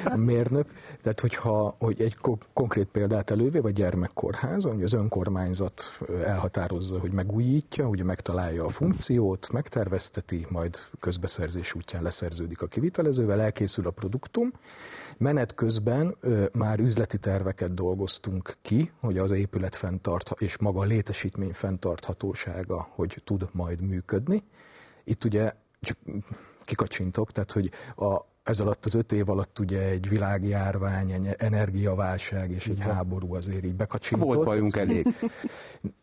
a 0.05 0.15
mérnök. 0.15 0.71
Tehát, 1.01 1.19
hogyha 1.19 1.75
hogy 1.79 2.01
egy 2.01 2.15
konkrét 2.53 2.87
példát 2.87 3.29
elővé, 3.29 3.59
vagy 3.59 3.73
gyermekkórház, 3.73 4.63
hogy 4.63 4.83
az 4.83 4.93
önkormányzat 4.93 5.99
elhatározza, 6.25 6.99
hogy 6.99 7.13
megújítja, 7.13 7.87
ugye 7.87 8.03
megtalálja 8.03 8.65
a 8.65 8.69
funkciót, 8.69 9.51
megtervezteti, 9.51 10.45
majd 10.49 10.77
közbeszerzés 10.99 11.73
útján 11.73 12.03
leszerződik 12.03 12.61
a 12.61 12.67
kivitelezővel, 12.67 13.41
elkészül 13.41 13.87
a 13.87 13.91
produktum. 13.91 14.51
Menet 15.17 15.55
közben 15.55 16.15
ö, 16.19 16.45
már 16.53 16.79
üzleti 16.79 17.17
terveket 17.17 17.73
dolgoztunk 17.73 18.55
ki, 18.61 18.91
hogy 18.99 19.17
az 19.17 19.31
épület 19.31 19.75
fenntart, 19.75 20.31
és 20.37 20.57
maga 20.57 20.79
a 20.79 20.83
létesítmény 20.83 21.53
fenntarthatósága, 21.53 22.87
hogy 22.95 23.21
tud 23.23 23.49
majd 23.51 23.81
működni. 23.81 24.43
Itt 25.03 25.23
ugye 25.23 25.53
csak 25.79 25.97
kikacsintok, 26.71 27.31
tehát 27.31 27.51
hogy 27.51 27.71
a, 27.95 28.25
ez 28.43 28.59
alatt 28.59 28.85
az 28.85 28.93
öt 28.93 29.11
év 29.11 29.29
alatt 29.29 29.59
ugye 29.59 29.81
egy 29.81 30.09
világjárvány, 30.09 31.11
egy 31.11 31.35
energiaválság 31.37 32.51
és 32.51 32.67
egy 32.67 32.77
Igen. 32.77 32.93
háború 32.93 33.33
azért 33.33 33.65
így 33.65 33.75
bekacsintott. 33.75 34.27
Volt 34.27 34.45
bajunk 34.45 34.75
elég. 34.75 35.07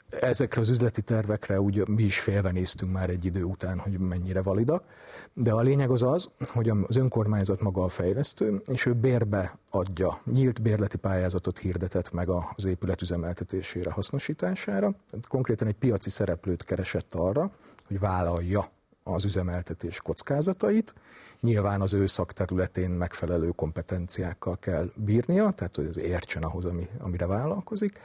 Ezekre 0.08 0.60
az 0.60 0.68
üzleti 0.68 1.02
tervekre 1.02 1.60
ugye 1.60 1.82
mi 1.90 2.02
is 2.02 2.20
félve 2.20 2.50
néztünk 2.50 2.92
már 2.92 3.10
egy 3.10 3.24
idő 3.24 3.42
után, 3.42 3.78
hogy 3.78 3.98
mennyire 3.98 4.42
validak, 4.42 4.84
de 5.32 5.52
a 5.52 5.60
lényeg 5.60 5.90
az 5.90 6.02
az, 6.02 6.30
hogy 6.46 6.68
az 6.68 6.96
önkormányzat 6.96 7.60
maga 7.60 7.82
a 7.82 7.88
fejlesztő, 7.88 8.60
és 8.64 8.86
ő 8.86 8.92
bérbe 8.92 9.58
adja, 9.70 10.20
nyílt 10.32 10.62
bérleti 10.62 10.96
pályázatot 10.96 11.58
hirdetett 11.58 12.12
meg 12.12 12.28
az 12.28 12.64
épület 12.64 13.02
üzemeltetésére, 13.02 13.90
hasznosítására. 13.90 14.94
Konkrétan 15.28 15.68
egy 15.68 15.78
piaci 15.78 16.10
szereplőt 16.10 16.64
keresett 16.64 17.14
arra, 17.14 17.50
hogy 17.86 17.98
vállalja 17.98 18.70
az 19.14 19.24
üzemeltetés 19.24 20.00
kockázatait. 20.00 20.94
Nyilván 21.40 21.80
az 21.80 21.94
ő 21.94 22.06
szakterületén 22.06 22.90
megfelelő 22.90 23.48
kompetenciákkal 23.48 24.58
kell 24.58 24.90
bírnia, 24.94 25.50
tehát 25.50 25.76
hogy 25.76 25.86
az 25.86 25.98
értsen 25.98 26.42
ahhoz, 26.42 26.64
ami, 26.64 26.88
amire 26.98 27.26
vállalkozik. 27.26 28.00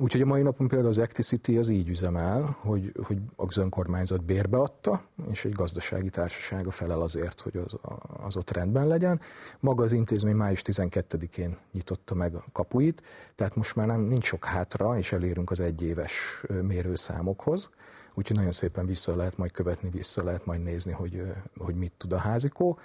Úgyhogy 0.00 0.20
a 0.20 0.26
mai 0.26 0.42
napon 0.42 0.68
például 0.68 0.90
az 0.90 0.98
Acticity 0.98 1.58
az 1.58 1.68
így 1.68 1.88
üzemel, 1.88 2.56
hogy, 2.60 2.92
hogy 3.02 3.18
az 3.36 3.56
önkormányzat 3.56 4.24
bérbe 4.24 4.56
adta, 4.56 5.02
és 5.30 5.44
egy 5.44 5.52
gazdasági 5.52 6.10
társasága 6.10 6.70
felel 6.70 7.00
azért, 7.00 7.40
hogy 7.40 7.56
az, 7.56 7.78
az 8.24 8.36
ott 8.36 8.50
rendben 8.50 8.86
legyen. 8.86 9.20
Maga 9.60 9.84
az 9.84 9.92
intézmény 9.92 10.34
május 10.34 10.62
12-én 10.64 11.56
nyitotta 11.72 12.14
meg 12.14 12.34
a 12.34 12.44
kapuit, 12.52 13.02
tehát 13.34 13.56
most 13.56 13.76
már 13.76 13.86
nem 13.86 14.00
nincs 14.00 14.24
sok 14.24 14.44
hátra, 14.44 14.98
és 14.98 15.12
elérünk 15.12 15.50
az 15.50 15.60
egyéves 15.60 16.42
mérőszámokhoz 16.62 17.70
úgyhogy 18.14 18.36
nagyon 18.36 18.52
szépen 18.52 18.86
vissza 18.86 19.16
lehet 19.16 19.36
majd 19.36 19.52
követni, 19.52 19.90
vissza 19.90 20.24
lehet 20.24 20.46
majd 20.46 20.62
nézni, 20.62 20.92
hogy, 20.92 21.22
hogy 21.56 21.74
mit 21.74 21.92
tud 21.96 22.12
a 22.12 22.18
házikó. 22.18 22.78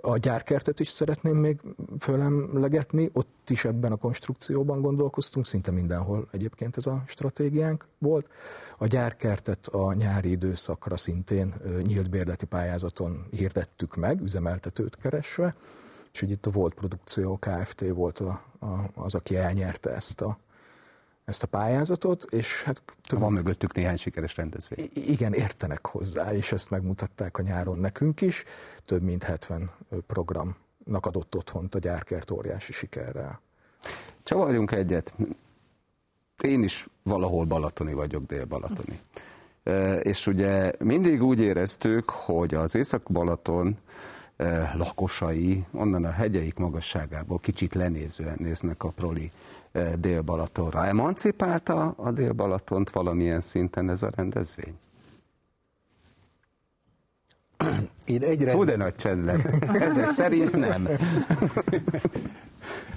A 0.00 0.16
gyárkertet 0.16 0.80
is 0.80 0.88
szeretném 0.88 1.36
még 1.36 1.60
fölemlegetni, 1.98 3.10
ott 3.12 3.50
is 3.50 3.64
ebben 3.64 3.92
a 3.92 3.96
konstrukcióban 3.96 4.80
gondolkoztunk, 4.80 5.46
szinte 5.46 5.70
mindenhol 5.70 6.28
egyébként 6.30 6.76
ez 6.76 6.86
a 6.86 7.02
stratégiánk 7.06 7.86
volt. 7.98 8.26
A 8.78 8.86
gyárkertet 8.86 9.66
a 9.66 9.92
nyári 9.92 10.30
időszakra 10.30 10.96
szintén 10.96 11.54
nyílt 11.82 12.10
bérleti 12.10 12.46
pályázaton 12.46 13.26
hirdettük 13.30 13.96
meg, 13.96 14.20
üzemeltetőt 14.20 14.96
keresve, 14.96 15.54
és 16.12 16.20
hogy 16.20 16.30
itt 16.30 16.46
a 16.46 16.50
Volt 16.50 16.74
Produkció 16.74 17.38
Kft. 17.38 17.84
volt 17.88 18.18
a, 18.18 18.42
a, 18.58 18.90
az, 18.94 19.14
aki 19.14 19.36
elnyerte 19.36 19.90
ezt 19.90 20.20
a, 20.20 20.38
ezt 21.24 21.42
a 21.42 21.46
pályázatot, 21.46 22.24
és 22.30 22.62
hát... 22.62 22.82
Tudom, 23.02 23.24
Van 23.24 23.32
mögöttük 23.32 23.74
néhány 23.74 23.96
sikeres 23.96 24.36
rendezvény. 24.36 24.88
Igen, 24.94 25.32
értenek 25.32 25.86
hozzá, 25.86 26.32
és 26.32 26.52
ezt 26.52 26.70
megmutatták 26.70 27.38
a 27.38 27.42
nyáron 27.42 27.78
nekünk 27.78 28.20
is. 28.20 28.44
Több 28.84 29.02
mint 29.02 29.22
70 29.22 29.70
programnak 30.06 31.06
adott 31.06 31.36
otthont 31.36 31.74
a 31.74 31.78
gyárkert 31.78 32.30
óriási 32.30 32.72
sikerrel. 32.72 33.40
Csavaljunk 34.22 34.72
egyet. 34.72 35.14
Én 36.42 36.62
is 36.62 36.88
valahol 37.02 37.44
balatoni 37.44 37.92
vagyok, 37.92 38.26
dél-balatoni. 38.26 38.98
És 40.02 40.26
ugye 40.26 40.72
mindig 40.78 41.22
úgy 41.22 41.40
éreztük, 41.40 42.10
hogy 42.10 42.54
az 42.54 42.74
Észak-Balaton 42.74 43.78
lakosai 44.74 45.64
onnan 45.72 46.04
a 46.04 46.10
hegyeik 46.10 46.54
magasságából 46.54 47.38
kicsit 47.38 47.74
lenézően 47.74 48.36
néznek 48.38 48.82
a 48.82 48.88
proli 48.88 49.30
Dél-Balatonra. 49.98 50.86
Emancipálta 50.86 51.94
a 51.96 52.10
Dél-Balatont 52.10 52.90
valamilyen 52.90 53.40
szinten 53.40 53.90
ez 53.90 54.02
a 54.02 54.10
rendezvény? 54.14 54.74
Én 58.04 58.22
egy 58.22 58.42
rendez... 58.42 58.54
Hú, 58.54 58.64
de 58.64 58.76
nagy 58.76 58.94
csend. 58.94 59.28
Ezek 59.72 60.10
szerint 60.10 60.52
nem. 60.52 60.88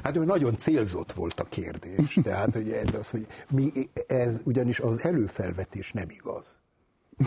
Hát 0.03 0.15
nagyon 0.15 0.57
célzott 0.57 1.11
volt 1.11 1.39
a 1.39 1.43
kérdés. 1.43 2.19
Tehát, 2.23 2.53
hogy 2.53 2.71
ez 2.71 2.93
az, 2.93 3.09
hogy 3.09 3.27
mi, 3.49 3.71
ez 4.07 4.41
ugyanis 4.45 4.79
az 4.79 5.03
előfelvetés 5.03 5.91
nem 5.91 6.09
igaz. 6.09 6.55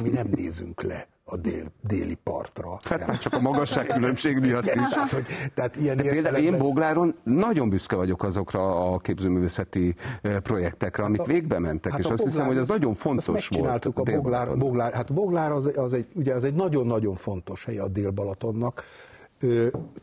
Mi 0.02 0.08
nem 0.08 0.26
nézünk 0.30 0.82
le 0.82 1.08
a 1.24 1.36
dél, 1.36 1.72
déli 1.80 2.14
partra. 2.14 2.80
Hát 2.84 3.06
már 3.06 3.18
csak 3.18 3.32
a 3.32 3.40
magasságkülönbség 3.40 4.38
miatt 4.38 4.64
is. 4.64 4.94
Hát, 4.98 5.10
hogy, 5.10 5.24
tehát 5.54 5.76
ilyen 5.76 5.96
De 5.96 6.02
például 6.02 6.36
én 6.36 6.58
Bogláron 6.58 7.14
nagyon 7.22 7.68
büszke 7.68 7.96
vagyok 7.96 8.22
azokra 8.22 8.92
a 8.92 8.98
képzőművészeti 8.98 9.94
eh, 10.22 10.38
projektekre, 10.40 11.04
amik 11.04 11.18
hát 11.18 11.26
végbe 11.26 11.58
mentek, 11.58 11.92
hát 11.92 12.00
és 12.00 12.06
azt 12.06 12.22
hiszem, 12.22 12.46
hogy 12.46 12.56
az 12.56 12.68
nagyon 12.68 12.94
fontos 12.94 13.48
volt. 13.48 13.84
a 13.84 14.02
Boglár, 14.02 14.56
Boglár, 14.56 14.92
hát 14.92 15.12
Boglár 15.12 15.50
az, 15.50 15.70
az, 15.76 15.92
egy, 15.92 16.06
ugye 16.14 16.34
az 16.34 16.44
egy 16.44 16.54
nagyon-nagyon 16.54 17.14
fontos 17.14 17.64
hely 17.64 17.78
a 17.78 17.88
Dél-Balatonnak, 17.88 18.84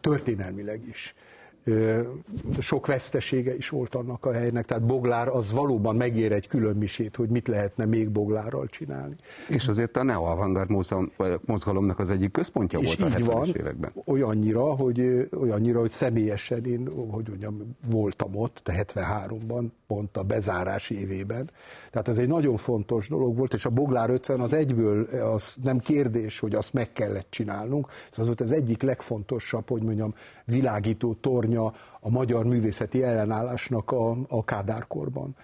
történelmileg 0.01 0.87
is 0.87 1.13
sok 2.59 2.85
vesztesége 2.85 3.55
is 3.55 3.69
volt 3.69 3.95
annak 3.95 4.25
a 4.25 4.31
helynek, 4.31 4.65
tehát 4.65 4.85
Boglár 4.85 5.27
az 5.27 5.51
valóban 5.51 5.95
megér 5.95 6.31
egy 6.31 6.47
külön 6.47 6.75
misét, 6.75 7.15
hogy 7.15 7.29
mit 7.29 7.47
lehetne 7.47 7.85
még 7.85 8.09
Boglárral 8.09 8.65
csinálni. 8.65 9.15
És 9.49 9.67
azért 9.67 9.97
a 9.97 10.03
neo 10.03 10.39
mozgalomnak 11.45 11.99
az 11.99 12.09
egyik 12.09 12.31
központja 12.31 12.79
és 12.79 12.85
volt 12.85 12.99
a 12.99 13.17
70 13.17 13.35
van, 13.35 13.47
években. 13.47 13.91
Olyannyira, 14.05 14.63
hogy, 14.63 15.29
olyannyira, 15.39 15.79
hogy 15.79 15.91
személyesen 15.91 16.65
én, 16.65 16.89
hogy 17.11 17.27
mondjam, 17.29 17.77
voltam 17.89 18.35
ott, 18.35 18.61
73-ban, 18.65 19.65
pont 19.87 20.17
a 20.17 20.23
bezárás 20.23 20.89
évében. 20.89 21.49
Tehát 21.91 22.07
ez 22.07 22.17
egy 22.17 22.27
nagyon 22.27 22.57
fontos 22.57 23.07
dolog 23.07 23.37
volt, 23.37 23.53
és 23.53 23.65
a 23.65 23.69
Boglár 23.69 24.09
50 24.09 24.39
az 24.39 24.53
egyből, 24.53 25.03
az 25.03 25.55
nem 25.63 25.79
kérdés, 25.79 26.39
hogy 26.39 26.55
azt 26.55 26.73
meg 26.73 26.93
kellett 26.93 27.27
csinálnunk, 27.29 27.87
ez 28.11 28.19
az 28.19 28.25
volt 28.25 28.41
az 28.41 28.51
egyik 28.51 28.81
legfontosabb, 28.81 29.69
hogy 29.69 29.83
mondjam, 29.83 30.13
világító 30.45 31.13
tornya 31.13 31.73
a 31.99 32.09
magyar 32.09 32.45
művészeti 32.45 33.03
ellenállásnak 33.03 33.91
a, 33.91 34.17
a 34.27 34.43
kádárkorban 34.43 35.35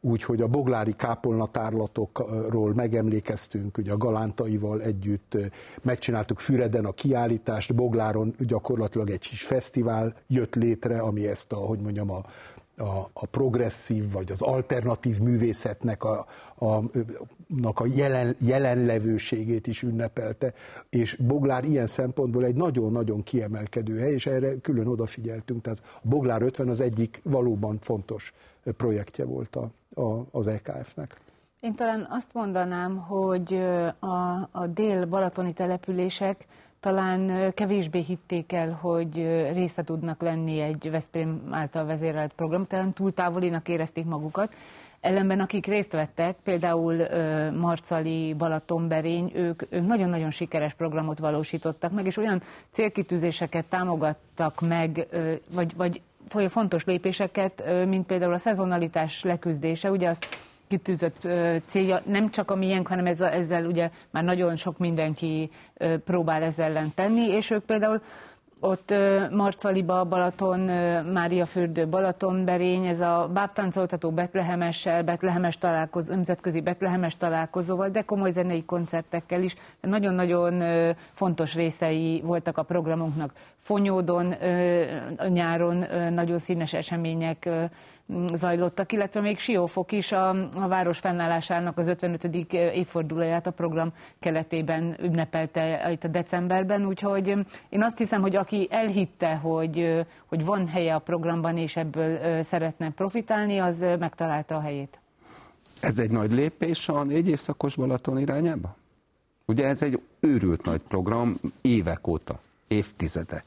úgyhogy 0.00 0.40
a 0.40 0.46
boglári 0.46 0.94
kápolnatárlatokról 0.96 2.74
megemlékeztünk, 2.74 3.78
ugye 3.78 3.92
a 3.92 3.96
galántaival 3.96 4.82
együtt 4.82 5.36
megcsináltuk 5.82 6.38
Füreden 6.38 6.84
a 6.84 6.92
kiállítást, 6.92 7.74
Bogláron 7.74 8.34
gyakorlatilag 8.38 9.10
egy 9.10 9.28
kis 9.28 9.42
fesztivál 9.42 10.14
jött 10.26 10.54
létre, 10.54 10.98
ami 10.98 11.26
ezt 11.26 11.52
a, 11.52 11.56
hogy 11.56 11.80
mondjam, 11.80 12.10
a 12.10 12.24
a, 12.80 13.10
a 13.12 13.26
progresszív 13.26 14.12
vagy 14.12 14.32
az 14.32 14.42
alternatív 14.42 15.18
művészetnek 15.20 16.04
a, 16.04 16.26
a, 16.54 16.74
a 17.74 17.86
jelen, 17.94 18.36
jelenlevőségét 18.40 19.66
is 19.66 19.82
ünnepelte, 19.82 20.52
és 20.88 21.16
Boglár 21.16 21.64
ilyen 21.64 21.86
szempontból 21.86 22.44
egy 22.44 22.56
nagyon-nagyon 22.56 23.22
kiemelkedő 23.22 23.98
hely, 23.98 24.12
és 24.12 24.26
erre 24.26 24.60
külön 24.60 24.86
odafigyeltünk, 24.86 25.60
tehát 25.60 25.82
Boglár 26.02 26.42
50 26.42 26.68
az 26.68 26.80
egyik 26.80 27.20
valóban 27.24 27.78
fontos 27.80 28.32
projektje 28.76 29.24
volt 29.24 29.56
a, 29.56 29.70
a, 30.02 30.26
az 30.30 30.46
EKF-nek. 30.46 31.20
Én 31.60 31.74
talán 31.74 32.06
azt 32.10 32.32
mondanám, 32.32 32.96
hogy 32.96 33.54
a, 33.98 34.48
a 34.50 34.66
dél-balatoni 34.66 35.52
települések 35.52 36.46
talán 36.80 37.52
kevésbé 37.54 38.00
hitték 38.00 38.52
el, 38.52 38.78
hogy 38.80 39.14
része 39.52 39.84
tudnak 39.84 40.22
lenni 40.22 40.60
egy 40.60 40.90
Veszprém 40.90 41.48
által 41.50 41.84
vezérelt 41.84 42.32
program, 42.32 42.66
talán 42.66 42.92
túl 42.92 43.14
távolinak 43.14 43.68
érezték 43.68 44.04
magukat. 44.04 44.52
Ellenben 45.00 45.40
akik 45.40 45.66
részt 45.66 45.92
vettek, 45.92 46.36
például 46.44 47.06
Marcali, 47.50 48.34
Balatonberény, 48.34 49.30
ők, 49.34 49.62
ők 49.68 49.86
nagyon-nagyon 49.86 50.30
sikeres 50.30 50.74
programot 50.74 51.18
valósítottak 51.18 51.92
meg, 51.92 52.06
és 52.06 52.16
olyan 52.16 52.42
célkitűzéseket 52.70 53.64
támogattak 53.64 54.60
meg, 54.60 55.06
vagy, 55.54 55.76
vagy 55.76 56.02
fontos 56.48 56.84
lépéseket, 56.84 57.62
mint 57.86 58.06
például 58.06 58.32
a 58.32 58.38
szezonalitás 58.38 59.22
leküzdése. 59.22 59.90
Ugye 59.90 60.08
azt 60.08 60.26
kitűzött 60.70 61.28
célja, 61.66 62.02
nem 62.04 62.30
csak 62.30 62.50
a 62.50 62.54
miénk, 62.54 62.86
hanem 62.86 63.06
ezzel, 63.06 63.28
ezzel 63.28 63.66
ugye 63.66 63.90
már 64.10 64.24
nagyon 64.24 64.56
sok 64.56 64.78
mindenki 64.78 65.50
próbál 66.04 66.42
ezzel 66.42 66.66
ellen 66.66 66.92
tenni, 66.94 67.28
és 67.28 67.50
ők 67.50 67.64
például 67.64 68.00
ott 68.60 68.94
Marcaliba, 69.30 70.04
Balaton, 70.04 70.60
Mária 71.12 71.46
fürdő, 71.46 71.88
Balatonberény, 71.88 72.86
ez 72.86 73.00
a 73.00 73.30
bábtáncoltató 73.32 74.10
Betlehemessel, 74.10 75.02
Betlehemes 75.02 75.58
találkozó, 75.58 76.14
nemzetközi 76.14 76.60
Betlehemes 76.60 77.16
találkozóval, 77.16 77.88
de 77.88 78.02
komoly 78.02 78.30
zenei 78.30 78.64
koncertekkel 78.64 79.42
is. 79.42 79.54
Nagyon-nagyon 79.80 80.62
fontos 81.12 81.54
részei 81.54 82.20
voltak 82.24 82.58
a 82.58 82.62
programunknak. 82.62 83.32
Fonyódon, 83.56 84.34
nyáron 85.28 85.84
nagyon 86.10 86.38
színes 86.38 86.72
események 86.72 87.48
zajlottak, 88.34 88.92
illetve 88.92 89.20
még 89.20 89.38
Siófok 89.38 89.92
is 89.92 90.12
a, 90.12 90.28
a 90.54 90.68
város 90.68 90.98
fennállásának 90.98 91.78
az 91.78 91.88
55. 91.88 92.24
évfordulóját 92.52 93.46
a 93.46 93.50
program 93.50 93.92
keletében 94.20 94.96
ünnepelte 95.02 95.90
itt 95.90 96.04
a 96.04 96.08
decemberben, 96.08 96.86
úgyhogy 96.86 97.28
én 97.68 97.82
azt 97.82 97.98
hiszem, 97.98 98.20
hogy 98.20 98.36
aki 98.36 98.68
elhitte, 98.70 99.34
hogy, 99.34 100.06
hogy 100.26 100.44
van 100.44 100.68
helye 100.68 100.94
a 100.94 100.98
programban 100.98 101.56
és 101.56 101.76
ebből 101.76 102.42
szeretne 102.42 102.90
profitálni, 102.90 103.58
az 103.58 103.86
megtalálta 103.98 104.56
a 104.56 104.60
helyét. 104.60 104.98
Ez 105.80 105.98
egy 105.98 106.10
nagy 106.10 106.32
lépés 106.32 106.88
a 106.88 107.02
négy 107.02 107.28
évszakos 107.28 107.76
Balaton 107.76 108.18
irányába? 108.18 108.76
Ugye 109.46 109.66
ez 109.66 109.82
egy 109.82 110.00
őrült 110.20 110.64
nagy 110.64 110.82
program 110.82 111.36
évek 111.60 112.06
óta, 112.06 112.38
évtizede 112.68 113.44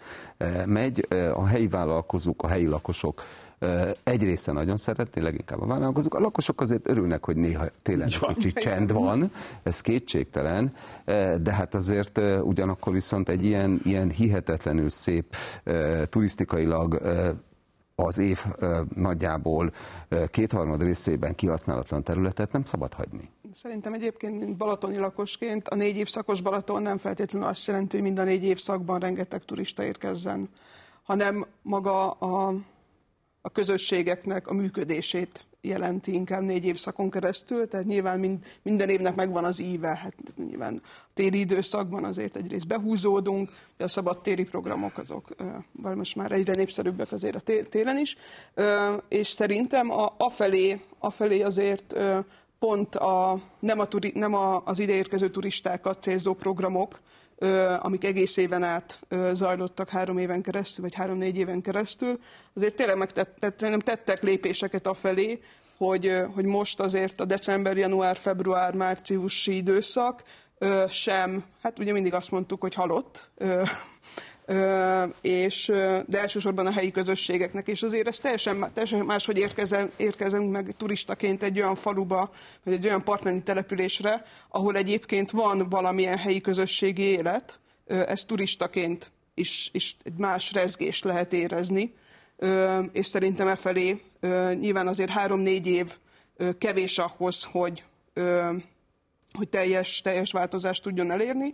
megy, 0.66 1.08
a 1.34 1.46
helyi 1.46 1.68
vállalkozók, 1.68 2.44
a 2.44 2.48
helyi 2.48 2.68
lakosok 2.68 3.24
egy 4.04 4.24
része 4.24 4.52
nagyon 4.52 4.78
szeretné, 4.78 5.22
leginkább 5.22 5.62
a 5.62 5.66
vállalkozók. 5.66 6.14
A 6.14 6.20
lakosok 6.20 6.62
azért 6.62 6.90
örülnek, 6.90 7.26
hogy 7.26 7.36
néha 7.36 7.66
tényleg 7.82 8.08
egy 8.08 8.34
kicsit 8.34 8.58
csend 8.58 8.94
van, 8.94 9.32
ez 9.64 9.82
kétségtelen, 9.82 10.74
de 11.42 11.52
hát 11.54 11.74
azért 11.74 12.18
ugyanakkor 12.42 12.94
viszont 12.94 13.30
egy 13.30 13.46
ilyen, 13.46 13.82
ilyen 13.84 14.10
hihetetlenül 14.10 14.90
szép 14.90 15.36
turisztikailag 16.06 17.02
az 17.96 18.18
év 18.18 18.44
nagyjából 18.96 19.72
kétharmad 20.32 20.84
részében 20.84 21.36
kihasználatlan 21.36 22.04
területet 22.04 22.52
nem 22.52 22.64
szabad 22.64 22.94
hagyni. 22.94 23.30
Szerintem 23.54 23.94
egyébként, 23.94 24.40
mint 24.40 24.58
balatoni 24.58 24.98
lakosként, 24.98 25.68
a 25.68 25.76
négy 25.76 25.98
évszakos 25.98 26.42
Balaton 26.42 26.82
nem 26.82 26.98
feltétlenül 26.98 27.48
azt 27.48 27.68
jelenti, 27.68 27.96
hogy 27.96 28.06
mind 28.06 28.20
a 28.20 28.24
négy 28.24 28.44
évszakban 28.44 29.00
rengeteg 29.00 29.46
turista 29.46 29.84
érkezzen, 29.84 30.50
hanem 31.04 31.46
maga 31.62 32.12
a 32.12 32.54
a 33.46 33.50
közösségeknek 33.50 34.48
a 34.48 34.54
működését 34.54 35.46
jelenti 35.62 36.14
inkább 36.14 36.42
négy 36.42 36.66
évszakon 36.66 37.10
keresztül, 37.10 37.68
tehát 37.68 37.86
nyilván 37.86 38.20
mind, 38.20 38.46
minden 38.62 38.90
évnek 38.90 39.16
megvan 39.16 39.46
az 39.46 39.60
íve, 39.60 39.88
hát 39.88 40.16
nyilván 40.48 40.82
a 40.84 41.10
téli 41.14 41.40
időszakban 41.40 42.04
azért 42.04 42.36
egyrészt 42.36 42.68
behúzódunk, 42.68 43.52
a 43.78 43.88
szabad 43.88 44.22
téri 44.22 44.44
programok 44.44 44.98
azok 44.98 45.28
vagy 45.72 45.96
most 45.96 46.16
már 46.16 46.32
egyre 46.32 46.54
népszerűbbek 46.54 47.12
azért 47.12 47.36
a 47.36 47.64
télen 47.70 47.98
is, 47.98 48.16
és 49.08 49.28
szerintem 49.28 49.92
a, 49.92 50.14
afelé, 50.18 50.82
afelé 51.00 51.42
azért 51.42 51.96
pont 52.60 52.96
a, 52.96 53.42
nem, 53.60 53.80
a 53.80 53.86
turi, 53.86 54.12
nem 54.16 54.34
a, 54.34 54.62
az 54.66 54.80
ideérkező 54.80 55.30
turistákat 55.30 56.02
célzó 56.02 56.34
programok, 56.34 57.00
amik 57.80 58.04
egész 58.04 58.38
éven 58.38 58.64
át 58.64 59.00
zajlottak 59.34 59.90
három 59.90 60.18
éven 60.18 60.42
keresztül, 60.42 60.84
vagy 60.84 60.94
három-négy 60.94 61.38
éven 61.38 61.62
keresztül, 61.62 62.20
azért 62.56 62.76
tényleg 62.76 62.98
megtettek, 62.98 63.60
nem 63.60 63.80
tettek 63.80 64.22
lépéseket 64.22 64.88
afelé, 64.88 65.40
hogy, 65.78 66.22
hogy 66.34 66.46
most 66.46 66.80
azért 66.80 67.20
a 67.20 67.26
december, 67.26 67.78
január, 67.78 68.18
február, 68.18 68.74
márciusi 68.76 69.56
időszak 69.56 70.24
sem, 70.90 71.44
hát 71.62 71.80
ugye 71.80 71.92
mindig 71.92 72.14
azt 72.14 72.32
mondtuk, 72.32 72.62
hogy 72.62 72.74
halott, 72.74 73.30
és, 75.22 75.66
de 76.06 76.20
elsősorban 76.20 76.66
a 76.66 76.72
helyi 76.72 76.92
közösségeknek, 76.92 77.68
és 77.68 77.84
azért 77.84 78.08
ez 78.08 78.18
teljesen, 78.18 78.70
teljesen 78.74 79.06
máshogy 79.06 79.38
érkezem, 79.38 79.92
érkezünk 79.98 80.52
meg 80.52 80.74
turistaként 80.78 81.44
egy 81.44 81.60
olyan 81.60 81.76
faluba, 81.76 82.30
vagy 82.64 82.74
egy 82.74 82.86
olyan 82.86 83.04
partneri 83.04 83.42
településre, 83.42 84.24
ahol 84.50 84.76
egyébként 84.76 85.32
van 85.32 85.70
valamilyen 85.70 86.18
helyi 86.18 86.42
közösségi 86.42 87.04
élet, 87.04 87.60
ez 87.88 88.26
turistaként 88.26 89.12
is, 89.34 89.70
is 89.74 89.96
egy 90.04 90.18
más 90.18 90.52
rezgést 90.52 91.04
lehet 91.04 91.34
érezni, 91.34 91.94
és 92.92 93.08
szerintem 93.08 93.48
e 93.48 93.56
felé 93.56 94.02
nyilván 94.60 94.88
azért 94.88 95.10
három-négy 95.10 95.68
év 95.68 95.98
kevés 96.58 96.98
ahhoz, 96.98 97.44
hogy 97.44 97.84
hogy 99.38 99.50
teljes, 99.50 100.02
teljes 100.02 100.32
változást 100.32 100.84
tudjon 100.84 101.12
elérni, 101.12 101.54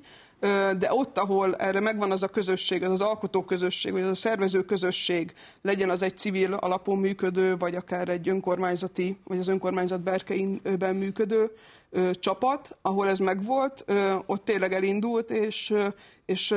de 0.78 0.88
ott, 0.90 1.18
ahol 1.18 1.56
erre 1.56 1.80
megvan 1.80 2.12
az 2.12 2.24
a 2.24 2.28
közösség, 2.28 2.84
az 2.84 2.92
az 2.92 3.02
alkotó 3.02 3.44
közösség, 3.44 3.92
vagy 3.92 4.02
az 4.02 4.10
a 4.10 4.16
szervező 4.16 4.62
közösség, 4.62 5.34
legyen 5.62 5.90
az 5.90 6.02
egy 6.02 6.18
civil 6.18 6.54
alapon 6.54 6.98
működő, 6.98 7.58
vagy 7.58 7.76
akár 7.76 8.10
egy 8.10 8.30
önkormányzati, 8.30 9.18
vagy 9.24 9.40
az 9.40 9.48
önkormányzat 9.48 10.02
berkeinben 10.02 10.96
működő 10.96 11.52
csapat, 12.12 12.78
ahol 12.82 13.08
ez 13.08 13.20
megvolt, 13.20 13.86
ott 14.26 14.46
tényleg 14.46 14.74
elindult, 14.74 15.32
és, 15.32 15.74
és 16.26 16.56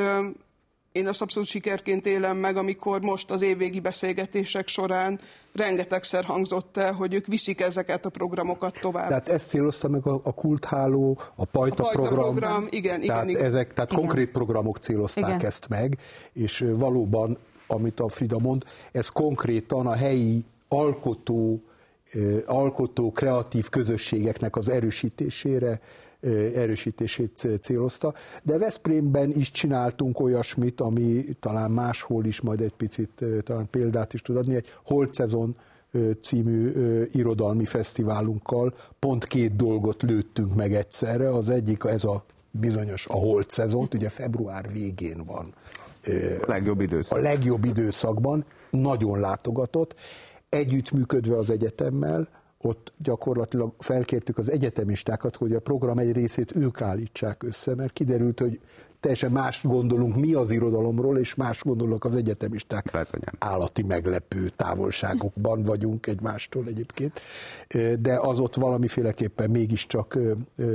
én 0.92 1.06
azt 1.06 1.22
abszolút 1.22 1.48
sikerként 1.48 2.06
élem 2.06 2.36
meg, 2.36 2.56
amikor 2.56 3.02
most 3.02 3.30
az 3.30 3.42
évvégi 3.42 3.80
beszélgetések 3.80 4.68
során 4.68 5.20
rengetegszer 5.52 6.24
hangzott 6.24 6.76
el, 6.76 6.92
hogy 6.92 7.14
ők 7.14 7.26
viszik 7.26 7.60
ezeket 7.60 8.06
a 8.06 8.08
programokat 8.08 8.78
tovább. 8.80 9.08
Tehát 9.08 9.28
ezt 9.28 9.48
célozta 9.48 9.88
meg 9.88 10.06
a, 10.06 10.20
a 10.24 10.34
kultháló, 10.34 11.18
a 11.34 11.44
pajta, 11.44 11.82
a 11.82 11.86
pajta 11.86 12.00
program. 12.00 12.34
program. 12.34 12.66
Igen, 12.70 13.00
tehát 13.00 13.28
igen, 13.28 13.44
Ezek, 13.44 13.72
tehát 13.72 13.90
igen. 13.92 14.04
konkrét 14.04 14.30
programok 14.30 14.78
célozták 14.78 15.34
igen. 15.34 15.46
ezt 15.46 15.68
meg, 15.68 15.98
és 16.32 16.64
valóban, 16.76 17.38
amit 17.66 18.00
a 18.00 18.08
Frida 18.08 18.38
mond, 18.38 18.64
ez 18.92 19.08
konkrétan 19.08 19.86
a 19.86 19.94
helyi 19.94 20.44
alkotó, 20.68 21.62
alkotó 22.46 23.12
kreatív 23.12 23.68
közösségeknek 23.68 24.56
az 24.56 24.68
erősítésére 24.68 25.80
erősítését 26.54 27.48
célozta, 27.60 28.14
de 28.42 28.58
Veszprémben 28.58 29.30
is 29.30 29.50
csináltunk 29.50 30.20
olyasmit, 30.20 30.80
ami 30.80 31.24
talán 31.40 31.70
máshol 31.70 32.24
is 32.24 32.40
majd 32.40 32.60
egy 32.60 32.74
picit 32.74 33.24
talán 33.44 33.70
példát 33.70 34.14
is 34.14 34.22
tud 34.22 34.36
adni, 34.36 34.54
egy 34.54 34.66
Holt 34.84 35.14
Szezon 35.14 35.56
című 36.20 36.72
irodalmi 37.12 37.64
fesztiválunkkal 37.64 38.74
pont 38.98 39.24
két 39.24 39.56
dolgot 39.56 40.02
lőttünk 40.02 40.54
meg 40.54 40.74
egyszerre. 40.74 41.28
Az 41.28 41.48
egyik 41.48 41.84
ez 41.84 42.04
a 42.04 42.24
bizonyos 42.50 43.06
a 43.06 43.14
holt 43.14 43.50
szezont, 43.50 43.94
ugye 43.94 44.08
február 44.08 44.72
végén 44.72 45.24
van. 45.26 45.54
A 46.40 46.44
legjobb 46.46 46.80
időszak. 46.80 47.18
A 47.18 47.22
legjobb 47.22 47.64
időszakban, 47.64 48.44
nagyon 48.70 49.20
látogatott, 49.20 49.94
együttműködve 50.48 51.36
az 51.36 51.50
egyetemmel, 51.50 52.28
ott 52.64 52.92
gyakorlatilag 52.98 53.72
felkértük 53.78 54.38
az 54.38 54.50
egyetemistákat, 54.50 55.36
hogy 55.36 55.52
a 55.52 55.60
program 55.60 55.98
egy 55.98 56.12
részét 56.12 56.56
ők 56.56 56.80
állítsák 56.80 57.42
össze, 57.42 57.74
mert 57.74 57.92
kiderült, 57.92 58.40
hogy 58.40 58.60
teljesen 59.00 59.30
más 59.30 59.62
gondolunk 59.62 60.16
mi 60.16 60.34
az 60.34 60.50
irodalomról, 60.50 61.18
és 61.18 61.34
más 61.34 61.62
gondolnak 61.62 62.04
az 62.04 62.14
egyetemisták. 62.14 62.90
Bezonyám. 62.92 63.34
Állati 63.38 63.82
meglepő 63.82 64.48
távolságokban 64.56 65.62
vagyunk 65.62 66.06
egymástól 66.06 66.64
egyébként, 66.66 67.20
de 68.00 68.18
az 68.20 68.38
ott 68.40 68.54
valamiféleképpen 68.54 69.50
mégiscsak 69.50 70.18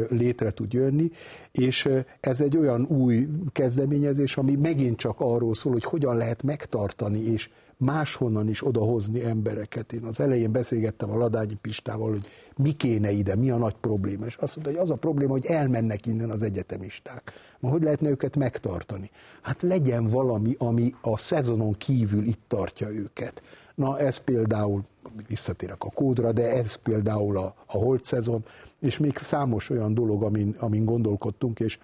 létre 0.10 0.52
tud 0.52 0.74
jönni, 0.74 1.12
és 1.52 1.90
ez 2.20 2.42
egy 2.42 2.58
olyan 2.58 2.86
új 2.86 3.28
kezdeményezés, 3.52 4.38
ami 4.38 4.56
megint 4.56 4.98
csak 4.98 5.20
arról 5.20 5.56
szól, 5.56 5.72
hogy 5.72 5.84
hogyan 5.84 6.16
lehet 6.16 6.44
megtartani 6.44 7.20
és 7.20 7.50
máshonnan 7.78 8.50
is 8.50 8.66
odahozni 8.66 9.24
embereket. 9.24 9.94
Én 9.94 10.04
az 10.04 10.20
elején 10.20 10.52
beszélgettem 10.52 11.12
a 11.12 11.18
Ladányi 11.18 11.58
Pistával, 11.62 12.10
hogy 12.10 12.26
mi 12.56 12.72
kéne 12.72 13.12
ide, 13.12 13.36
mi 13.36 13.50
a 13.50 13.58
nagy 13.58 13.76
probléma. 13.76 14.26
És 14.26 14.36
azt 14.36 14.56
mondta, 14.56 14.74
hogy 14.74 14.84
az 14.84 14.92
a 14.92 14.96
probléma, 14.96 15.32
hogy 15.32 15.46
elmennek 15.46 16.06
innen 16.06 16.30
az 16.30 16.44
egyetemisták. 16.44 17.32
Ma 17.60 17.70
hogy 17.70 17.84
lehetne 17.84 18.10
őket 18.10 18.36
megtartani? 18.36 19.10
Hát 19.42 19.62
legyen 19.62 20.08
valami, 20.08 20.56
ami 20.58 20.94
a 21.02 21.18
szezonon 21.18 21.74
kívül 21.74 22.26
itt 22.26 22.42
tartja 22.48 22.90
őket. 22.90 23.42
Na 23.76 24.00
ez 24.00 24.18
például, 24.18 24.84
visszatérek 25.28 25.84
a 25.84 25.90
kódra, 25.90 26.32
de 26.32 26.52
ez 26.52 26.76
például 26.76 27.38
a, 27.38 27.56
a 27.66 27.78
holt 27.78 28.06
szezon, 28.06 28.46
és 28.80 28.98
még 28.98 29.18
számos 29.18 29.70
olyan 29.70 29.94
dolog, 29.94 30.24
amin, 30.24 30.56
amin 30.60 30.86
gondolkodtunk, 30.86 31.60
és 31.60 31.80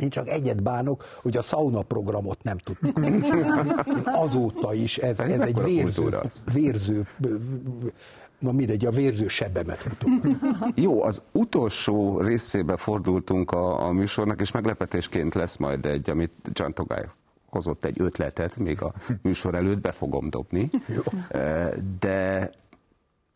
én 0.00 0.10
csak 0.10 0.28
egyet 0.28 0.62
bánok, 0.62 1.04
hogy 1.22 1.36
a 1.36 1.42
sauna 1.42 1.82
programot 1.82 2.42
nem 2.42 2.58
tudtuk 2.58 2.98
megcsinálni. 2.98 3.70
Azóta 4.04 4.74
is 4.74 4.98
ez, 4.98 5.20
ez 5.20 5.40
egy 5.40 5.62
vérző, 5.62 6.18
vérző 6.52 7.06
na 8.38 8.52
mindegy, 8.52 8.86
a 8.86 8.90
vérző 8.90 9.28
sebemet 9.28 9.86
Jó, 10.74 11.02
az 11.02 11.22
utolsó 11.32 12.20
részébe 12.20 12.76
fordultunk 12.76 13.50
a, 13.50 13.86
a 13.86 13.92
műsornak, 13.92 14.40
és 14.40 14.50
meglepetésként 14.50 15.34
lesz 15.34 15.56
majd 15.56 15.86
egy, 15.86 16.10
amit 16.10 16.32
Csantogály 16.52 17.04
hozott 17.48 17.84
egy 17.84 18.00
ötletet, 18.00 18.56
még 18.56 18.82
a 18.82 18.92
műsor 19.22 19.54
előtt 19.54 19.80
be 19.80 19.92
fogom 19.92 20.30
dobni. 20.30 20.70
Jó. 20.86 21.02
De 22.00 22.50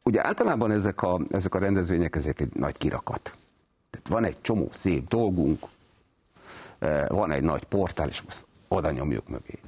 ugye 0.04 0.26
általában 0.26 0.70
ezek 0.70 1.02
a, 1.02 1.20
ezek 1.30 1.54
a 1.54 1.58
rendezvények, 1.58 2.16
ezek 2.16 2.40
egy 2.40 2.54
nagy 2.54 2.76
kirakat. 2.76 3.36
Tehát 3.90 4.08
van 4.08 4.24
egy 4.24 4.36
csomó 4.40 4.68
szép 4.72 5.08
dolgunk, 5.08 5.58
van 7.08 7.30
egy 7.30 7.42
nagy 7.42 7.64
portál, 7.64 8.08
és 8.08 8.22
most 8.22 8.46
oda 8.68 8.90
nyomjuk 8.90 9.28
mögé. 9.28 9.58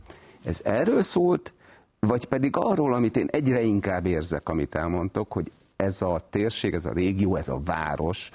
Ez 0.44 0.60
erről 0.64 1.02
szólt, 1.02 1.52
vagy 1.98 2.24
pedig 2.24 2.56
arról, 2.56 2.94
amit 2.94 3.16
én 3.16 3.28
egyre 3.30 3.60
inkább 3.60 4.06
érzek, 4.06 4.48
amit 4.48 4.74
elmondtok, 4.74 5.32
hogy 5.32 5.50
ez 5.76 6.02
a 6.02 6.26
térség, 6.30 6.74
ez 6.74 6.84
a 6.84 6.92
régió, 6.92 7.36
ez 7.36 7.48
a 7.48 7.60
város, 7.64 8.30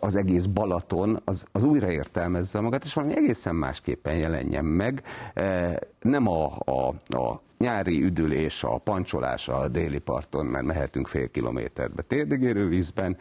az 0.00 0.16
egész 0.16 0.46
Balaton, 0.46 1.20
az, 1.24 1.46
az 1.52 1.64
újraértelmezze 1.64 2.60
magát, 2.60 2.84
és 2.84 2.94
valami 2.94 3.16
egészen 3.16 3.54
másképpen 3.54 4.16
jelenjen 4.16 4.64
meg. 4.64 5.02
Nem 6.00 6.28
a, 6.28 6.58
a, 6.58 6.88
a 7.16 7.40
nyári 7.58 8.02
üdülés, 8.02 8.64
a 8.64 8.78
pancsolás 8.78 9.48
a 9.48 9.68
déli 9.68 9.98
parton, 9.98 10.46
mert 10.46 10.64
mehetünk 10.64 11.06
fél 11.06 11.30
kilométerbe 11.30 12.02
térdigérő 12.02 12.68
vízben, 12.68 13.16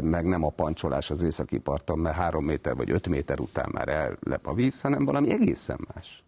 meg 0.00 0.24
nem 0.24 0.44
a 0.44 0.50
pancsolás 0.50 1.10
az 1.10 1.22
északi 1.22 1.58
parton, 1.58 1.98
mert 1.98 2.16
három 2.16 2.44
méter 2.44 2.76
vagy 2.76 2.90
öt 2.90 3.08
méter 3.08 3.40
után 3.40 3.68
már 3.72 3.88
ellep 3.88 4.46
a 4.46 4.54
víz, 4.54 4.80
hanem 4.80 5.04
valami 5.04 5.32
egészen 5.32 5.78
más. 5.94 6.23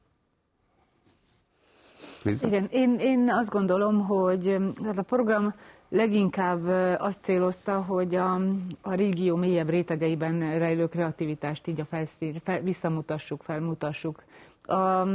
Liza? 2.27 2.47
Igen, 2.47 2.69
én, 2.71 2.97
én 2.99 3.31
azt 3.31 3.51
gondolom, 3.51 4.07
hogy 4.07 4.57
hát 4.85 4.99
a 4.99 5.03
program 5.03 5.55
leginkább 5.89 6.67
azt 6.99 7.19
célozta, 7.23 7.81
hogy 7.81 8.15
a, 8.15 8.35
a 8.81 8.95
régió 8.95 9.37
mélyebb 9.37 9.69
rétegeiben 9.69 10.59
rejlő 10.59 10.89
kreativitást 10.89 11.67
így 11.67 11.81
a 11.81 11.85
felszín, 11.85 12.41
fel, 12.45 12.61
visszamutassuk, 12.61 13.43
felmutassuk. 13.43 14.23
A, 14.63 15.07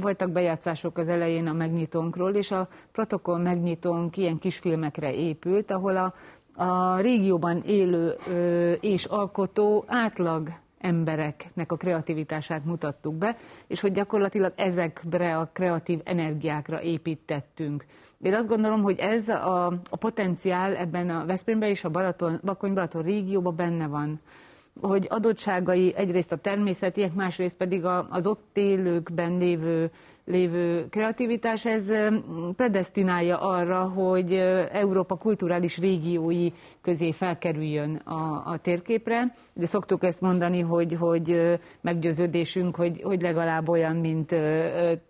voltak 0.00 0.30
bejátszások 0.30 0.98
az 0.98 1.08
elején 1.08 1.46
a 1.46 1.52
megnyitónkról, 1.52 2.34
és 2.34 2.50
a 2.50 2.68
protokoll 2.92 3.40
megnyitónk 3.40 4.16
ilyen 4.16 4.38
kisfilmekre 4.38 5.14
épült, 5.14 5.70
ahol 5.70 5.96
a, 5.96 6.14
a 6.62 7.00
régióban 7.00 7.62
élő 7.66 8.14
ö, 8.28 8.72
és 8.72 9.04
alkotó 9.04 9.84
átlag 9.86 10.48
embereknek 10.80 11.72
a 11.72 11.76
kreativitását 11.76 12.64
mutattuk 12.64 13.14
be, 13.14 13.36
és 13.66 13.80
hogy 13.80 13.92
gyakorlatilag 13.92 14.52
ezekre 14.56 15.36
a 15.36 15.50
kreatív 15.52 16.00
energiákra 16.04 16.82
építettünk. 16.82 17.84
Én 18.22 18.34
azt 18.34 18.48
gondolom, 18.48 18.82
hogy 18.82 18.98
ez 18.98 19.28
a, 19.28 19.66
a 19.66 19.96
potenciál 19.96 20.76
ebben 20.76 21.10
a 21.10 21.26
Veszprémben 21.26 21.68
és 21.68 21.84
a 21.84 21.90
Balaton, 21.90 22.40
Bakony-Balaton 22.44 23.02
régióban 23.02 23.56
benne 23.56 23.86
van 23.86 24.20
hogy 24.80 25.06
adottságai 25.08 25.94
egyrészt 25.96 26.32
a 26.32 26.36
természetiek, 26.36 27.14
másrészt 27.14 27.56
pedig 27.56 27.84
az 28.10 28.26
ott 28.26 28.56
élőkben 28.56 29.38
lévő, 29.38 29.90
lévő 30.24 30.88
kreativitás, 30.88 31.64
ez 31.64 31.92
predestinálja 32.56 33.40
arra, 33.40 33.80
hogy 33.82 34.32
Európa 34.72 35.14
kulturális 35.16 35.78
régiói 35.78 36.48
közé 36.82 37.12
felkerüljön 37.12 37.94
a, 37.94 38.42
a 38.44 38.58
térképre. 38.62 39.34
De 39.52 39.66
szoktuk 39.66 40.04
ezt 40.04 40.20
mondani, 40.20 40.60
hogy, 40.60 40.96
hogy 41.00 41.58
meggyőződésünk, 41.80 42.76
hogy, 42.76 43.00
hogy 43.02 43.22
legalább 43.22 43.68
olyan, 43.68 43.96
mint 43.96 44.34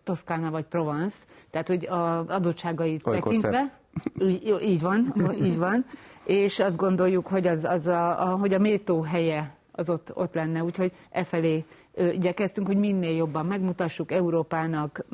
Toszkána 0.04 0.50
vagy 0.50 0.64
Provence, 0.64 1.16
tehát 1.50 1.68
hogy 1.68 1.86
az 1.90 2.28
adottságait 2.28 3.06
Olykor 3.06 3.22
tekintve. 3.22 3.78
Így, 4.20 4.60
így 4.64 4.80
van, 4.80 5.14
így 5.42 5.58
van. 5.58 5.84
És 6.24 6.60
azt 6.60 6.76
gondoljuk, 6.76 7.26
hogy, 7.26 7.46
az, 7.46 7.64
az 7.64 7.86
a, 7.86 8.30
a, 8.30 8.36
hogy 8.36 8.54
a 8.54 8.58
méltó 8.58 9.02
helye 9.02 9.58
az 9.72 9.90
ott, 9.90 10.10
ott 10.14 10.34
lenne, 10.34 10.64
úgyhogy 10.64 10.92
e 11.10 11.24
felé 11.24 11.64
igyekeztünk, 11.96 12.66
hogy 12.66 12.76
minél 12.76 13.16
jobban 13.16 13.46
megmutassuk 13.46 14.12
Európának, 14.12 15.04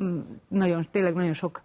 nagyon, 0.47 0.85
tényleg 0.91 1.13
nagyon 1.13 1.33
sok, 1.33 1.61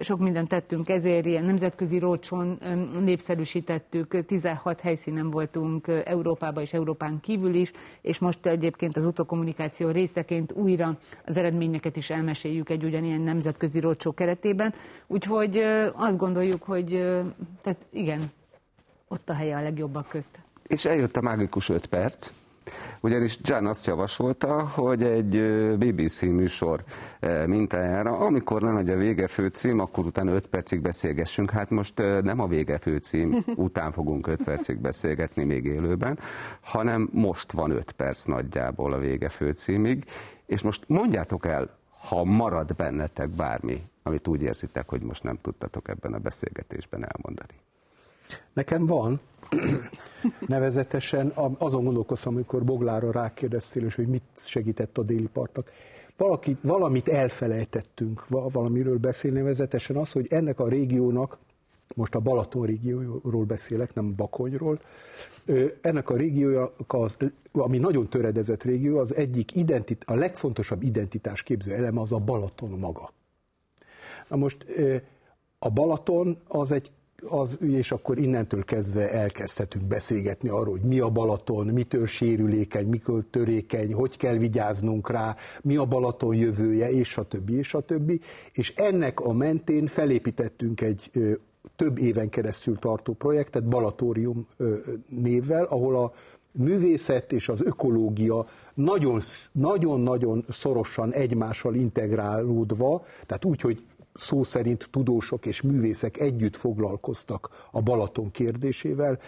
sok 0.00 0.18
mindent 0.18 0.48
tettünk 0.48 0.88
ezért, 0.88 1.26
ilyen 1.26 1.44
nemzetközi 1.44 1.98
rócson 1.98 2.58
népszerűsítettük, 3.00 4.24
16 4.26 4.80
helyszínen 4.80 5.30
voltunk 5.30 5.86
Európában 6.04 6.62
és 6.62 6.72
Európán 6.72 7.20
kívül 7.20 7.54
is, 7.54 7.72
és 8.00 8.18
most 8.18 8.46
egyébként 8.46 8.96
az 8.96 9.06
utókommunikáció 9.06 9.90
részeként 9.90 10.52
újra 10.52 10.98
az 11.26 11.36
eredményeket 11.36 11.96
is 11.96 12.10
elmeséljük 12.10 12.70
egy 12.70 12.84
ugyanilyen 12.84 13.20
nemzetközi 13.20 13.80
rócsó 13.80 14.12
keretében, 14.12 14.74
úgyhogy 15.06 15.56
azt 15.94 16.16
gondoljuk, 16.16 16.62
hogy 16.62 16.88
tehát 17.62 17.86
igen, 17.90 18.20
ott 19.08 19.28
a 19.28 19.34
helye 19.34 19.56
a 19.56 19.62
legjobbak 19.62 20.08
közt. 20.08 20.38
És 20.66 20.84
eljött 20.84 21.16
a 21.16 21.20
mágikus 21.20 21.68
5 21.68 21.86
perc, 21.86 22.32
ugyanis 23.00 23.38
Jan 23.42 23.66
azt 23.66 23.86
javasolta, 23.86 24.66
hogy 24.68 25.02
egy 25.02 25.40
BBC 25.78 26.22
műsor 26.22 26.84
mintájára, 27.46 28.18
amikor 28.18 28.62
lenne 28.62 28.92
a 28.92 28.96
vége 28.96 29.26
főcím, 29.26 29.78
akkor 29.78 30.06
utána 30.06 30.32
5 30.32 30.46
percig 30.46 30.80
beszélgessünk. 30.80 31.50
Hát 31.50 31.70
most 31.70 32.02
nem 32.22 32.40
a 32.40 32.46
vége 32.46 32.78
főcím 32.78 33.44
után 33.56 33.92
fogunk 33.92 34.26
5 34.26 34.42
percig 34.42 34.78
beszélgetni 34.78 35.44
még 35.44 35.64
élőben, 35.64 36.18
hanem 36.60 37.08
most 37.12 37.52
van 37.52 37.70
5 37.70 37.92
perc 37.92 38.24
nagyjából 38.24 38.92
a 38.92 38.98
vége 38.98 39.28
főcímig, 39.28 40.04
és 40.46 40.62
most 40.62 40.84
mondjátok 40.86 41.46
el, 41.46 41.78
ha 42.08 42.24
marad 42.24 42.74
bennetek 42.76 43.28
bármi, 43.28 43.82
amit 44.02 44.28
úgy 44.28 44.42
érzitek, 44.42 44.88
hogy 44.88 45.02
most 45.02 45.22
nem 45.22 45.38
tudtatok 45.42 45.88
ebben 45.88 46.12
a 46.12 46.18
beszélgetésben 46.18 47.04
elmondani. 47.04 47.65
Nekem 48.52 48.86
van, 48.86 49.20
nevezetesen 50.46 51.32
azon 51.58 51.84
gondolkoztam, 51.84 52.34
amikor 52.34 52.64
Boglára 52.64 53.10
rákérdeztél, 53.10 53.84
és 53.84 53.94
hogy 53.94 54.08
mit 54.08 54.22
segített 54.34 54.98
a 54.98 55.02
déli 55.02 55.28
partnak. 55.32 55.70
Valaki, 56.16 56.56
valamit 56.60 57.08
elfelejtettünk 57.08 58.28
valamiről 58.28 58.98
beszélni, 58.98 59.38
nevezetesen 59.38 59.96
az, 59.96 60.12
hogy 60.12 60.26
ennek 60.30 60.60
a 60.60 60.68
régiónak, 60.68 61.38
most 61.94 62.14
a 62.14 62.20
Balaton 62.20 62.66
régióról 62.66 63.44
beszélek, 63.44 63.94
nem 63.94 64.14
Bakonyról, 64.14 64.80
ennek 65.80 66.10
a 66.10 66.16
régiója, 66.16 66.72
az, 66.86 67.16
ami 67.52 67.78
nagyon 67.78 68.08
töredezett 68.08 68.62
régió, 68.62 68.98
az 68.98 69.14
egyik 69.14 69.56
identit, 69.56 70.04
a 70.06 70.14
legfontosabb 70.14 70.82
identitás 70.82 71.42
képző 71.42 71.72
eleme 71.72 72.00
az 72.00 72.12
a 72.12 72.18
Balaton 72.18 72.70
maga. 72.70 73.12
Na 74.28 74.36
most 74.36 74.66
a 75.58 75.70
Balaton 75.70 76.38
az 76.48 76.72
egy 76.72 76.90
az, 77.28 77.58
és 77.60 77.92
akkor 77.92 78.18
innentől 78.18 78.64
kezdve 78.64 79.10
elkezdhetünk 79.10 79.84
beszélgetni 79.86 80.48
arról, 80.48 80.78
hogy 80.78 80.88
mi 80.88 80.98
a 80.98 81.10
Balaton, 81.10 81.66
mitől 81.66 82.06
sérülékeny, 82.06 82.88
mikor 82.88 83.24
törékeny, 83.30 83.94
hogy 83.94 84.16
kell 84.16 84.36
vigyáznunk 84.36 85.10
rá, 85.10 85.36
mi 85.62 85.76
a 85.76 85.84
Balaton 85.84 86.34
jövője, 86.34 86.90
és 86.90 87.16
a 87.16 87.22
többi, 87.22 87.56
és 87.56 87.74
a 87.74 87.80
többi. 87.80 88.20
És 88.52 88.72
ennek 88.76 89.20
a 89.20 89.32
mentén 89.32 89.86
felépítettünk 89.86 90.80
egy 90.80 91.10
több 91.76 91.98
éven 91.98 92.28
keresztül 92.28 92.78
tartó 92.78 93.12
projektet, 93.12 93.68
Balatórium 93.68 94.46
névvel, 95.08 95.64
ahol 95.64 95.96
a 95.96 96.12
művészet 96.54 97.32
és 97.32 97.48
az 97.48 97.62
ökológia 97.62 98.46
nagyon-nagyon 99.52 100.44
szorosan 100.48 101.12
egymással 101.12 101.74
integrálódva, 101.74 103.04
tehát 103.26 103.44
úgy, 103.44 103.60
hogy 103.60 103.84
szó 104.16 104.42
szerint 104.42 104.88
tudósok 104.90 105.46
és 105.46 105.62
művészek 105.62 106.20
együtt 106.20 106.56
foglalkoztak 106.56 107.68
a 107.70 107.82
Balaton 107.82 108.30
kérdésével, 108.30 109.18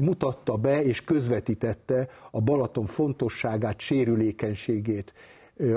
mutatta 0.00 0.56
be 0.56 0.84
és 0.84 1.04
közvetítette 1.04 2.08
a 2.30 2.40
Balaton 2.40 2.86
fontosságát, 2.86 3.80
sérülékenységét, 3.80 5.14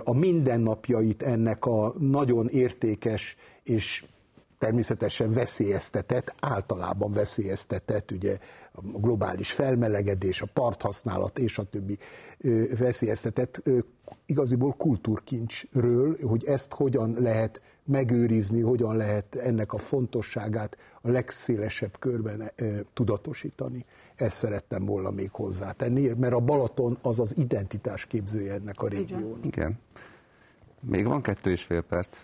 a 0.03 0.14
mindennapjait 0.14 1.24
ennek 1.24 1.66
a 1.66 1.93
nagyon 1.99 2.49
értékes 2.49 3.36
és 3.64 4.05
természetesen 4.62 5.34
veszélyeztetett, 5.34 6.34
általában 6.39 7.12
veszélyeztetett, 7.12 8.12
ugye 8.12 8.38
a 8.72 8.82
globális 8.82 9.51
felmelegedés, 9.51 10.41
a 10.41 10.47
parthasználat 10.53 11.39
és 11.39 11.57
a 11.57 11.64
többi 11.64 11.97
veszélyeztetett 12.78 13.62
igaziból 14.26 14.74
kultúrkincsről, 14.78 16.18
hogy 16.22 16.45
ezt 16.45 16.74
hogyan 16.74 17.16
lehet 17.20 17.62
megőrizni, 17.86 18.62
hogyan 18.62 18.95
lehet 18.95 19.36
ennek 19.36 19.74
a 19.74 19.78
fontosságát 19.78 20.78
a 21.01 21.09
legszélesebb 21.09 21.99
körben 21.99 22.51
tudatosítani. 22.93 23.86
Ezt 24.16 24.38
szerettem 24.38 24.86
volna 24.86 25.12
még 25.12 25.32
hozzátenni, 25.32 26.07
mert 26.07 26.34
a 26.34 26.39
Balaton 26.39 26.97
az 27.01 27.20
az 27.20 27.38
identitás 27.38 28.05
képzője 28.05 28.53
ennek 28.53 28.82
a 28.82 28.88
régiónak. 28.88 29.45
Igen. 29.45 29.80
Még 30.80 31.05
van 31.05 31.22
kettő 31.22 31.51
és 31.51 31.64
fél 31.64 31.82
perc. 31.82 32.20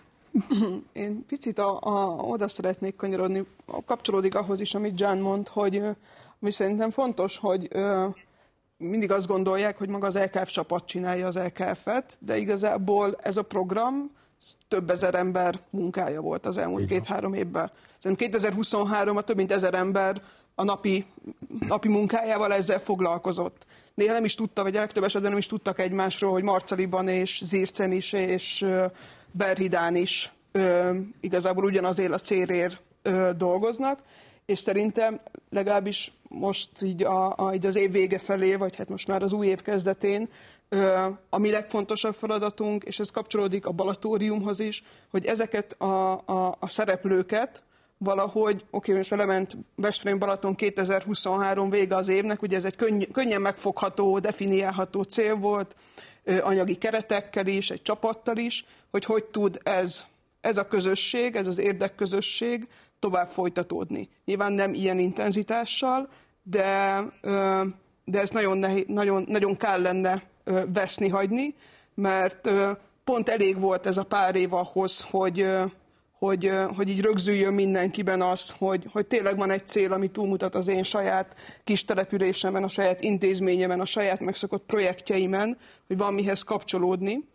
Én 0.92 1.24
picit 1.26 1.58
a, 1.58 1.78
a, 1.80 2.22
oda 2.22 2.48
szeretnék 2.48 2.96
kanyarodni, 2.96 3.46
kapcsolódik 3.86 4.34
ahhoz 4.34 4.60
is, 4.60 4.74
amit 4.74 5.00
John 5.00 5.18
mond, 5.18 5.48
hogy 5.48 5.82
mi 6.38 6.50
szerintem 6.50 6.90
fontos, 6.90 7.38
hogy 7.38 7.68
ö, 7.70 8.06
mindig 8.76 9.12
azt 9.12 9.26
gondolják, 9.26 9.78
hogy 9.78 9.88
maga 9.88 10.06
az 10.06 10.18
LKF 10.18 10.50
csapat 10.50 10.86
csinálja 10.86 11.26
az 11.26 11.38
LKF-et, 11.38 12.18
de 12.20 12.36
igazából 12.36 13.16
ez 13.22 13.36
a 13.36 13.42
program 13.42 14.10
több 14.68 14.90
ezer 14.90 15.14
ember 15.14 15.60
munkája 15.70 16.20
volt 16.20 16.46
az 16.46 16.58
elmúlt 16.58 16.88
két-három 16.88 17.34
évben. 17.34 17.70
Szerintem 17.98 18.30
2023-ban 18.30 19.24
több 19.24 19.36
mint 19.36 19.52
ezer 19.52 19.74
ember 19.74 20.22
a 20.54 20.64
napi, 20.64 21.06
napi 21.68 21.88
munkájával 21.88 22.52
ezzel 22.52 22.80
foglalkozott. 22.80 23.66
Néha 23.94 24.12
nem 24.12 24.24
is 24.24 24.34
tudta, 24.34 24.62
vagy 24.62 24.76
a 24.76 24.78
legtöbb 24.80 25.04
esetben 25.04 25.30
nem 25.30 25.38
is 25.38 25.46
tudtak 25.46 25.78
egymásról, 25.78 26.32
hogy 26.32 26.42
Marcaliban 26.42 27.08
és 27.08 27.40
Zircen 27.44 27.92
is, 27.92 28.12
és 28.12 28.66
Berhidán 29.30 29.94
is 29.94 30.32
ö, 30.52 30.96
igazából 31.20 31.64
ugyanazért 31.64 32.12
a 32.12 32.18
célért 32.18 32.80
ö, 33.02 33.30
dolgoznak, 33.36 33.98
és 34.46 34.58
szerintem 34.58 35.20
legalábbis 35.50 36.12
most 36.28 36.82
így, 36.82 37.02
a, 37.02 37.34
a, 37.36 37.54
így 37.54 37.66
az 37.66 37.76
év 37.76 37.92
vége 37.92 38.18
felé, 38.18 38.54
vagy 38.54 38.76
hát 38.76 38.88
most 38.88 39.08
már 39.08 39.22
az 39.22 39.32
új 39.32 39.46
év 39.46 39.62
kezdetén, 39.62 40.28
ö, 40.68 41.06
a 41.30 41.38
mi 41.38 41.50
legfontosabb 41.50 42.14
feladatunk, 42.14 42.84
és 42.84 42.98
ez 42.98 43.10
kapcsolódik 43.10 43.66
a 43.66 43.72
Balatóriumhoz 43.72 44.60
is, 44.60 44.82
hogy 45.10 45.26
ezeket 45.26 45.72
a, 45.72 46.12
a, 46.12 46.56
a 46.58 46.68
szereplőket, 46.68 47.62
valahogy, 47.98 48.64
oké, 48.70 48.92
most 48.92 49.10
lement 49.10 49.56
Veszprém 49.74 50.18
Balaton 50.18 50.54
2023 50.54 51.70
vége 51.70 51.96
az 51.96 52.08
évnek, 52.08 52.42
ugye 52.42 52.56
ez 52.56 52.64
egy 52.64 52.76
könny, 52.76 53.02
könnyen 53.12 53.40
megfogható, 53.40 54.18
definiálható 54.18 55.02
cél 55.02 55.34
volt, 55.34 55.76
anyagi 56.42 56.74
keretekkel 56.74 57.46
is, 57.46 57.70
egy 57.70 57.82
csapattal 57.82 58.36
is, 58.36 58.64
hogy 58.90 59.04
hogy 59.04 59.24
tud 59.24 59.60
ez, 59.62 60.04
ez 60.40 60.58
a 60.58 60.66
közösség, 60.68 61.36
ez 61.36 61.46
az 61.46 61.58
érdekközösség 61.58 62.68
tovább 62.98 63.28
folytatódni. 63.28 64.08
Nyilván 64.24 64.52
nem 64.52 64.74
ilyen 64.74 64.98
intenzitással, 64.98 66.08
de, 66.42 67.02
de 68.04 68.20
ez 68.20 68.30
nagyon, 68.30 68.58
nehéz, 68.58 68.84
nagyon, 68.86 69.24
nagyon 69.28 69.56
kár 69.56 69.80
lenne 69.80 70.22
veszni, 70.72 71.08
hagyni, 71.08 71.54
mert 71.94 72.50
pont 73.04 73.28
elég 73.28 73.60
volt 73.60 73.86
ez 73.86 73.96
a 73.96 74.02
pár 74.02 74.36
év 74.36 74.52
ahhoz, 74.52 75.00
hogy, 75.00 75.46
hogy, 76.18 76.52
hogy 76.76 76.88
így 76.88 77.00
rögzüljön 77.00 77.54
mindenkiben 77.54 78.22
az, 78.22 78.54
hogy, 78.58 78.86
hogy 78.92 79.06
tényleg 79.06 79.36
van 79.36 79.50
egy 79.50 79.66
cél, 79.66 79.92
ami 79.92 80.08
túlmutat 80.08 80.54
az 80.54 80.68
én 80.68 80.82
saját 80.82 81.34
kis 81.64 81.84
településemen, 81.84 82.62
a 82.62 82.68
saját 82.68 83.02
intézményemen, 83.02 83.80
a 83.80 83.84
saját 83.84 84.20
megszokott 84.20 84.64
projektjeimen, 84.66 85.58
hogy 85.86 85.96
van 85.96 86.14
mihez 86.14 86.42
kapcsolódni, 86.42 87.28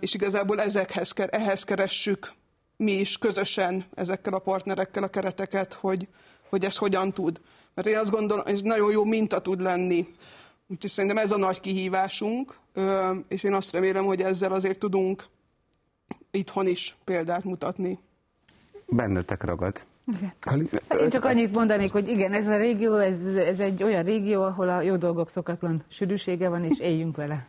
és 0.00 0.14
igazából 0.14 0.60
ezekhez, 0.60 1.12
ehhez 1.16 1.64
keressük 1.64 2.32
mi 2.76 2.92
is 2.92 3.18
közösen 3.18 3.84
ezekkel 3.94 4.34
a 4.34 4.38
partnerekkel 4.38 5.02
a 5.02 5.08
kereteket, 5.08 5.72
hogy, 5.72 6.08
hogy 6.48 6.64
ez 6.64 6.76
hogyan 6.76 7.12
tud. 7.12 7.40
Mert 7.74 7.88
én 7.88 7.98
azt 7.98 8.10
gondolom, 8.10 8.46
ez 8.46 8.60
nagyon 8.60 8.90
jó 8.90 9.04
minta 9.04 9.40
tud 9.40 9.60
lenni. 9.60 10.06
Úgyhogy 10.68 10.90
szerintem 10.90 11.18
ez 11.18 11.32
a 11.32 11.36
nagy 11.36 11.60
kihívásunk, 11.60 12.58
és 13.28 13.42
én 13.42 13.54
azt 13.54 13.72
remélem, 13.72 14.04
hogy 14.04 14.22
ezzel 14.22 14.52
azért 14.52 14.78
tudunk 14.78 15.24
itthon 16.32 16.66
is 16.66 16.96
példát 17.04 17.44
mutatni. 17.44 17.98
Bennetek 18.86 19.44
ragad. 19.44 19.86
Hát 20.40 20.58
én 21.00 21.10
csak 21.10 21.24
annyit 21.24 21.54
mondanék, 21.54 21.92
hogy 21.92 22.08
igen, 22.08 22.32
ez 22.32 22.46
a 22.46 22.56
régió, 22.56 22.96
ez, 22.96 23.26
ez 23.26 23.60
egy 23.60 23.82
olyan 23.82 24.02
régió, 24.02 24.42
ahol 24.42 24.68
a 24.68 24.80
jó 24.80 24.96
dolgok 24.96 25.30
szokatlan 25.30 25.84
sűrűsége 25.88 26.48
van, 26.48 26.64
és 26.64 26.78
éljünk 26.78 27.16
vele. 27.16 27.46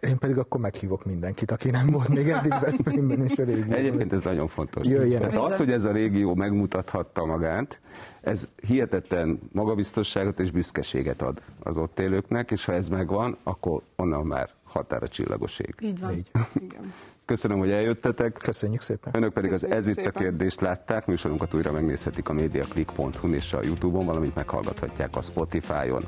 Én 0.00 0.18
pedig 0.18 0.38
akkor 0.38 0.60
meghívok 0.60 1.04
mindenkit, 1.04 1.50
aki 1.50 1.70
nem 1.70 1.86
volt 1.90 2.08
még 2.08 2.28
eddig 2.28 2.54
Veszprémben 2.60 3.22
és 3.22 3.38
a 3.38 3.44
régióban. 3.44 3.72
Egyébként 3.72 4.12
ez 4.12 4.24
nagyon 4.24 4.46
fontos. 4.46 4.86
Jöjjenek. 4.86 5.40
Az, 5.40 5.56
hogy 5.56 5.70
ez 5.70 5.84
a 5.84 5.92
régió 5.92 6.34
megmutathatta 6.34 7.24
magát, 7.24 7.80
ez 8.20 8.48
hihetetlen 8.66 9.40
magabiztosságot 9.52 10.40
és 10.40 10.50
büszkeséget 10.50 11.22
ad 11.22 11.38
az 11.58 11.76
ott 11.76 11.98
élőknek, 11.98 12.50
és 12.50 12.64
ha 12.64 12.72
ez 12.72 12.88
megvan, 12.88 13.36
akkor 13.42 13.82
onnan 13.96 14.26
már 14.26 14.50
határa 14.64 15.08
csillagoség. 15.08 15.74
Így 15.80 16.00
van. 16.00 16.12
Így. 16.12 16.30
Igen. 16.54 16.92
Köszönöm, 17.30 17.58
hogy 17.58 17.70
eljöttetek. 17.70 18.32
Köszönjük 18.32 18.80
szépen. 18.80 19.16
Önök 19.16 19.32
pedig 19.32 19.50
Köszönjük 19.50 19.78
az 19.78 19.84
Ez 19.84 19.88
itt 19.88 19.96
a 19.96 20.02
szépen. 20.02 20.22
kérdést 20.22 20.60
látták. 20.60 21.06
Műsorunkat 21.06 21.54
újra 21.54 21.72
megnézhetik 21.72 22.28
a 22.28 22.32
mediaclick.hu 22.32 23.32
és 23.32 23.52
a 23.52 23.62
Youtube-on, 23.62 24.06
valamint 24.06 24.34
meghallgathatják 24.34 25.16
a 25.16 25.20
Spotify-on. 25.20 26.04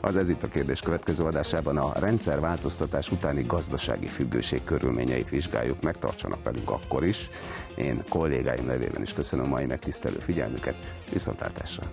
Az 0.00 0.16
Ez 0.16 0.28
itt 0.28 0.42
a 0.42 0.48
kérdés 0.48 0.80
következő 0.80 1.24
adásában 1.24 1.76
a 1.76 1.92
rendszerváltoztatás 1.98 3.10
utáni 3.10 3.42
gazdasági 3.42 4.06
függőség 4.06 4.64
körülményeit 4.64 5.28
vizsgáljuk 5.28 5.82
meg. 5.82 5.98
Tartsanak 5.98 6.42
velünk 6.42 6.70
akkor 6.70 7.04
is. 7.04 7.30
Én 7.76 8.02
kollégáim 8.08 8.66
nevében 8.66 9.02
is 9.02 9.12
köszönöm 9.12 9.44
a 9.44 9.48
mai 9.48 9.66
megtisztelő 9.66 10.18
figyelmüket. 10.18 10.74
Viszontlátásra! 11.12 11.90